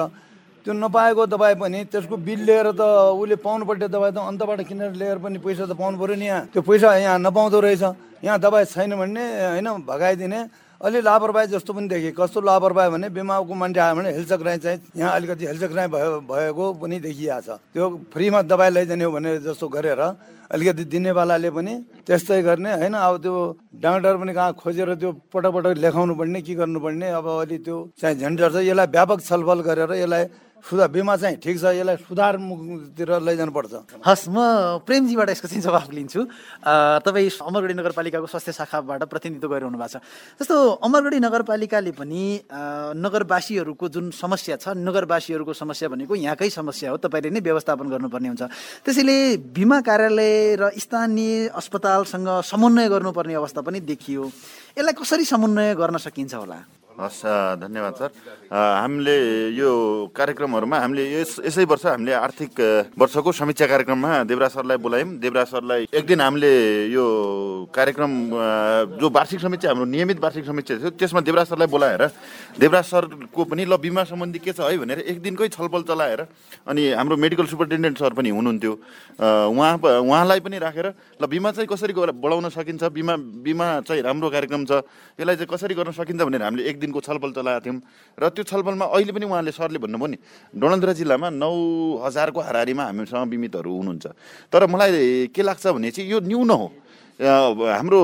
त्यो 0.65 0.73
नपाएको 0.73 1.23
दबाई 1.31 1.55
पनि 1.55 1.79
त्यसको 1.87 2.15
बिल 2.17 2.41
लिएर 2.43 2.67
त 2.75 2.81
उसले 3.15 3.35
पाउनुपर्ने 3.39 3.87
दबाई 3.87 4.11
त 4.11 4.17
अन्तबाट 4.19 4.59
किनेर 4.67 4.91
लिएर 4.99 5.17
पनि 5.23 5.37
पैसा 5.39 5.63
त 5.63 5.71
पाउनु 5.79 5.95
पऱ्यो 5.95 6.15
नि 6.19 6.25
यहाँ। 6.25 6.41
त्यो 6.51 6.61
पैसा 6.61 6.87
यहाँ 6.99 7.19
नपाउँदो 7.23 7.59
रहेछ। 7.61 7.83
यहाँ 8.19 8.39
दबाई 8.41 8.65
छैन 8.65 8.91
भने 8.99 9.23
होइन 9.55 9.67
भगाइदिने। 9.87 10.39
अलि 10.81 11.01
लापरवाही 11.01 11.47
जस्तो 11.47 11.71
पनि 11.73 11.87
देखेँ। 11.87 12.11
कस्तो 12.19 12.39
लापरवाही 12.41 12.89
भने 12.91 13.07
बिमाको 13.09 13.53
मान्छे 13.53 13.79
आयो 13.79 13.95
भने 13.95 14.09
हेलचक्राइ 14.11 14.57
चाहिँ 14.59 14.79
यहाँ 14.97 15.11
अलिकति 15.15 15.45
हेलचक्राइ 15.45 15.87
भयो 15.87 16.19
भएको 16.27 16.63
पनि 16.81 16.99
देखिएको 16.99 17.41
छ। 17.41 17.49
त्यो 17.73 17.85
फ्रीमा 18.11 18.41
दबाई 18.43 18.69
लैजाने 18.75 19.03
हो 19.03 19.11
भने 19.11 19.29
जस्तो 19.47 19.67
गरेर 19.71 20.01
अलिकति 20.45 20.83
दिनेवालाले 20.85 21.49
पनि 21.49 21.73
त्यस्तै 22.05 22.41
गर्ने 22.43 22.71
होइन? 22.77 22.93
अब 22.93 23.15
त्यो 23.17 23.33
डाक्टर 23.81 24.15
पनि 24.17 24.33
कहाँ 24.33 24.53
खोजेर 24.53 24.89
त्यो 25.01 25.11
पटक 25.33 25.51
पटक 25.55 25.73
लेखाउनु 25.81 26.13
पर्ने 26.15 26.39
के 26.45 26.53
गर्नुपर्ने? 26.53 27.07
अब 27.17 27.25
अलि 27.41 27.57
त्यो 27.65 27.77
चाहिँ 27.97 28.15
झन्झट 28.19 28.51
छ। 28.53 28.55
यसलाई 28.61 28.87
व्यापक 28.93 29.19
छलफल 29.25 29.59
गरेर 29.65 29.91
यसलाई 30.05 30.23
सुधार 30.65 30.89
बिमा 30.89 31.15
चाहिँ 31.21 31.37
ठिक 31.37 31.57
छ 31.61 31.77
यसलाई 31.77 31.97
सुधारमुखतिर 32.09 33.09
लैजानुपर्छ। 33.21 34.01
हस् 34.01 34.25
म 34.33 34.37
प्रेमजीबाट 34.81 35.29
यसको 35.29 35.47
चाहिँ 35.47 35.61
जवाफ 35.61 35.93
लिन्छु। 35.93 36.21
तपाईँ 37.05 37.29
अमरगढी 37.37 37.73
नगरपालिकाको 37.77 38.25
स्वास्थ्य 38.25 38.51
शाखाबाट 38.65 39.01
प्रतिनिधित्व 39.05 39.45
गरिरहनु 39.45 39.77
भएको 39.77 39.93
छ। 39.93 40.01
जस्तो 40.41 40.55
अमरगढी 40.81 41.19
नगरपालिकाले 41.21 41.91
पनि 41.93 42.23
नगरवासीहरूको 42.97 43.85
जुन 43.93 44.09
समस्या 44.09 44.57
छ 44.57 44.73
नगरवासीहरूको 44.73 45.53
समस्या 45.53 45.87
भनेको 45.93 46.13
यहाँकै 46.17 46.49
समस्या 46.49 46.89
हो 46.91 46.97
तपाईँले 46.97 47.29
नै 47.29 47.41
व्यवस्थापन 47.45 47.85
गर्नुपर्ने 47.85 48.27
हुन्छ। 48.33 48.43
त्यसैले 48.81 49.17
बिमा 49.53 49.77
कार्यालय 49.85 50.33
र 50.57 50.63
स्थानीय 50.81 51.53
अस्पतालसँग 51.53 52.41
समन्वय 52.41 52.89
गर्नुपर्ने 52.89 53.33
अवस्था 53.37 53.61
पनि 53.61 53.79
देखियो। 53.85 54.23
यसलाई 54.73 54.93
कसरी 54.97 55.25
समन्वय 55.29 55.77
गर्न 55.77 55.97
सकिन्छ 56.01 56.33
होला? 56.33 56.57
हस् 56.95 57.59
धन्यवाद 57.59 57.93
सर। 57.99 58.09
हामीले 58.55 59.17
यो 59.51 59.69
कार्यक्रमहरूमा 60.15 60.77
हामीले 60.79 61.03
यस 61.11 61.43
यसै 61.43 61.63
वर्ष 61.67 61.85
हामीले 61.85 62.13
आर्थिक 62.15 62.55
वर्षको 62.95 63.31
समीक्षा 63.35 63.65
कार्यक्रममा 63.67 64.23
देवराज 64.23 64.51
सरलाई 64.55 64.77
बोलायौँ। 64.79 65.19
देवराज 65.19 65.47
सरलाई 65.47 65.87
एक 65.91 66.05
दिन 66.07 66.21
हामीले 66.23 66.51
यो 66.95 67.05
कार्यक्रम 67.75 68.11
जो 68.95 69.07
वार्षिक 69.11 69.39
समीक्षा 69.43 69.67
हाम्रो 69.69 69.85
नियमित 69.91 70.19
वार्षिक 70.23 70.45
समीक्षा 70.45 70.75
थियो 70.79 70.89
त्यसमा 70.95 71.21
देवराज 71.27 71.47
सरलाई 71.51 71.67
बोलाएर 71.67 72.03
देवराज 72.63 72.85
सरको 72.87 73.43
पनि 73.43 73.65
ल 73.67 73.75
बिमा 73.75 74.03
सम्बन्धी 74.07 74.39
के 74.39 74.55
छ 74.55 74.63
है 74.63 74.77
भनेर 74.79 74.99
एक 75.03 75.19
दिनकै 75.19 75.51
छलफल 75.51 75.83
चलाएर 75.83 76.21
अनि 76.63 76.83
हाम्रो 76.95 77.15
मेडिकल 77.19 77.45
सुपरिन्टेन्डेन्ट 77.51 77.97
सर 77.99 78.13
पनि 78.15 78.29
हुनुहुन्थ्यो। 78.31 78.73
उहाँ 79.51 79.73
उहाँलाई 79.83 80.39
पनि 80.39 80.57
राखेर 80.63 80.87
ल 81.19 81.23
बिमा 81.27 81.51
चाहिँ 81.51 81.67
कसरी 81.67 81.93
बढाउन 81.93 82.49
सकिन्छ? 82.55 82.83
बिमा 82.87 83.15
बिमा 83.43 83.67
चाहिँ 83.83 84.01
राम्रो 84.01 84.29
कार्यक्रम 84.31 84.63
छ। 84.63 84.71
यसलाई 85.19 85.35
चाहिँ 85.35 85.51
कसरी 85.51 85.73
गर्न 85.75 85.91
सकिन्छ 85.91 86.21
भनेर 86.23 86.43
हामीले 86.43 86.63
एक 86.69 86.79
दिनको 86.85 86.99
छलफल 87.01 87.31
चलाएका 87.33 87.59
थियौँ। 87.65 87.81
र 88.13 88.23
त्यो 88.29 88.43
छलफलमा 88.45 88.85
अहिले 88.85 89.11
पनि 89.11 89.25
उहाँले 89.25 89.51
सरले 89.51 89.81
भन्नुभयो 89.81 90.07
नि 90.07 90.17
डोलन्द्रा 90.53 90.93
जिल्लामा 90.93 91.27
नौ 91.33 91.51
हजारको 92.05 92.39
हाराहारीमा 92.39 92.83
हामीसँग 92.93 93.25
बिमितहरू 93.25 93.71
हुनुहुन्छ। 93.73 94.05
तर 94.53 94.61
मलाई 94.69 95.33
के 95.33 95.41
लाग्छ 95.41 95.65
भने 95.73 95.89
चाहिँ 95.91 96.09
यो 96.09 96.19
न्यून 96.21 96.49
हो। 96.53 96.67
हाम्रो 97.15 97.99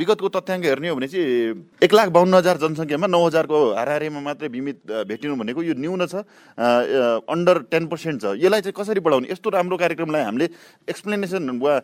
विगतको 0.00 0.28
तथ्याङ्क 0.32 0.64
हेर्ने 0.64 0.88
हो 0.88 0.96
भने 0.96 1.08
चाहिँ 1.12 1.84
एक 1.84 1.92
लाख 1.92 2.08
बाहन्न 2.08 2.34
हजार 2.40 2.56
जनसङ्ख्यामा 2.56 3.06
नौ 3.06 3.20
हजारको 3.20 3.58
हाराहारीमा 3.76 4.20
मात्रै 4.24 4.48
बिमित 4.48 4.80
भेटिनु 5.04 5.36
भनेको 5.36 5.60
यो 5.60 5.74
न्यून 5.76 6.08
छ 6.08 6.24
अन्डर 6.56 7.68
टेन 7.68 7.84
पर्सेन्ट 7.92 8.16
छ। 8.24 8.32
यसलाई 8.40 8.60
चाहिँ 8.64 8.72
कसरी 8.72 9.00
बढाउने? 9.04 9.28
यस्तो 9.28 9.48
राम्रो 9.52 9.76
कार्यक्रमलाई 9.76 10.22
हामीले 10.24 10.48
एक्सप्लेनेसन 10.88 11.44
वा 11.60 11.74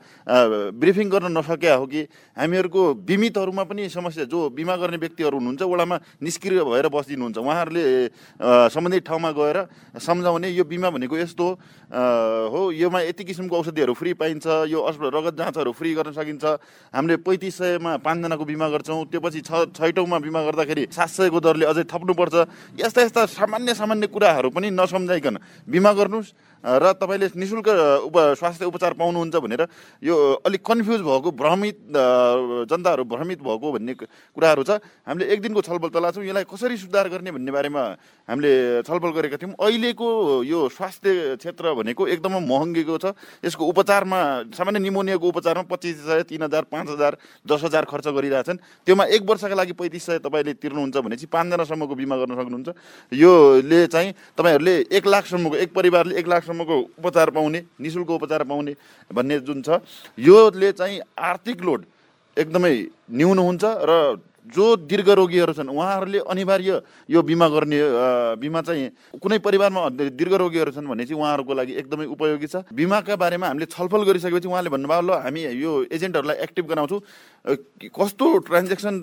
ब्रिफिङ 0.72 1.12
गर्न 1.12 1.28
नसकेका 1.36 1.76
हो 1.76 1.86
कि? 1.92 2.08
हामीहरूको 2.40 2.82
बिमितहरूमा 3.04 3.64
पनि 3.68 3.92
समस्या 3.92 4.24
जो 4.32 4.48
बिमा 4.56 4.76
गर्ने 4.80 4.96
व्यक्तिहरू 4.96 5.36
हुनुहुन्छ 5.36 5.62
वडामा 5.68 5.96
निष्क्रिय 6.24 6.60
भएर 6.64 6.88
बसिदिनुहुन्छ 6.88 7.36
उहाँहरूले 7.36 7.84
सम्बन्धित 8.72 9.04
ठाउँमा 9.04 9.30
गएर 9.36 9.58
सम्झाउने 10.00 10.48
यो 10.56 10.64
बिमा 10.64 10.88
भनेको 10.88 11.16
यस्तो 11.20 11.46
हो। 12.48 12.60
योमा 12.72 13.00
यति 13.12 13.24
किसिमको 13.28 13.60
औषधिहरू 13.60 13.92
फ्री 13.92 14.16
पाइन्छ 14.16 14.72
यो 14.72 14.80
रगत 14.88 15.36
जाँचहरू 15.36 15.72
फ्री 15.76 15.92
गर्न 16.00 16.16
सकिन्छ। 16.16 16.61
हामीले 16.94 17.16
पैँतिस 17.24 17.56
सयमा 17.56 17.92
पाँचजनाको 18.04 18.44
बिमा 18.44 18.66
गर्छौँ 18.68 19.04
त्यो 19.08 19.20
पछि 19.20 19.40
छ 19.40 19.72
छैटौँमा 19.72 20.18
बिमा 20.18 20.40
गर्दाखेरि 20.44 20.84
सात 20.92 21.08
सयको 21.08 21.38
दरले 21.40 21.64
अझै 21.66 21.84
थप्नुपर्छ। 21.88 22.34
यस्ता 22.76 23.00
यस्ता 23.02 23.22
सामान्य 23.32 23.74
सामान्य 23.74 24.06
कुराहरू 24.12 24.48
पनि 24.52 24.68
नसम्झाइकन 24.70 25.36
बिमा 25.68 25.92
गर्नुहोस्। 25.92 26.34
र 26.62 26.92
तपाईँले 26.94 27.26
नि 27.34 27.46
शुल्क 27.46 27.68
उप 28.06 28.16
स्वास्थ्य 28.38 28.64
उपचार 28.70 28.92
पाउनुहुन्छ 28.94 29.36
भनेर 29.36 29.66
यो 30.02 30.14
अलिक 30.46 30.62
कन्फ्युज 30.62 31.00
भएको 31.02 31.30
भ्रमित 31.34 31.76
जनताहरू 32.70 33.04
भ्रमित 33.04 33.42
भएको 33.42 33.66
भन्ने 33.72 33.94
कुराहरू 33.98 34.62
छ। 34.62 34.78
हामीले 35.02 35.26
एक 35.26 35.40
दिनको 35.42 35.60
छलफल 35.60 35.90
चलाएको 35.90 36.22
छौँ 36.22 36.24
यसलाई 36.24 36.46
कसरी 36.46 36.76
सुधार 36.78 37.08
गर्ने 37.10 37.30
भन्ने 37.34 37.50
बारेमा 37.50 37.82
हामीले 38.28 38.82
छलफल 38.86 39.10
गरेका 39.10 39.36
थियौँ। 39.42 39.58
अहिलेको 39.58 40.08
यो 40.46 40.58
स्वास्थ्य 40.70 41.36
क्षेत्र 41.42 41.74
भनेको 41.74 42.06
एकदमै 42.06 42.40
महँगीको 42.40 42.96
छ। 42.98 43.04
यसको 43.42 43.62
उपचारमा 43.66 44.54
सामान्य 44.54 44.78
निमोनियाको 44.86 45.26
उपचारमा 45.28 45.66
पच्चिस 45.66 45.96
सय 46.06 46.22
तिन 46.30 46.42
हजार 46.46 46.62
पाँच 46.70 46.88
हजार 46.94 47.12
दस 47.42 47.60
हजार 47.66 47.84
खर्च 47.90 48.06
गरिरहेछन्। 48.08 48.58
त्योमा 48.86 49.04
एक 49.10 49.22
वर्षका 49.26 49.54
लागि 49.54 49.74
पैँतिस 49.74 50.02
सय 50.06 50.18
तपाईँले 50.22 50.52
तिर्नुहुन्छ 50.62 50.96
भनेपछि 50.96 51.26
पाँचजनासम्मको 51.26 51.94
बिमा 51.94 52.16
गर्न 52.22 52.32
सक्नुहुन्छ। 52.38 52.68
योले 53.12 53.86
चाहिँ 53.86 54.14
तपाईँहरूले 54.38 54.74
एक 54.88 55.04
लाखसम्मको 55.06 55.56
एक 55.56 55.70
परिवारले 55.74 56.14
एक 56.18 56.26
लाखसम्मको 56.52 56.76
उपचार 56.98 57.30
पाउने 57.30 57.60
नि 57.80 57.90
शुल्क 57.90 58.10
उपचार 58.10 58.42
पाउने 58.44 58.74
भन्ने 59.10 59.38
जुन 59.40 59.62
छ 59.62 59.80
योले 60.18 60.72
चाहिँ 60.72 61.00
आर्थिक 61.18 61.62
लोड 61.62 61.84
एकदमै 62.36 62.72
न्यून 63.10 63.38
हुन्छ 63.38 63.64
र 63.64 64.20
जो 64.42 64.64
दीर्घ 64.90 65.08
रोगीहरू 65.08 65.52
छन् 65.54 65.70
उहाँहरूले 65.70 66.18
अनिवार्य 66.26 66.82
यो 67.06 67.22
बिमा 67.22 67.48
गर्ने 67.48 67.78
बिमा 68.42 68.60
चाहिँ 68.66 68.90
कुनै 69.22 69.38
परिवारमा 69.38 69.88
दीर्घ 70.18 70.34
रोगीहरू 70.34 70.70
छन् 70.74 70.90
भने 70.90 71.04
चाहिँ 71.06 71.14
उहाँहरूको 71.14 71.54
लागि 71.54 71.72
एकदमै 71.78 72.06
उपयोगी 72.10 72.46
छ। 72.50 72.66
बिमाका 72.74 73.14
बारेमा 73.22 73.46
हामीले 73.46 73.66
छलफल 73.70 74.02
गरिसकेपछि 74.02 74.48
उहाँले 74.50 74.70
भन्नुभयो 74.74 75.02
ल 75.06 75.10
हामी 75.22 75.40
यो 75.62 75.86
एजेन्टहरूलाई 75.94 76.36
एक्टिभ 76.42 76.64
गराउँछौँ। 76.66 77.00
कस्तो 77.94 78.26
ट्रान्जेक्सन 78.50 78.94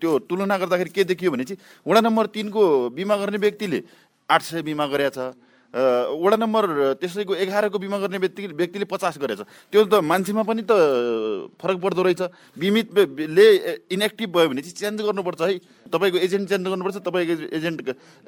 त्यो 0.00 0.10
तुलना 0.32 0.56
गर्दाखेरि 0.56 0.90
के 0.96 1.04
देखियो 1.12 1.30
भने 1.36 1.44
चाहिँ 1.44 1.60
वडा 1.84 2.00
नम्बर 2.00 2.26
तिनको 2.32 2.62
बिमा 2.96 3.16
गर्ने 3.20 3.38
व्यक्तिले 3.44 3.78
आठ 4.32 4.42
सय 4.42 4.62
बिमा 4.64 4.86
गरेछ 4.88 5.18
अ, 5.18 5.28
वडा 5.74 6.36
नम्बर 6.36 6.94
त्यसैको 7.00 7.34
एघारको 7.34 7.78
बिमा 7.78 7.98
गर्ने 7.98 8.18
व्यक्ति 8.18 8.46
व्यक्तिले 8.46 8.84
पचास 8.84 9.18
गरेछ। 9.18 9.40
त्यो 9.74 9.84
त 9.84 9.94
मान्छेमा 9.94 10.42
पनि 10.46 10.62
त 10.62 10.72
फरक 11.58 11.76
पर्दो 11.82 12.02
रहेछ। 12.02 12.22
बिमित 12.58 12.94
बे- 12.94 13.10
बे- 13.10 13.28
ले 13.28 13.46
इनएक्टिभ 13.90 14.30
भयो 14.30 14.48
भने 14.48 14.62
चाहिँ 14.62 14.78
चेन्ज 14.78 15.02
गर्नुपर्छ 15.02 15.40
है। 15.42 15.58
तपाईँको 15.90 16.18
एजेन्ट 16.18 16.48
चेन्ज 16.48 16.66
गर्नुपर्छ 16.68 16.96
तपाईँको 17.02 17.34
एजेन्ट 17.56 17.78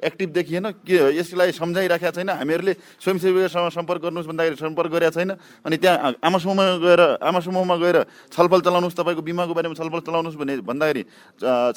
एक्टिभ 0.03 0.29
देखिएन। 0.35 0.65
के 0.83 0.95
यसलाई 1.15 1.51
सम्झाइराखेका 1.55 2.11
छैन। 2.11 2.29
हामीहरूले 2.29 2.73
स्वयंसेवीसँग 2.99 3.69
सम्पर्क 3.71 4.01
गर्नुहोस् 4.01 4.27
भन्दाखेरि 4.27 4.55
सम्पर्क 4.55 4.91
गरेका 4.91 5.11
छैन। 5.15 5.31
अनि 5.63 5.77
त्यहाँ 5.77 6.19
आमा 6.23 6.37
समूहमा 6.43 6.65
गएर 6.83 7.01
आमा 7.23 7.39
समूहमा 7.39 7.75
गएर 7.79 7.97
छलफल 8.35 8.59
चलाउनुहोस् 8.61 8.97
तपाईँको 8.99 9.21
बिमाको 9.23 9.53
बारेमा 9.55 9.75
छलफल 9.79 9.99
चलाउनुहोस् 10.03 10.37
भने 10.37 10.57
भन्दाखेरि 10.67 11.03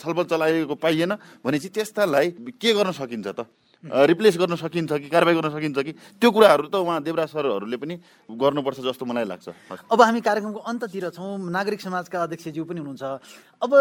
छलफल 0.02 0.24
चलाएको 0.26 0.74
पाइएन 0.74 1.14
भने 1.46 1.58
चाहिँ 1.62 1.72
त्यस्तालाई 1.74 2.26
के 2.58 2.74
गर्न 2.74 2.90
सकिन्छ 2.90 3.28
त? 3.38 3.46
रिप्लेस 3.84 4.36
गर्न 4.36 4.56
सकिन्छ 4.56 4.92
कि 4.92 5.08
कारवाही 5.08 5.36
गर्न 5.36 5.50
सकिन्छ 5.50 5.78
कि? 5.78 5.92
त्यो 6.20 6.30
कुराहरू 6.30 6.68
त 6.68 6.74
उहाँ 6.84 7.00
देवराज 7.02 7.28
सरहरूले 7.28 7.76
पनि 7.80 7.94
गर्नुपर्छ 8.28 8.80
जस्तो 8.84 9.04
मलाई 9.08 9.24
लाग्छ। 9.24 9.48
अब 9.88 10.00
हामी 10.02 10.20
कार्यक्रमको 10.20 10.60
अन्ततिर 10.60 11.08
छौँ। 11.16 11.48
नागरिक 11.48 11.80
समाजका 11.80 12.22
अध्यक्षज्यू 12.22 12.64
पनि 12.64 12.80
हुनुहुन्छ। 12.80 13.02
अब 13.64 13.72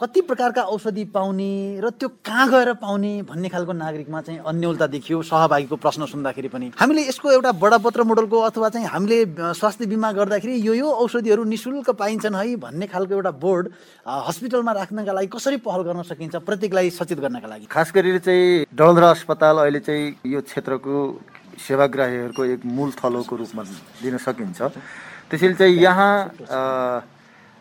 कति 0.00 0.20
प्रकारका 0.20 0.62
औषधि 0.72 1.04
पाउने 1.12 1.80
र 1.80 1.90
त्यो 2.00 2.08
कहाँ 2.24 2.48
गएर 2.48 2.72
पाउने 2.80 3.12
भन्ने 3.28 3.48
खालको 3.48 3.72
नागरिकमा 3.72 4.20
चाहिँ 4.20 4.40
अन्यलता 4.48 4.86
देखियो 4.96 5.22
सहभागीको 5.22 5.76
प्रश्न 5.76 6.06
सुन्दाखेरि 6.08 6.48
पनि। 6.48 6.66
हामीले 6.80 7.02
यसको 7.08 7.30
एउटा 7.32 7.52
बडापत्र 7.52 8.02
मोडलको 8.08 8.38
अथवा 8.48 8.68
चाहिँ 8.68 8.88
हामीले 8.88 9.18
स्वास्थ्य 9.52 9.86
बिमा 9.86 10.12
गर्दाखेरि 10.12 10.56
यो 10.66 10.74
यो 10.74 10.88
औषधिहरू 10.88 11.44
निशुल्क 11.44 11.90
पाइन्छन् 12.00 12.36
है 12.36 12.56
भन्ने 12.56 12.86
खालको 12.88 13.14
एउटा 13.14 13.30
बोर्ड 13.36 13.64
हस्पिटलमा 14.08 14.72
राख्नका 14.72 15.12
लागि 15.12 15.28
कसरी 15.28 15.56
पहल 15.60 15.82
गर्न 15.84 16.02
सकिन्छ 16.08 16.36
प्रत्येकलाई 16.36 16.90
सचेत 16.90 17.20
गर्नका 17.20 17.48
लागि। 17.48 17.66
खास 17.68 17.92
गरेर 17.92 18.18
चाहिँ 18.24 18.64
डलधरा 18.68 19.12
अस्पताल 19.18 19.56
अहिले 19.66 19.80
चाहिँ 19.82 20.06
यो 20.26 20.40
क्षेत्रको 20.46 20.94
सेवाग्राहीहरूको 21.58 22.44
एक 22.54 22.60
मूल 22.64 22.90
थलोको 23.02 23.34
रूपमा 23.36 23.62
दिन 24.02 24.16
सकिन्छ। 24.22 24.62
त्यसैले 25.28 25.54
चाहिँ 25.58 25.74
यहाँ 25.74 26.14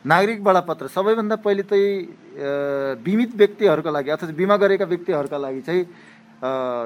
नागरिक 0.05 0.43
बडापत्र 0.43 0.87
सबैभन्दा 0.87 1.35
पहिले 1.41 1.63
चाहिँ 1.65 3.01
बिमित 3.01 3.31
व्यक्तिहरूका 3.35 3.91
लागि 3.91 4.09
अथवा 4.11 4.31
बिमा 4.37 4.55
गरेका 4.55 4.85
व्यक्तिहरूका 4.85 5.37
लागि 5.37 5.61
चाहिँ 5.67 5.83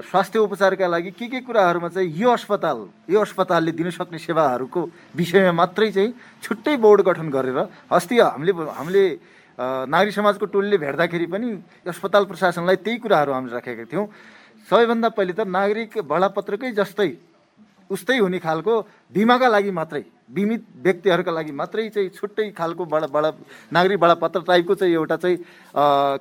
स्वास्थ्य 0.07 0.39
उपचारका 0.39 0.87
लागि 0.87 1.11
के 1.11 1.27
के 1.27 1.39
कुराहरूमा 1.43 1.89
चाहिँ 1.91 2.07
यो 2.15 2.29
अस्पताल 2.31 2.77
यो 3.11 3.19
अस्पतालले 3.19 3.71
दिन 3.75 3.89
सक्ने 3.91 4.17
सेवाहरूको 4.17 4.81
विषयमा 5.11 5.51
मात्रै 5.51 5.91
चाहिँ 5.91 6.13
छुट्टै 6.43 6.75
बोर्ड 6.79 7.01
गठन 7.03 7.29
गरेर 7.29 7.59
अस्ति 7.91 8.19
हामीले 8.19 8.51
हामीले 8.79 9.03
नागरिक 9.59 10.13
समाजको 10.15 10.45
टोलीले 10.55 10.77
भेट्दाखेरि 10.79 11.25
पनि 11.27 11.47
अस्पताल 11.83 12.23
प्रशासनलाई 12.25 12.75
त्यही 12.79 12.97
कुराहरू 13.03 13.31
हामीले 13.31 13.53
राखेका 13.53 13.85
थियौँ। 13.91 14.07
सबैभन्दा 14.69 15.09
पहिले 15.09 15.33
त 15.33 15.41
नागरिक 15.47 15.97
बडापत्रकै 16.05 16.71
जस्तै 16.73 17.11
उस्तै 17.91 18.17
हुने 18.23 18.39
खालको 18.39 18.73
बिमाका 19.11 19.47
लागि 19.51 19.71
मात्रै 19.75 20.03
बिमित 20.31 20.63
व्यक्तिहरूका 20.79 21.31
लागि 21.31 21.51
मात्रै 21.51 21.87
चाहिँ 21.91 22.09
छुट्टै 22.15 22.55
खालको 22.55 22.87
बडा 22.87 23.07
बडा 23.11 23.29
नागरिक 23.67 23.99
बडापत्र 23.99 24.39
टाइपको 24.47 24.73
चाहिँ 24.79 24.93
एउटा 24.95 25.15
चाहिँ 25.19 25.37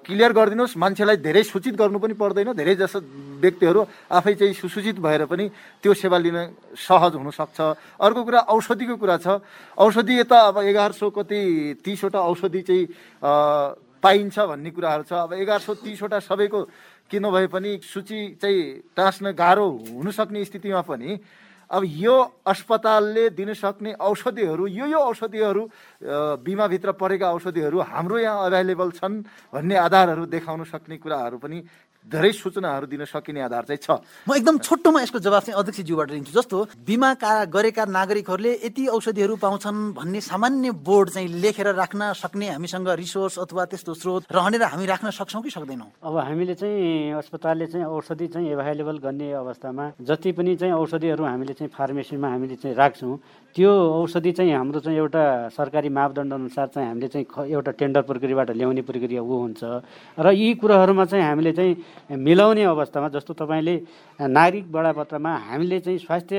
क्लियर 0.03 0.33
गरिदिनुहोस्। 0.35 0.75
मान्छेलाई 0.75 1.17
धेरै 1.23 1.43
सूचित 1.47 1.75
गर्नु 1.79 1.99
पनि 2.03 2.15
पर्दैन। 2.19 2.59
धेरै 2.59 2.75
जस्तो 2.75 2.99
व्यक्तिहरू 3.39 3.81
आफै 4.11 4.35
चाहिँ 4.35 4.55
सुसूचित 4.59 4.99
भएर 4.99 5.31
पनि 5.31 5.47
त्यो 5.79 5.95
सेवा 5.95 6.19
लिन 6.19 6.39
सहज 6.75 7.15
हुनसक्छ। 7.23 7.59
अर्को 8.03 8.21
कुरा 8.27 8.41
औषधिको 8.51 8.97
कुरा 8.99 9.17
छ। 9.23 9.39
औषधि 9.79 10.27
यता 10.27 10.39
अब 10.51 10.59
एघार 10.67 10.93
सौ 10.99 11.07
कति 11.15 11.39
तिसवटा 11.87 12.19
औषधि 12.19 12.63
चाहिँ 12.67 12.85
पाइन्छ 14.03 14.37
भन्ने 14.51 14.71
कुराहरू 14.75 15.03
छ। 15.07 15.13
अब 15.23 15.39
एघार 15.39 15.61
सौ 15.63 15.75
तिसवटा 15.79 16.19
सबैको 16.19 16.61
किन 17.11 17.31
भए 17.31 17.47
पनि 17.49 17.79
सूची 17.85 18.21
चाहिँ 18.37 18.63
टाँस्न 18.97 19.33
गाह्रो 19.35 19.69
हुनसक्ने 19.91 20.45
स्थितिमा 20.45 20.81
पनि 20.83 21.19
अब 21.71 21.83
यो 21.87 22.17
अस्पतालले 22.47 23.29
दिन 23.31 23.53
सक्ने 23.55 23.93
औषधिहरू 24.01 24.67
यो 24.69 24.87
यो 24.87 24.99
औषधिहरू 25.01 25.69
बिमाभित्र 26.01 26.93
परेका 26.97 27.33
औषधिहरू 27.33 27.79
हाम्रो 27.81 28.19
यहाँ 28.19 28.47
अभाइलेबल 28.47 28.91
छन् 28.97 29.23
भन्ने 29.53 29.77
आधारहरू 29.77 30.27
देखाउन 30.27 30.65
सक्ने 30.65 30.97
कुराहरू 30.97 31.39
पनि 31.39 31.63
धेरै 32.01 32.33
सूचनाहरू 32.33 32.87
दिन 32.89 33.05
सकिने 33.05 33.41
आधार 33.45 33.65
चाहिँ 33.69 33.77
छ। 33.77 34.01
म 34.25 34.33
एकदम 34.33 34.59
छोटोमा 34.65 35.01
यसको 35.05 35.19
जवाब 35.21 35.43
चाहिँ 35.45 35.59
अध्यक्षज्यूबाट 35.61 36.11
लिन्छु। 36.11 36.33
जस्तो 36.33 36.59
बिमा 36.89 37.13
का 37.21 37.45
गरेका 37.45 37.85
नागरिकहरूले 37.85 38.53
यति 38.65 38.87
औषधिहरू 38.89 39.37
पाउँछन् 39.37 39.93
भन्ने 39.93 40.21
सामान्य 40.25 40.71
बोर्ड 40.81 41.09
चाहिँ 41.13 41.29
लेखेर 41.29 41.69
राख्न 41.77 42.13
सक्ने 42.17 42.49
हामीसँग 42.57 42.89
रिसोर्स 42.89 43.39
अथवा 43.45 43.65
त्यस्तो 43.69 43.93
स्रोत 43.93 44.33
रहने 44.33 44.57
र 44.57 44.65
हामी 44.73 44.87
राख्न 44.89 45.11
सक्छौँ 45.13 45.43
कि 45.45 45.51
सक्दैनौँ? 45.53 46.01
अब 46.01 46.17
हामीले 46.17 46.55
चाहिँ 46.57 47.13
अस्पतालले 47.21 47.67
चाहिँ 47.69 47.85
औषधि 47.85 48.27
चाहिँ 48.33 48.49
एभाइलेबल 48.49 48.97
गर्ने 49.05 49.33
अवस्थामा 49.37 49.85
जति 50.01 50.33
पनि 50.33 50.57
चाहिँ 50.57 50.73
औषधिहरू 50.81 51.25
हामीले 51.25 51.53
चाहिँ 51.53 51.69
फार्मेसीमा 51.69 52.29
हामीले 52.33 52.57
चाहिँ 52.57 52.77
राख्छौँ 52.81 53.17
त्यो 53.57 53.71
औषधि 54.01 54.33
चाहिँ 54.33 54.53
हाम्रो 54.57 54.81
चाहिँ 54.81 54.99
एउटा 54.99 55.53
सरकारी 55.53 55.89
मापदण्ड 55.91 56.33
अनुसार 56.33 56.67
चाहिँ 56.75 56.89
हामीले 56.89 57.09
चाहिँ 57.09 57.27
एउटा 57.51 57.71
टेन्डर 57.77 58.03
प्रक्रियाबाट 58.03 58.51
ल्याउने 58.51 58.83
प्रक्रिया 58.83 59.23
ऊ 59.23 59.35
हुन्छ। 59.43 59.63
र 60.19 60.27
यी 60.31 60.55
कुराहरूमा 60.55 61.05
चाहिँ 61.05 61.25
हामीले 61.25 61.53
चाहिँ 61.53 61.75
मिलाउने 62.17 62.63
अवस्थामा 62.65 63.09
जस्तो 63.11 63.33
तपाईँले 63.35 63.75
नागरिक 64.21 64.71
बडापत्रमा 64.73 65.33
हामीले 65.49 65.79
चाहिँ 65.81 65.99
स्वास्थ्य 65.99 66.37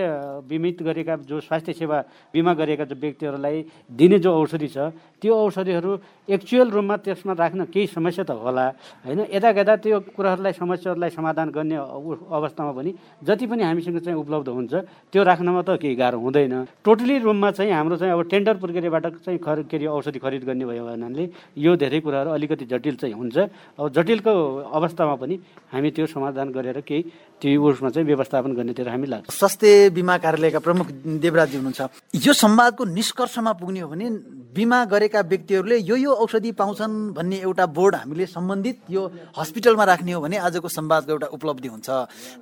बिमित 0.49 0.81
गरेका 0.83 1.15
जो 1.25 1.39
स्वास्थ्य 1.41 1.73
सेवा 1.73 1.97
बिमा 2.33 2.53
गरेका 2.53 2.85
जो 2.85 2.95
व्यक्तिहरूलाई 2.95 3.65
दिने 3.97 4.19
जो 4.21 4.29
औषधि 4.29 4.67
छ 4.67 4.77
त्यो 5.21 5.33
औषधिहरू 5.33 5.91
एक्चुअल 6.29 6.69
रूपमा 6.69 6.95
त्यसमा 7.05 7.33
राख्न 7.33 7.65
केही 7.73 7.87
समस्या 7.87 8.23
त 8.25 8.31
होला। 8.37 8.65
होइन 9.05 9.19
यता 9.33 9.49
यता 9.49 9.75
त्यो 9.81 9.99
कुराहरूलाई 10.17 10.53
समस्याहरूलाई 10.53 11.09
समाधान 11.09 11.49
गर्ने 11.49 11.75
अव- 11.77 12.25
अवस्थामा 12.29 12.71
पनि 12.77 12.91
जति 13.25 13.45
पनि 13.45 13.63
हामीसँग 13.63 13.97
चाहिँ 14.01 14.17
उपलब्ध 14.17 14.47
हुन्छ 14.49 14.73
त्यो 15.13 15.21
राख्नमा 15.23 15.61
त 15.61 15.77
केही 15.81 15.95
गाह्रो 15.95 16.17
हुँदैन। 16.21 16.53
टोटली 16.85 17.17
रूममा 17.21 17.49
चाहिँ 17.53 17.71
हाम्रो 17.71 17.97
चाहिँ 17.97 18.13
अब 18.13 18.21
टेन्डर 18.29 18.55
प्रक्रियाबाट 18.61 19.05
चाहिँ 19.25 19.39
खर 19.39 19.61
के 19.69 19.77
अरे 19.77 19.85
औषधि 19.85 20.19
खरिद 20.19 20.43
गर्ने 20.45 20.65
भयो 20.65 20.85
भन्नाले 20.85 21.29
यो 21.57 21.75
धेरै 21.77 21.99
कुराहरू 22.01 22.29
अलिकति 22.33 22.65
जटिल 22.65 22.95
चाहिँ 23.01 23.13
हुन्छ। 23.13 23.37
अब 23.77 23.89
जटिलको 23.93 24.33
अवस्थामा 24.73 25.15
पनि 25.21 25.35
हामी 25.73 25.89
त्यो 25.91 26.05
समाधान 26.09 26.49
गरेर 26.49 26.81
केही 26.81 27.01
त्यो 27.41 27.63
उसमा 27.65 27.89
चाहिँ 27.89 28.05
व्यवस्थापन 28.05 28.51
गर्नेतिर 28.53 28.87
हामी 28.87 29.07
लाग्छ। 29.09 29.33
स्वास्थ्य 29.33 29.89
बिमा 29.97 30.15
कार्यालयका 30.21 30.59
प्रमुख 30.61 30.87
देवराजी 31.25 31.57
हुनुहुन्छ। 31.57 31.81
यो 32.21 32.33
संवादको 32.33 32.83
निष्कर्षमा 32.85 33.51
पुग्ने 33.57 33.79
हो 33.81 33.89
भने 33.89 34.07
बिमा 34.53 34.79
गरेका 34.85 35.21
व्यक्तिहरूले 35.25 35.77
यो 35.89 35.95
यो 35.95 36.11
औषधि 36.13 36.51
पाउँछन् 36.53 37.17
भन्ने 37.17 37.37
एउटा 37.41 37.65
बोर्ड 37.65 37.95
हामीले 37.95 38.25
सम्बन्धित 38.29 38.77
यो 38.91 39.01
हस्पिटलमा 39.33 39.83
राख्ने 39.83 40.11
हो 40.11 40.21
भने 40.21 40.37
आजको 40.37 40.67
संवादको 40.69 41.11
एउटा 41.11 41.27
उपलब्धि 41.33 41.67
हुन्छ। 41.67 41.89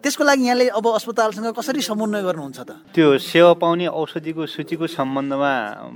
त्यसको 0.03 0.23
लागि 0.23 0.43
यहाँले 0.43 0.67
अब 0.75 0.85
अस्पतालसँग 0.89 1.47
कसरी 1.55 1.81
समन्वय 1.81 2.21
गर्नुहुन्छ 2.23 2.59
त? 2.59 2.71
त्यो 2.91 3.17
सेवा 3.17 3.53
पाउने 3.55 3.87
औषधिको 3.87 4.45
सूचीको 4.45 4.85
सम्बन्धमा 4.89 5.53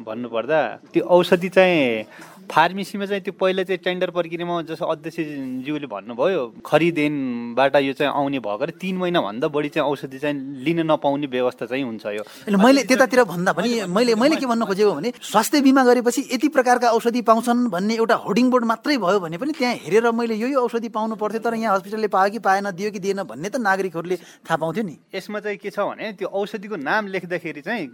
भन्नुपर्दा 0.08 0.62
त्यो 0.94 1.04
औषधि 1.04 1.50
चाहिँ 1.50 2.06
फार्मेसीमा 2.52 3.06
चाहिँ 3.06 3.24
त्यो 3.24 3.34
पहिला 3.40 3.64
चाहिँ 3.64 3.80
टेन्डर 3.84 4.10
प्रक्रियामा 4.12 4.62
जस्तो 4.70 4.86
अध्यक्षज्यूले 4.86 5.88
भन्नुभयो 5.88 6.42
खरिदेनबाट 6.66 7.76
यो 7.76 7.94
चाहिँ 7.94 8.14
आउने 8.14 8.40
भएकोले 8.40 8.74
तिन 8.82 8.98
महिनाभन्दा 8.98 9.48
बढी 9.48 9.70
चाहिँ 9.70 9.90
औषधि 9.90 10.20
चाहिँ 10.20 10.36
लिन 10.66 10.80
नपाउने 10.92 11.28
व्यवस्था 11.28 11.66
चाहिँ 11.66 11.84
हुन्छ 11.84 12.06
यो। 12.06 12.24
मैले 12.58 12.84
त्यतातिर 12.84 13.24
भन्दा 13.24 13.52
पनि 13.54 13.70
मैले 13.88 14.16
मैले 14.16 14.36
के 14.36 14.46
भन्न 14.46 14.66
खोजेको 14.66 14.92
भने 14.94 15.14
स्वास्थ्य 15.22 15.62
बिमा 15.62 15.84
गरेपछि 15.84 16.22
यति 16.34 16.48
प्रकारका 16.56 16.90
औषधि 16.98 17.22
पाउँछन् 17.22 17.68
भन्ने 17.70 17.96
एउटा 17.96 18.16
होर्डिङ 18.26 18.50
बोर्ड 18.50 18.66
मात्रै 18.66 18.98
भयो 18.98 19.20
भने 19.20 19.38
पनि 19.38 19.52
त्यहाँ 19.58 19.76
हेरेर 19.84 20.12
मैले 20.12 20.36
यो 20.36 20.48
यो 20.48 20.60
औषधि 20.62 20.90
पाउनु 20.90 21.16
पर्थ्यो 21.16 21.40
तर 21.42 21.54
यहाँ 21.56 21.76
हस्पिटलले 21.76 22.08
पायो 22.08 22.32
कि 22.32 22.40
पाएन 22.40 22.72
दियो 22.72 22.92
कि 22.92 23.00
दिएन 23.00 23.24
भन्ने 23.24 23.50
त 23.50 23.58
नागरिकहरूले 23.60 24.18
थाहा 24.46 24.58
पाउँथ्यो 24.58 24.84
नि। 24.84 24.96
यसमा 25.16 25.40
चाहिँ 25.40 25.58
के 25.58 25.70
छ 25.70 25.80
भने 25.80 26.12
त्यो 26.20 26.28
औषधिको 26.28 26.76
नाम 26.76 27.08
लेख्दाखेरि 27.08 27.62
चाहिँ 27.62 27.88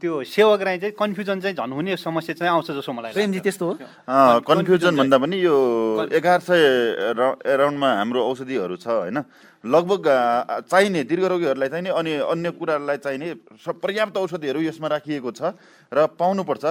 त्यो 0.00 0.22
सेवाग्राही 0.22 0.78
चाहिँ 0.78 0.94
कन्फ्युजन 0.98 1.40
चाहिँ 1.40 1.56
झन् 1.56 1.72
हुने 1.72 1.96
समस्या 1.96 2.34
चाहिँ 2.34 2.52
आउँछ 2.52 2.70
जस्तो 2.70 2.92
मलाई 2.92 3.12
त्यस्तो 3.44 3.64
हो? 3.66 3.72
कन्फ्युजन 4.48 4.96
भन्दा 4.96 5.16
पनि 5.18 5.36
यो 5.40 5.54
एघार 6.12 6.40
सय 6.48 6.62
एराउन्डमा 7.52 7.88
हाम्रो 8.00 8.20
औषधिहरू 8.30 8.76
छ 8.76 8.86
होइन? 8.88 9.18
लगभग 9.64 10.04
चाहिने 10.68 11.02
दीर्घ 11.08 11.24
रोगीहरूलाई 11.24 11.68
चाहिने 11.68 11.90
अनि 11.90 12.12
अन्य 12.20 12.50
कुराहरूलाई 12.60 12.96
चाहिने 13.00 13.28
पर्याप्त 13.64 14.16
औषधिहरू 14.16 14.60
यसमा 14.60 14.88
राखिएको 14.88 15.30
छ 15.32 15.56
र 15.92 16.06
पाउनुपर्छ। 16.20 16.64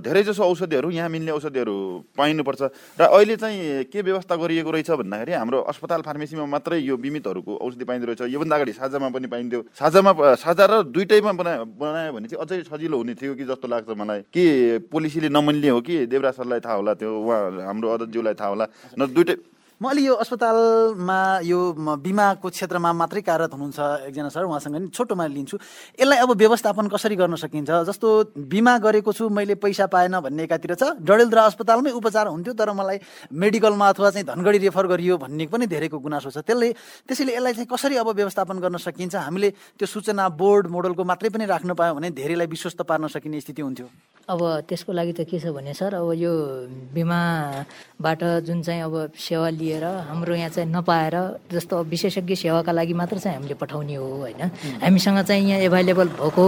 धेरैजसो 0.00 0.42
औषधिहरू 0.44 0.90
यहाँ 0.90 1.08
मिल्ने 1.08 1.32
औषधिहरू 1.32 1.76
पाइनुपर्छ। 2.16 2.62
र 2.96 3.02
अहिले 3.04 3.36
चाहिँ 3.36 3.84
के 3.92 4.00
व्यवस्था 4.00 4.34
गरिएको 4.36 4.70
रहेछ 4.70 4.90
भन्दाखेरि 4.96 5.32
हाम्रो 5.32 5.58
अस्पताल 5.66 6.00
फार्मेसीमा 6.06 6.46
मात्रै 6.46 6.78
यो 6.80 6.96
बिमितहरूको 6.96 7.52
औषधि 7.52 7.84
पाइँदो 7.84 8.06
रहेछ। 8.06 8.22
योभन्दा 8.32 8.54
अगाडि 8.56 8.72
साझामा 8.72 9.08
पनि 9.12 9.26
पाइन्थ्यो। 9.26 9.60
साझामा 9.76 10.12
साझा 10.40 10.64
र 10.64 10.82
दुइटैमा 10.88 11.32
बनायो 11.36 11.64
बनायो 11.74 12.12
भने 12.16 12.28
चाहिँ 12.30 12.40
अझै 12.40 12.62
सजिलो 12.70 12.96
हुने 12.96 13.14
थियो 13.18 13.34
कि 13.34 13.44
जस्तो 13.44 13.66
लाग्छ 13.68 13.90
मलाई। 13.92 14.20
के 14.32 14.78
पोलिसीले 14.88 15.28
नमिल्ने 15.28 15.68
हो 15.68 15.80
कि 15.82 16.06
देवराज 16.06 16.34
सरलाई 16.40 16.60
थाहा 16.62 16.76
होला 16.80 16.94
त्यो 16.96 17.10
उहाँ 17.10 17.66
हाम्रो 17.66 17.86
अध्यक्षज्यूलाई 17.92 18.34
थाहा 18.40 18.48
होला। 18.48 18.66
न 18.94 19.00
दुइटै 19.10 19.36
म 19.76 19.92
अलि 19.92 20.06
यो 20.06 20.14
अस्पतालमा 20.24 21.44
यो 21.44 21.58
बिमाको 22.00 22.48
क्षेत्रमा 22.48 22.92
मात्रै 22.96 23.20
कार्यरत 23.20 23.52
हुनुहुन्छ 23.52 24.08
एकजना 24.08 24.28
सर 24.32 24.48
उहाँसँग 24.48 24.76
नि 24.76 24.88
छोटोमा 24.88 25.26
लिन्छु। 25.28 25.56
यसलाई 26.00 26.18
अब 26.24 26.30
व्यवस्थापन 26.32 26.88
कसरी 26.88 27.16
गर्न 27.20 27.36
सकिन्छ? 27.36 27.84
जस्तो 27.84 28.08
बिमा 28.40 28.72
गरेको 28.80 29.12
छु 29.12 29.28
मैले 29.28 29.60
पैसा 29.60 29.86
पाएन 29.92 30.16
भन्ने 30.24 30.48
एकातिर 30.48 30.80
छ 30.80 30.96
डडेलधुरा 30.96 31.42
अस्पतालमै 31.52 31.92
उपचार 31.92 32.26
हुन्थ्यो 32.32 32.56
तर 32.56 32.72
मलाई 32.72 32.98
मेडिकलमा 33.28 33.88
अथवा 33.92 34.10
चाहिँ 34.16 34.26
धनगढी 34.32 34.58
रेफर 34.64 34.86
गरियो 34.96 35.20
भन्ने 35.20 35.44
पनि 35.44 35.68
धेरैको 35.68 35.98
गुनासो 36.00 36.32
छ। 36.32 36.40
त्यसले 36.40 36.72
त्यसैले 37.04 37.36
यसलाई 37.36 37.52
चाहिँ 37.52 37.68
कसरी 37.68 37.96
अब 38.00 38.08
व्यवस्थापन 38.16 38.56
गर्न 38.64 38.76
सकिन्छ? 38.80 39.14
हामीले 39.28 39.76
त्यो 39.76 39.86
सूचना 39.92 40.24
बोर्ड 40.40 40.72
मोडलको 40.72 41.04
मात्रै 41.04 41.28
पनि 41.28 41.44
राख्न 41.44 41.76
पायौँ 41.76 42.00
भने 42.00 42.16
धेरैलाई 42.16 42.48
विश्वस्त 42.48 42.80
पार्न 42.80 43.12
सकिने 43.12 43.44
स्थिति 43.44 43.60
हुन्थ्यो। 43.60 44.15
अब 44.26 44.40
त्यसको 44.66 44.92
लागि 44.92 45.12
त 45.14 45.22
के 45.30 45.38
छ 45.38 45.54
भने 45.54 45.70
सर 45.70 45.94
अब 46.02 46.10
यो 46.18 46.32
बिमाबाट 46.90 48.22
जुन 48.42 48.62
चाहिँ 48.66 48.82
अब 48.82 49.14
सेवा 49.14 49.48
लिएर 49.54 49.84
हाम्रो 50.10 50.34
यहाँ 50.34 50.50
चाहिँ 50.50 50.66
नपाएर 50.66 51.14
जस्तो 51.54 51.78
अब 51.78 51.86
विशेषज्ञ 51.94 52.34
सेवाका 52.34 52.72
लागि 52.74 52.94
मात्र 52.98 53.18
चाहिँ 53.22 53.36
हामीले 53.38 53.54
पठाउने 53.54 53.94
हो 53.94 54.06
होइन? 54.26 54.50
हामीसँग 54.82 55.22
चाहिँ 55.22 55.46
यहाँ 55.46 55.60
एभाइलेबल 55.70 56.08
भएको 56.18 56.44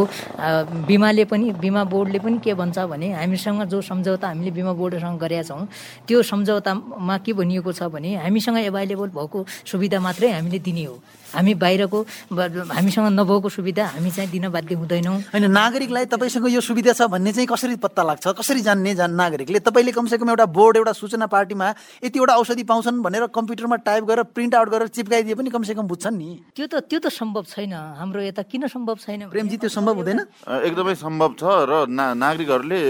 बिमाले 0.90 1.24
पनि 1.30 1.52
बिमा 1.62 1.84
बोर्डले 1.86 2.18
पनि 2.18 2.38
के 2.42 2.54
भन्छ 2.58 2.78
भने 2.90 3.12
हामीसँग 3.14 3.62
जो 3.70 3.78
सम्झौता 3.78 4.26
हामीले 4.26 4.50
बिमा 4.58 4.72
बोर्डसँग 4.74 5.18
गरेका 5.22 5.42
छौँ 5.46 5.62
त्यो 6.08 6.22
सम्झौतामा 6.34 7.18
के 7.22 7.32
भनिएको 7.32 7.72
छ 7.78 7.94
भने 7.94 8.16
हामीसँग 8.26 8.58
एभाइलेबल 8.58 9.08
भएको 9.14 9.46
सुविधा 9.70 10.00
मात्रै 10.02 10.34
हामीले 10.34 10.58
दिने 10.66 10.84
हो। 10.84 10.98
हामी 11.34 11.54
बाहिरको 11.54 11.98
हामीसँग 12.32 13.06
नभएको 13.12 13.48
सुविधा 13.48 13.84
हामी 13.94 14.10
चाहिँ 14.10 14.30
दिन 14.30 14.48
बाध्य 14.48 14.74
हुँदैनौँ। 14.74 15.16
होइन 15.32 15.44
नागरिकलाई 15.50 16.04
तपाईँसँग 16.08 16.46
यो 16.48 16.60
सुविधा 16.60 16.92
छ 16.92 17.08
भन्ने 17.12 17.32
चाहिँ 17.32 17.46
कसरी 17.46 17.76
पत्ता 17.76 18.02
लाग्छ? 18.02 18.26
कसरी 18.38 18.60
जान्ने 18.60 18.94
जान 18.94 19.12
नागरिकले? 19.12 19.58
तपाईँले 19.60 19.92
कमसेकम 19.92 20.28
एउटा 20.30 20.46
बोर्ड 20.48 20.76
एउटा 20.76 20.92
सूचना 20.92 21.26
पार्टीमा 21.28 21.66
यतिवटा 22.04 22.34
औषधि 22.40 22.64
पाउँछन् 22.64 23.02
भनेर 23.02 23.26
कम्प्युटरमा 23.28 23.76
टाइप 23.84 24.04
गरेर 24.04 24.24
प्रिन्ट 24.32 24.54
आउट 24.54 24.68
गरेर 24.68 24.88
चिप्काइदिए 24.88 25.34
पनि 25.34 25.50
कमसेकम 25.50 25.86
बुझ्छन् 25.86 26.16
नि। 26.16 26.30
त्यो 26.56 26.66
त 26.66 26.74
त्यो 26.88 26.98
त 26.98 27.06
सम्भव 27.12 27.44
छैन। 27.44 27.72
हाम्रो 27.72 28.20
यता 28.22 28.42
किन 28.48 28.66
सम्भव 28.66 28.96
छैन 29.04 29.28
प्रेमजी 29.28 29.56
त्यो 29.56 29.68
सम्भव 29.68 29.94
हुँदैन? 30.00 30.20
एकदमै 30.48 30.94
सम्भव 30.96 31.30
छ 31.36 31.42
र 31.68 31.72
ना 31.88 32.14
नागरिकहरूले 32.14 32.80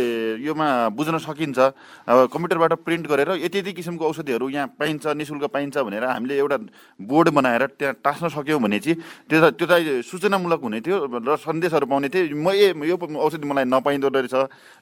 योमा 0.47 0.69
बुझ्न 0.95 1.19
सकिन्छ। 1.19 1.59
अब 2.07 2.17
कम्प्युटरबाट 2.31 2.73
प्रिन्ट 2.87 3.05
गरेर 3.09 3.31
यति 3.43 3.59
यति 3.59 3.73
किसिमको 3.73 4.05
औषधिहरू 4.09 4.49
यहाँ 4.49 4.67
पाइन्छ 4.79 5.07
निशुल्क 5.19 5.45
पाइन्छ 5.51 5.77
भनेर 5.79 6.05
हामीले 6.05 6.35
एउटा 6.39 6.57
बोर्ड 7.01 7.29
बनाएर 7.35 7.67
त्यहाँ 7.79 7.95
टाँस्न 8.05 8.28
सक्यौँ 8.31 8.61
भने 8.61 8.79
चाहिँ 8.79 8.97
त्यो 9.25 9.51
त्यो 9.53 9.67
त 9.67 9.75
सूचनामूलक 10.03 10.61
हुने 10.61 10.81
थियो 10.81 10.97
र 11.19 11.37
सन्देशहरू 11.37 11.87
पाउने 11.87 12.09
थियो 12.09 12.35
म 12.35 12.49
ए 12.51 12.73
यो 12.85 12.97
औषधि 12.97 13.47
मलाई 13.47 13.65
नपाइँदो 13.67 14.09
रहेछ 14.09 14.35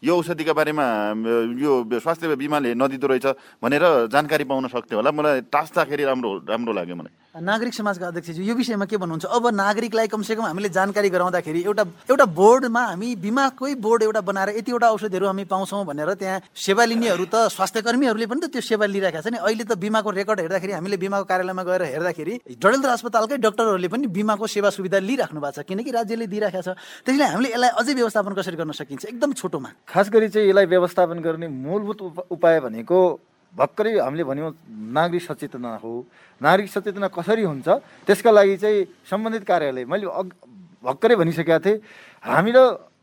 यो 0.02 0.12
औषधिका 0.12 0.52
बारेमा 0.52 0.84
यो 1.56 1.72
स्वास्थ्य 1.96 2.36
बिमाले 2.36 2.74
नदिँदो 2.74 3.06
रहेछ 3.06 3.26
भनेर 3.58 3.84
जानकारी 4.08 4.44
पाउन 4.44 4.66
सक्थ्यो 4.68 4.96
होला 4.96 5.10
मलाई 5.10 5.40
टाँस्दाखेरि 5.48 6.04
राम्रो 6.04 6.30
राम्रो 6.44 6.72
लाग्यो 6.72 6.96
मलाई 6.96 7.25
नागरिक 7.36 7.74
समाजका 7.74 8.06
अध्यक्षज्यू 8.06 8.44
यो 8.44 8.54
विषयमा 8.56 8.84
के 8.88 8.96
भन्नुहुन्छ? 8.96 9.26
अब 9.28 9.46
नागरिकलाई 9.52 10.06
कमसेकम 10.08 10.42
हामीले 10.42 10.68
जानकारी 10.72 11.08
गराउँदाखेरि 11.10 11.60
एउटा 11.68 11.84
एउटा 12.08 12.24
बोर्डमा 12.32 12.82
हामी 12.96 13.08
बिमाकै 13.20 13.74
बोर्ड 13.76 14.02
एउटा 14.02 14.20
बनाएर 14.24 14.48
यतिवटा 14.56 14.88
औषधिहरू 14.88 15.26
हामी 15.26 15.44
पाउँछौँ 15.44 15.84
भनेर 15.84 16.14
त्यहाँ 16.16 16.40
सेवा 16.56 16.84
लिनेहरू 16.84 17.24
त 17.28 17.52
स्वास्थ्य 17.52 17.82
कर्मीहरूले 17.84 18.26
पनि 18.26 18.40
त 18.40 18.48
त्यो 18.56 18.60
सेवा 18.64 18.86
लिइरहेका 18.88 19.20
छ 19.20 19.28
नि। 19.36 19.38
अहिले 19.44 19.64
त 19.68 19.76
बिमाको 19.76 20.10
रेकर्ड 20.16 20.40
हेर्दाखेरि 20.48 20.72
हामीले 20.80 20.96
बिमाको 20.96 21.24
कार्यालयमा 21.28 21.62
गएर 21.68 21.82
हेर्दाखेरि 21.92 22.34
डडेलधुरा 22.56 22.92
अस्पतालकै 22.96 23.36
डाक्टरहरूले 23.36 23.88
पनि 23.92 24.06
बिमाको 24.16 24.46
सेवा 24.46 24.70
सुविधा 24.72 24.98
लिइराख्नु 25.04 25.40
भएको 25.40 25.60
छ 25.60 25.68
किनकि 25.68 25.90
राज्यले 25.92 26.26
दिइरहेको 26.32 26.62
छ। 26.64 26.72
त्यसैले 27.04 27.24
हामीले 27.36 27.52
यसलाई 27.52 27.70
अझै 27.76 27.92
व्यवस्थापन 28.00 28.32
कसरी 28.32 28.56
गर्न 28.56 28.72
सकिन्छ? 28.72 29.04
एकदम 29.12 29.32
छोटोमा। 29.36 29.68
खास 29.84 30.08
गरी 30.08 30.28
चाहिँ 30.32 30.48
यसलाई 30.48 30.66
व्यवस्थापन 30.72 31.20
गर्ने 31.20 31.46
मूलभूत 31.52 32.00
उप- 32.00 32.26
उपाय 32.32 32.60
भनेको 32.64 32.98
भर्खरै 33.56 33.92
हामीले 33.98 34.24
भन्यौँ 34.24 34.50
नागरिक 34.92 35.22
सचेतना 35.22 35.80
हो। 35.82 35.92
नागरिक 36.40 36.68
सचेतना 36.68 37.08
कसरी 37.08 37.42
हुन्छ? 37.42 37.68
त्यसका 38.06 38.30
लागि 38.30 38.56
चाहिँ 38.56 38.84
सम्बन्धित 39.10 39.44
कार्यालय 39.48 39.84
मैले 39.84 40.06
अघ 40.06 40.28
भर्खरै 40.84 41.16
भनिसकेका 41.16 41.58
थिएँ 41.64 41.80
हामी 42.22 42.52
र 42.52 42.58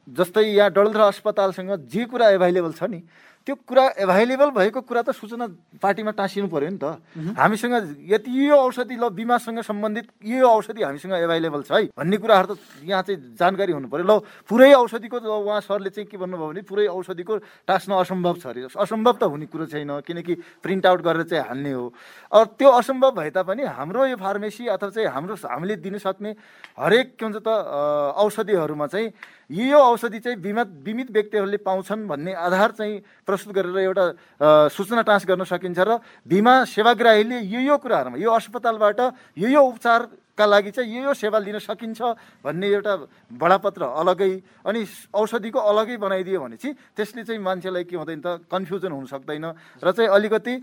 जस्तै 0.08 0.44
यहाँ 0.44 0.70
डलधरा 0.72 1.06
अस्पतालसँग 1.08 1.72
जे 1.88 2.06
कुरा 2.06 2.30
एभाइलेबल 2.38 2.72
छ 2.76 2.84
नि 2.92 3.00
त्यो 3.44 3.56
कुरा 3.68 3.84
एभाइलेबल 4.00 4.50
भएको 4.56 4.82
कुरा 4.88 5.02
त 5.04 5.12
सूचना 5.12 5.46
पार्टीमा 5.84 6.12
टाँसिनु 6.16 6.48
पर्यो 6.48 6.70
नि 6.72 6.80
त। 6.80 7.04
हामीसँग 7.36 7.76
यति 8.08 8.32
यो 8.32 8.56
औषधि 8.56 8.96
ल 8.96 9.12
बिमासँग 9.12 9.60
सम्बन्धित 9.68 10.08
यो 10.24 10.48
औषधि 10.48 10.80
हामीसँग 10.80 11.14
एभाइलेबल 11.28 11.62
छ 11.68 11.72
है 11.76 11.84
भन्ने 11.92 12.18
कुराहरू 12.24 12.56
त 12.56 12.60
यहाँ 12.88 13.04
चाहिँ 13.04 13.36
जानकारी 13.36 13.72
हुनु 13.76 13.88
पर्यो। 13.92 14.08
ल 14.08 14.24
पुरै 14.48 14.72
औषधिको 14.80 15.20
त 15.20 15.28
उहाँ 15.28 15.60
सरले 15.60 15.92
चाहिँ 15.92 16.08
के 16.08 16.16
भन्नुभयो 16.16 16.48
भने 16.48 16.62
पुरै 16.64 16.88
औषधिको 16.88 17.34
टाँस्न 17.68 17.92
असम्भव 18.00 18.36
छ 18.40 18.46
अरे। 18.48 18.64
असम्भव 18.80 19.16
त 19.20 19.24
हुने 19.28 19.46
कुरो 19.52 19.66
छैन 19.68 19.92
किनकि 20.08 20.34
प्रिन्ट 20.64 20.86
आउट 20.88 21.02
गरेर 21.04 21.24
चाहिँ 21.28 21.44
हाल्ने 21.44 21.72
हो। 21.76 21.92
अब 22.32 22.56
त्यो 22.56 22.70
असम्भव 22.80 23.12
भए 23.12 23.30
तापनि 23.36 23.64
हाम्रो 23.68 24.06
यो 24.08 24.16
फार्मेसी 24.24 24.72
अथवा 24.72 24.90
चाहिँ 24.96 25.08
हाम्रो 25.12 25.36
हामीले 25.36 25.76
दिन 25.84 25.98
सक्ने 26.00 26.32
हरेक 26.80 27.20
के 27.20 27.26
भन्छ 27.28 27.44
त 27.44 27.48
औषधिहरूमा 28.24 28.88
चाहिँ 28.88 29.12
यो 29.50 29.78
औषधि 29.78 30.20
चाहिँ 30.20 30.38
बिमित 30.40 30.68
बिमित 30.84 31.12
व्यक्तिहरूले 31.12 31.58
पाउँछन् 31.60 32.08
भन्ने 32.08 32.34
आधार 32.34 32.72
चाहिँ 32.74 33.00
प्रस्तुत 33.28 33.54
गरेर 33.54 33.78
एउटा 33.80 34.06
सूचना 34.70 35.02
टाँस 35.04 35.26
गर्न 35.26 35.44
सकिन्छ 35.44 35.80
र 35.80 36.00
बिमा 36.26 36.64
सेवाग्राहीले 36.66 37.40
यो 37.44 37.60
यो 37.62 37.78
कुराहरूमा 37.78 38.18
यो 38.18 38.32
अस्पतालबाट 38.32 39.00
यो 39.38 39.48
यो 39.50 39.62
उपचारका 39.62 40.46
लागि 40.46 40.72
चाहिँ 40.72 40.90
यो 40.90 41.04
यो 41.04 41.14
सेवा 41.14 41.40
लिन 41.40 41.60
सकिन्छ 41.60 42.02
भन्ने 42.42 42.68
एउटा 42.70 42.94
बडापत्र 43.32 43.84
अलगै 43.84 44.32
अनि 44.64 44.82
औषधिको 45.14 45.60
अलगै 45.62 45.98
बनाइदियो 46.00 46.40
भने 46.40 46.56
चाहिँ 46.56 46.76
त्यसले 46.96 47.24
चाहिँ 47.24 47.42
मान्छेलाई 47.42 47.84
के 47.84 47.96
हुँदैन 47.96 48.22
त 48.22 48.48
कन्फ्युजन 48.48 48.92
हुन 48.92 49.06
सक्दैन 49.06 49.46
र 49.78 49.92
चाहिँ 49.92 50.10
अलिकति 50.10 50.56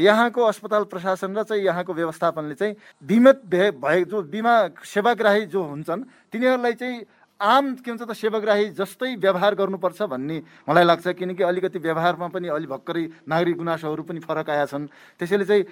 यहाँको 0.00 0.40
अस्पताल 0.42 0.84
प्रशासन 0.88 1.30
र 1.30 1.42
चाहिँ 1.44 1.62
यहाँको 1.62 1.92
व्यवस्थापनले 1.94 2.54
चाहिँ 2.54 2.74
बिमित 3.04 3.38
भए 3.76 4.02
जो 4.04 4.22
बिमा 4.24 4.54
सेवाग्राही 4.82 5.46
जो 5.46 5.62
हुन्छन् 5.62 6.02
तिनीहरूलाई 6.32 6.72
चाहिँ 6.74 6.96
आम 7.40 7.74
के 7.78 7.90
भन्छ 7.90 8.02
त 8.02 8.12
सेवाग्राही 8.18 8.74
जस्तै 8.74 9.14
व्यवहार 9.22 9.54
गर्नुपर्छ 9.54 10.02
भन्ने 10.10 10.42
मलाई 10.68 10.84
लाग्छ 10.84 11.06
किनकि 11.14 11.42
अलिकति 11.46 11.78
व्यवहारमा 11.78 12.28
पनि 12.34 12.48
अलि 12.50 12.66
भर्खरै 12.66 13.04
नागरिक 13.30 13.56
गुनासोहरू 13.56 14.02
पनि 14.02 14.20
फरक 14.26 14.50
आएका 14.50 14.66
छन्। 14.66 14.90
त्यसैले 15.22 15.44
चाहिँ 15.46 15.64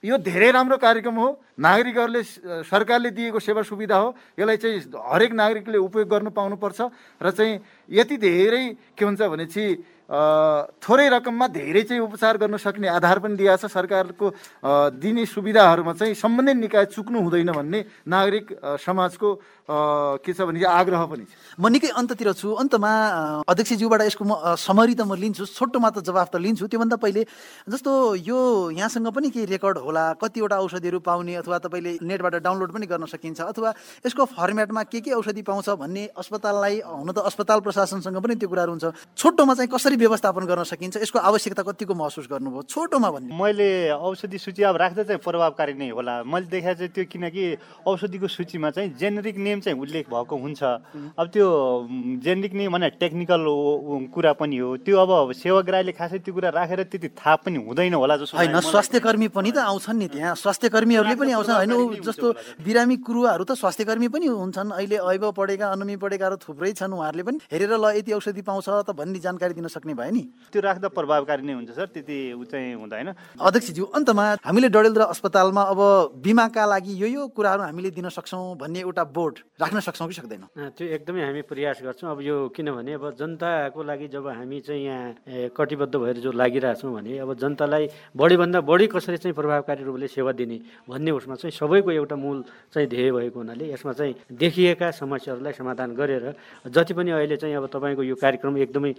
यो 0.00 0.16
धेरै 0.16 0.50
राम्रो 0.56 0.76
कार्यक्रम 0.80 1.14
हो। 1.20 1.28
नागरिकहरूले 1.60 2.22
सरकारले 2.64 3.10
दिएको 3.12 3.36
सेवा 3.36 3.62
सुविधा 3.68 3.96
हो। 4.00 4.08
यसलाई 4.40 4.56
चाहिँ 4.56 4.80
हरेक 4.96 5.32
नागरिकले 5.36 5.76
उपयोग 5.76 6.08
गर्नु 6.08 6.30
पाउनुपर्छ। 6.32 6.80
र 7.20 7.30
चाहिँ 7.36 7.60
यति 7.84 8.16
धेरै 8.16 8.64
के 8.96 9.04
हुन्छ 9.04 9.20
भने 9.20 9.44
चाहिँ 9.44 9.76
अ, 9.76 9.99
थोरै 10.10 11.06
रकममा 11.08 11.46
धेरै 11.54 11.82
चाहिँ 11.86 12.02
उपचार 12.02 12.36
गर्न 12.42 12.56
सक्ने 12.58 12.88
आधार 12.90 13.18
पनि 13.22 13.36
दिएको 13.38 13.56
छ 13.62 13.70
सरकारको 13.70 14.26
दिने 14.98 15.26
सुविधाहरूमा 15.26 15.92
चाहिँ 15.94 16.14
सम्बन्धित 16.18 16.56
निकाय 16.66 16.84
चुक्नु 16.90 17.18
हुँदैन 17.22 17.52
भन्ने 17.54 17.80
नागरिक 18.10 18.46
समाजको 18.82 19.28
के 19.70 20.32
छ 20.34 20.40
भने 20.42 20.66
आग्रह 20.66 21.04
पनि 21.06 21.24
छ। 21.24 21.30
म 21.62 21.70
निकै 21.70 21.94
अन्ततिर 21.94 22.32
छु। 22.34 22.58
अन्तमा 22.58 22.90
अध्यक्षज्यूबाट 23.46 24.02
यसको 24.02 24.24
म 24.26 24.58
समरी 24.58 24.98
त 24.98 25.06
म 25.06 25.14
लिन्छु 25.14 25.46
छोटोमा 25.46 25.90
त 25.94 26.02
जवाफ 26.02 26.34
त 26.34 26.42
लिन्छु। 26.42 26.66
त्योभन्दा 26.66 26.96
पहिले 26.98 27.22
जस्तो 27.70 27.90
यो 28.18 28.38
यहाँसँग 28.74 29.14
पनि 29.14 29.30
केही 29.30 29.46
रेकर्ड 29.46 29.78
होला 29.78 30.18
कतिवटा 30.18 30.58
औषधिहरू 30.58 30.98
पाउने 31.06 31.34
अथवा 31.38 31.58
तपाईँले 31.70 32.02
नेटबाट 32.02 32.34
डाउनलोड 32.42 32.70
पनि 32.74 32.86
गर्न 32.90 33.06
सकिन्छ 33.06 33.46
अथवा 33.46 33.70
यसको 34.02 34.24
फर्मेटमा 34.26 34.82
के 34.90 35.00
के 35.06 35.14
औषधि 35.14 35.42
पाउँछ 35.46 35.68
भन्ने 35.78 36.18
अस्पताललाई 36.18 36.82
हुन 36.82 37.14
त 37.14 37.22
अस्पताल 37.30 37.60
प्रशासनसँग 37.62 38.18
पनि 38.18 38.34
त्यो 38.42 38.50
कुराहरू 38.50 38.74
हुन्छ। 38.74 38.90
छोटोमा 39.14 39.54
चाहिँ 39.54 39.70
कसरी 39.70 39.96
व्यवस्थापन 40.00 40.44
गर्न 40.48 40.62
सकिन्छ। 40.64 40.96
यसको 41.04 41.18
आवश्यकता 41.20 41.62
कतिको 41.62 41.94
महसुस 41.94 42.26
गर्नुभयो? 42.32 42.62
छोटोमा 42.64 43.10
भन्ने। 43.10 43.36
मैले 43.36 43.68
औषधि 43.92 44.38
सूची 44.38 44.62
अब 44.64 44.76
राख्दा 44.76 45.02
चाहिँ 45.04 45.20
प्रभावकारी 45.20 45.74
नै 45.76 45.90
होला। 45.92 46.24
मैले 46.24 46.46
देखाएको 46.48 46.78
चाहिँ 46.80 46.92
त्यो 46.96 47.04
किनकि 47.12 47.44
औषधिको 47.86 48.26
सूचीमा 48.26 48.70
चाहिँ 48.70 48.96
जेनेरिक 48.96 49.36
नेम 49.36 49.60
चाहिँ 49.60 49.78
उल्लेख 49.78 50.06
भएको 50.08 50.36
हुन्छ। 50.36 50.62
अब 51.20 51.26
त्यो 51.28 51.46
जेनेरिक 52.24 52.52
नेम 52.54 52.72
भने 52.72 52.88
टेक्निकल 53.00 53.42
कुरा 54.14 54.32
पनि 54.40 54.56
हो। 54.56 54.76
त्यो 54.80 54.96
अब 54.96 55.32
सेवाग्राहीले 55.32 55.92
खासै 55.92 56.18
त्यो 56.24 56.34
कुरा 56.34 56.48
राखेर 56.50 56.82
त्यति 56.90 57.08
थाहा 57.18 57.36
पनि 57.44 57.58
हुँदैन 57.66 57.94
होला 57.94 58.16
जस्तो 58.16 58.36
होइन 58.36 58.50
मलाई- 58.50 58.70
स्वास्थ्य 58.70 58.98
कर्मी 59.00 59.28
पनि 59.28 59.50
त 59.52 59.58
आउँछन् 59.60 59.98
नि 59.98 60.08
त्यहाँ। 60.08 60.34
स्वास्थ्य 60.34 60.68
कर्मीहरूले 60.68 61.16
पनि 61.16 61.32
आउँछन्। 61.32 61.56
होइन 61.60 62.00
जस्तो 62.00 62.26
बिरामी 62.64 62.96
कुरुवाहरू 63.06 63.44
त 63.44 63.52
स्वास्थ्य 63.56 63.84
कर्मी 63.84 64.08
पनि 64.08 64.26
हुन्छन्। 64.26 64.70
अहिले 64.70 64.96
ऐब 64.96 65.24
पढेका 65.36 65.66
अनुमी 65.70 65.96
पढेकाहरू 65.96 66.36
थुप्रै 66.40 66.72
छन्। 66.72 66.92
उहाँहरूले 66.92 67.22
पनि 67.22 67.38
हेरेर 67.52 67.72
ल 67.76 67.84
यति 67.98 68.12
औषधि 68.12 68.42
पाउँछ 68.42 68.68
त 68.86 68.90
भन्ने 68.90 69.18
जानकारी 69.18 69.54
दिन 69.54 69.66
सक्छ 69.68 69.79
सक्ने 69.80 69.94
भयो 69.96 70.12
नि? 70.12 70.22
त्यो 70.52 70.60
राख्दा 70.60 70.88
प्रभावकारी 70.92 71.42
नै 71.42 71.54
हुन्छ 71.56 71.70
सर। 71.72 71.88
त्यति 71.96 72.36
ऊ 72.36 72.44
चाहिँ 72.44 72.74
हुँदैन। 72.76 73.08
अध्यक्षज्यू 73.40 73.84
अन्तमा 73.96 74.24
हामीले 74.44 74.68
डडेलधुरा 74.68 75.06
अस्पतालमा 75.16 75.62
अब 75.72 75.80
बिमाका 76.20 76.64
लागि 76.68 76.92
यो 77.00 77.08
यो 77.08 77.22
कुराहरू 77.32 77.62
हामीले 77.64 77.90
दिन 77.96 78.08
सक्छौँ 78.12 78.60
भन्ने 78.60 78.80
एउटा 78.84 79.04
बोर्ड 79.16 79.34
राख्न 79.56 79.80
सक्छौँ 79.80 80.08
कि 80.08 80.14
सक्दैनौँ? 80.20 80.48
त्यो 80.76 80.86
एकदमै 81.00 81.22
हामी 81.24 81.42
प्रयास 81.48 81.80
गर्छौँ। 81.80 82.10
अब 82.10 82.20
यो 82.20 82.36
किनभने 82.52 82.92
अब 83.00 83.04
जनताको 83.16 83.80
लागि 83.80 84.08
जब 84.12 84.26
हामी 84.28 84.60
चाहिँ 84.60 84.84
यहाँ 84.84 85.48
कटिबद्ध 85.56 85.94
भएर 85.96 86.16
जो 86.20 86.30
लागिरहेछौँ 86.32 86.92
भने 86.92 87.18
अब 87.18 87.34
जनतालाई 87.40 87.88
बढीभन्दा 88.16 88.60
बढी 88.60 88.86
कसरी 88.92 89.16
चाहिँ 89.16 89.34
प्रभावकारी 89.34 89.82
रूपले 89.84 90.08
सेवा 90.08 90.32
दिने 90.34 90.58
भन्ने 90.88 91.10
उसमा 91.10 91.34
चाहिँ 91.40 91.54
सबैको 91.54 91.90
एउटा 91.90 92.16
मूल 92.16 92.44
चाहिँ 92.74 92.88
ध्येय 92.88 93.10
भएको 93.12 93.38
हुनाले 93.38 93.72
यसमा 93.72 93.92
चाहिँ 93.92 94.14
देखिएका 94.32 94.90
समस्याहरूलाई 94.90 95.52
समाधान 95.52 95.94
गरेर 95.94 96.34
जति 96.66 96.94
पनि 96.94 97.10
अहिले 97.10 97.36
चाहिँ 97.36 97.54
अब 97.56 97.66
तपाईँको 97.72 98.02
यो 98.02 98.14
कार्यक्रम 98.20 98.58
एकदमै 98.58 98.92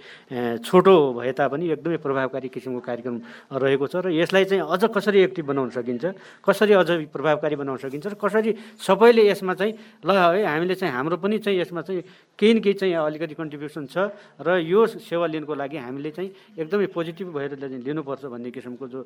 छोटो 0.71 0.95
भए 1.13 1.31
तापनि 1.33 1.69
एकदमै 1.69 1.97
प्रभावकारी 1.99 2.47
किसिमको 2.47 2.79
कार्यक्रम 2.79 3.15
रहेको 3.53 3.87
छ 3.87 3.95
र 4.01 4.07
यसलाई 4.13 4.45
चाहिँ 4.47 4.63
अझ 4.63 4.83
कसरी 4.87 5.19
एक्टिभ 5.21 5.45
बनाउन 5.45 5.69
सकिन्छ 5.75 6.03
कसरी 6.41 6.73
अझ 6.73 6.89
प्रभावकारी 7.11 7.55
बनाउन 7.59 7.77
सकिन्छ 7.77 8.07
र 8.07 8.15
कसरी 8.15 8.51
सबैले 8.79 9.27
यसमा 9.27 9.53
चाहिँ 9.53 9.73
ल 10.01 10.09
है 10.15 10.47
हामीले 10.47 10.75
चाहिँ 10.75 10.93
हाम्रो 10.93 11.17
पनि 11.19 11.37
चाहिँ 11.39 11.59
यसमा 11.59 11.81
चाहिँ 11.83 12.03
केही 12.39 12.53
न 12.53 12.59
केही 12.59 12.73
चाहिँ 12.73 12.95
अलिकति 12.95 13.35
कन्ट्रिब्युसन 13.37 13.85
छ 13.85 14.09
र 14.41 14.57
यो 14.65 14.85
सेवा 14.87 15.25
लिनको 15.29 15.53
लागि 15.53 15.77
हामीले 15.77 16.11
चाहिँ 16.11 16.29
एकदमै 16.57 16.87
पोजिटिभ 16.89 17.27
भएर 17.29 17.51
लिनुपर्छ 17.85 18.25
भन्ने 18.25 18.49
किसिमको 18.51 18.85
जो 18.87 18.99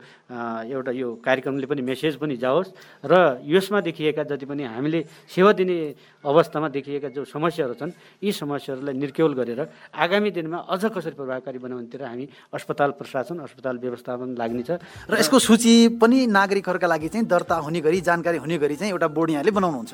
एउटा 0.71 0.91
यो 0.95 1.07
कार्यक्रमले 1.19 1.67
पनि 1.67 1.81
मेसेज 1.83 2.15
पनि 2.15 2.35
जाओस् 2.39 2.69
र 3.03 3.43
यसमा 3.43 3.81
देखिएका 3.81 4.23
जति 4.23 4.45
पनि 4.45 4.63
हामीले 4.63 4.99
सेवा 5.27 5.51
दिने 5.51 5.77
अवस्थामा 6.23 6.67
देखिएका 6.71 7.09
जो 7.11 7.25
समस्याहरू 7.27 7.73
छन् 7.75 7.91
यी 8.23 8.31
समस्याहरूलाई 8.31 8.95
निर्क्यौल 9.03 9.33
गरेर 9.35 9.61
आगामी 9.93 10.31
दिनमा 10.31 10.57
अझ 10.71 10.83
कसरी 10.95 11.15
प्रभावकारी 11.19 11.59
बनाउनेतिर 11.59 12.01
हामी 12.01 12.25
अस्पताल 12.55 12.91
प्रशासन 12.97 13.39
अस्पताल 13.45 13.77
व्यवस्थापन 13.83 14.35
लाग्ने 14.39 14.63
छ 14.63 14.79
र 15.11 15.19
यसको 15.19 15.37
सूची 15.39 15.99
पनि 15.99 16.25
नागरिकहरूका 16.31 16.87
लागि 16.87 17.07
चाहिँ 17.11 17.27
दर्ता 17.27 17.55
हुने 17.67 17.79
गरी 17.83 17.99
जानकारी 18.01 18.37
हुने 18.39 18.57
गरी 18.57 18.75
चाहिँ 18.79 18.91
एउटा 18.95 19.07
बोर्ड 19.11 19.29
यहाँले 19.31 19.51
बनाउनुहुन्छ। 19.51 19.93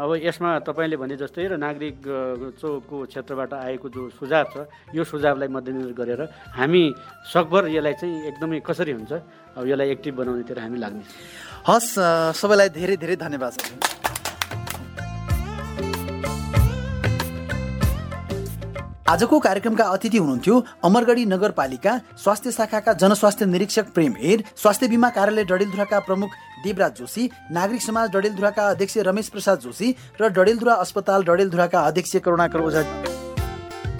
अब 0.00 0.10
यसमा 0.22 0.58
तपाईँले 0.64 0.96
भने 0.96 1.16
जस्तै 1.18 1.46
र 1.50 1.56
नागरिक 1.60 1.98
अ, 2.50 2.58
चौकको 2.60 2.96
क्षेत्रबाट 3.10 3.52
आएको 3.54 3.88
जो 3.94 4.02
सुझाव 4.18 4.44
छ 4.54 4.66
यो 4.94 5.04
सुझावलाई 5.12 5.48
मध्यनजर 5.56 5.92
गरेर 6.00 6.20
हामी 6.58 6.82
सकभर 7.32 7.62
यसलाई 7.76 7.94
चाहिँ 8.00 8.26
एकदमै 8.30 8.60
कसरी 8.68 8.92
हुन्छ 8.98 9.12
अब 9.56 9.62
यसलाई 9.70 9.88
एक्टिभ 9.94 10.14
बनाउनेतिर 10.20 10.58
हामी 10.58 10.78
लाग्ने 10.84 11.04
हस् 11.68 11.90
सबैलाई 12.40 12.68
धेरै 12.78 12.96
धेरै 13.02 13.16
धन्यवाद 13.24 13.99
आजको 19.10 19.38
कार्यक्रमका 19.40 19.84
अतिथि 19.90 20.18
हुनुहुन्थ्यो 20.18 20.56
अमरगढी 20.84 21.24
नगरपालिका 21.26 21.96
स्वास्थ्य 22.22 22.50
शाखाका 22.52 22.92
जनस्वास्थ्य 22.94 23.46
निरीक्षक 23.46 23.92
प्रेम 23.94 24.12
हेर 24.18 24.44
स्वास्थ्य 24.56 24.88
बिमा 24.88 25.08
कार्यालय 25.16 25.44
डडेलधुराका 25.44 25.98
प्रमुख 26.06 26.36
देवराज 26.64 26.98
जोशी 26.98 27.28
नागरिक 27.52 27.82
समाज 27.82 28.10
डडेलधुराका 28.10 28.68
अध्यक्ष 28.70 28.96
रमेश 29.08 29.28
प्रसाद 29.28 29.58
जोशी 29.60 29.94
र 30.20 30.28
डडेलधुरा 30.30 30.74
अस्पताल 30.84 31.24
डडेलधुराका 31.24 31.80
अध्यक्ष 31.82 32.16
करुणाकर 32.18 32.60
ओझा 32.62 32.82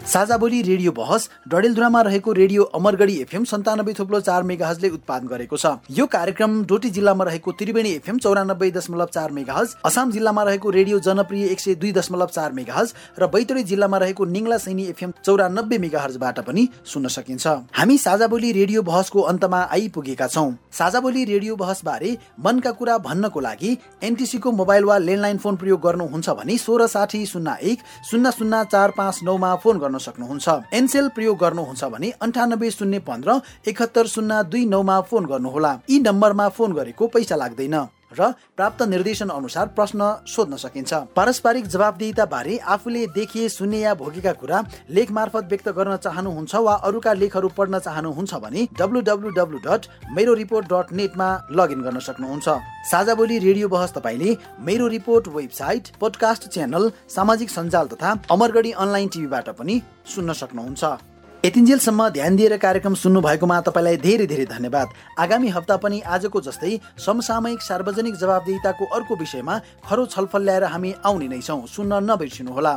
साझा 0.06 0.36
बोली 0.36 0.60
रेडियो 0.62 0.92
बहस 0.92 1.28
डडेलधुरामा 1.48 2.00
रहेको 2.02 2.32
रेडियो 2.32 2.62
अमरगढी 2.74 3.14
एफएम 3.20 3.44
सन्तानब्बे 3.44 3.92
थुप्लो 3.98 4.20
चार 4.20 4.42
मेगाहजले 4.42 4.88
उत्पादन 4.90 5.26
गरेको 5.28 5.56
छ। 5.56 5.66
यो 5.90 6.06
कार्यक्रम 6.06 6.62
डोटी 6.64 6.90
जिल्लामा 6.90 7.24
रहेको 7.24 7.52
त्रिवेणी 7.52 7.90
एफएम 7.92 8.18
चौरानब्बे 8.18 8.70
दशमलव 8.70 9.06
चार 9.06 9.30
मेगाहज 9.30 9.74
असाम 9.84 10.10
जिल्लामा 10.10 10.42
रहेको 10.42 10.70
रेडियो 10.70 10.98
जनप्रिय 11.00 11.46
एक 11.46 11.60
सय 11.60 11.74
दुई 11.74 11.92
दशमलव 11.92 12.26
चार 12.26 12.52
मेगाहज 12.52 12.94
र 13.18 13.26
बैतडी 13.28 13.62
जिल्लामा 13.64 13.98
रहेको 13.98 14.24
निङ्ला 14.26 14.58
सैनी 14.58 14.86
एफएम 14.86 15.12
चौरानब्बे 15.24 15.78
मेगाहजबाट 15.78 16.40
पनि 16.48 16.68
सुन्न 16.84 17.08
सकिन्छ। 17.10 17.46
हामी 17.78 17.98
साझा 17.98 18.26
बोली 18.26 18.52
रेडियो 18.52 18.82
बहसको 18.82 19.20
अन्तमा 19.30 19.60
आइपुगेका 19.70 20.26
छौँ। 20.28 20.50
साझा 20.72 21.00
बोली 21.00 21.24
रेडियो 21.24 21.56
बहस 21.56 21.84
बारे 21.84 22.16
मनका 22.40 22.72
कुरा 22.80 22.96
भन्नको 23.00 23.40
लागि 23.40 23.76
एनटिसीको 24.02 24.52
मोबाइल 24.52 24.84
वा 24.84 24.98
ल्यान्डलाइन 24.98 25.38
फोन 25.38 25.56
प्रयोग 25.56 25.80
गर्नुहुन्छ 25.82 26.28
भने 26.40 26.58
सोह्र 26.58 26.86
साठी 26.88 27.24
शून्य 27.26 27.56
एक 27.70 27.78
शून्य 28.10 28.30
शून्य 28.32 28.64
चार 28.72 28.90
पाँच 28.98 29.20
नौमा 29.24 29.54
फोन 29.62 29.78
गर्न 29.78 29.89
सक्नुहुन्छ। 29.98 30.48
एनसेल 30.72 31.08
प्रयोग 31.08 31.38
गर्नुहुन्छ 31.38 31.84
भने 31.84 32.10
अन्ठानब्बे 32.20 32.70
शून्य 32.70 32.98
पन्ध्र 32.98 33.40
एकहत्तर 33.66 34.06
शून्य 34.06 34.42
दुई 34.50 34.64
नौमा 34.66 35.00
फोन 35.00 35.26
गर्नुहोला। 35.26 35.78
यी 35.90 35.98
नम्बरमा 36.00 36.48
फोन 36.48 36.72
गरेको 36.72 37.06
पैसा 37.06 37.36
लाग्दैन। 37.36 37.99
र 38.12 38.30
प्राप्त 38.56 38.82
निर्देशन 38.84 39.28
अनुसार 39.30 39.66
प्रश्न 39.70 40.00
सोध्न 40.26 40.56
सकिन्छ। 40.56 40.92
पारस्परिक 41.16 41.66
जवाबदेहिता 41.66 42.24
बारे 42.26 42.56
आफूले 42.68 43.06
देखे 43.08 43.48
सुने 43.48 43.80
या 43.80 43.94
भोगेका 43.94 44.32
कुरा 44.32 44.64
लेख 44.90 45.10
मार्फत 45.10 45.44
व्यक्त 45.50 45.68
गर्न 45.70 45.96
चाहनुहुन्छ 45.98 46.54
वा 46.56 46.74
अरूका 46.84 47.12
लेखहरू 47.14 47.48
पढ्न 47.56 47.78
चाहनुहुन्छ 47.80 48.34
भने 48.36 48.66
डब्लु 48.78 49.00
डट 49.00 49.86
मेरो 50.12 50.34
रिपोर्ट 50.34 50.72
डट 50.72 50.92
नेटमा 50.92 51.28
लगइन 51.52 51.80
गर्न 51.82 51.98
सक्नुहुन्छ। 52.00 52.48
साझा 52.90 53.14
बोली 53.14 53.38
रेडियो 53.40 53.68
बहस 53.68 53.92
तपाईँले 53.92 54.36
मेरो 54.60 54.86
रिपोर्ट 54.88 55.28
वेबसाइट 55.30 55.88
पोडकास्ट 56.00 56.48
च्यानल 56.48 56.90
सामाजिक 57.08 57.50
सञ्जाल 57.50 57.86
तथा 57.86 58.10
अमरगढी 58.30 58.72
अनलाइन 58.72 59.08
टिभीबाट 59.08 59.48
पनि 59.58 59.80
सुन्न 60.06 60.32
सक्नुहुन्छ। 60.32 61.09
यतिन्जेलसम्म 61.44 62.08
ध्यान 62.08 62.36
दिएर 62.36 62.56
कार्यक्रम 62.60 62.94
सुन्नु 63.00 63.20
भएकोमा 63.24 63.60
तपाईँलाई 63.64 63.96
धेरै 63.96 64.26
धेरै 64.28 64.44
धन्यवाद। 64.44 64.88
आगामी 65.18 65.48
हप्ता 65.48 65.76
पनि 65.80 66.00
आजको 66.04 66.40
जस्तै 66.40 66.72
समसामयिक 67.00 67.60
सार्वजनिक 67.62 68.14
जवाबदेहिताको 68.14 68.84
अर्को 68.84 69.16
विषयमा 69.16 69.54
खरो 69.88 70.04
छलफल 70.06 70.42
ल्याएर 70.44 70.64
हामी 70.68 70.90
आउने 71.00 71.28
नै 71.32 71.40
छौँ। 71.40 71.64
सुन्न 71.66 72.04
नबिर्सिनुहोला। 72.04 72.72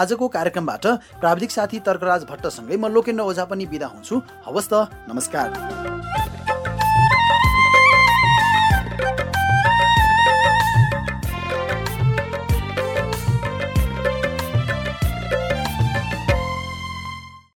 आजको 0.00 0.28
कार्यक्रमबाट 0.32 0.84
प्राविधिक 1.20 1.50
साथी 1.50 1.78
तर्कराज 1.84 2.24
भट्टसँगै 2.24 2.76
म 2.80 2.88
लोकेन्द्र 2.88 3.24
ओझा 3.28 3.44
पनि 3.52 3.66
बिदा 3.68 3.86
हुन्छु। 3.92 4.14
हवस् 4.48 4.70
त 4.72 4.88
नमस्कार। 5.12 5.48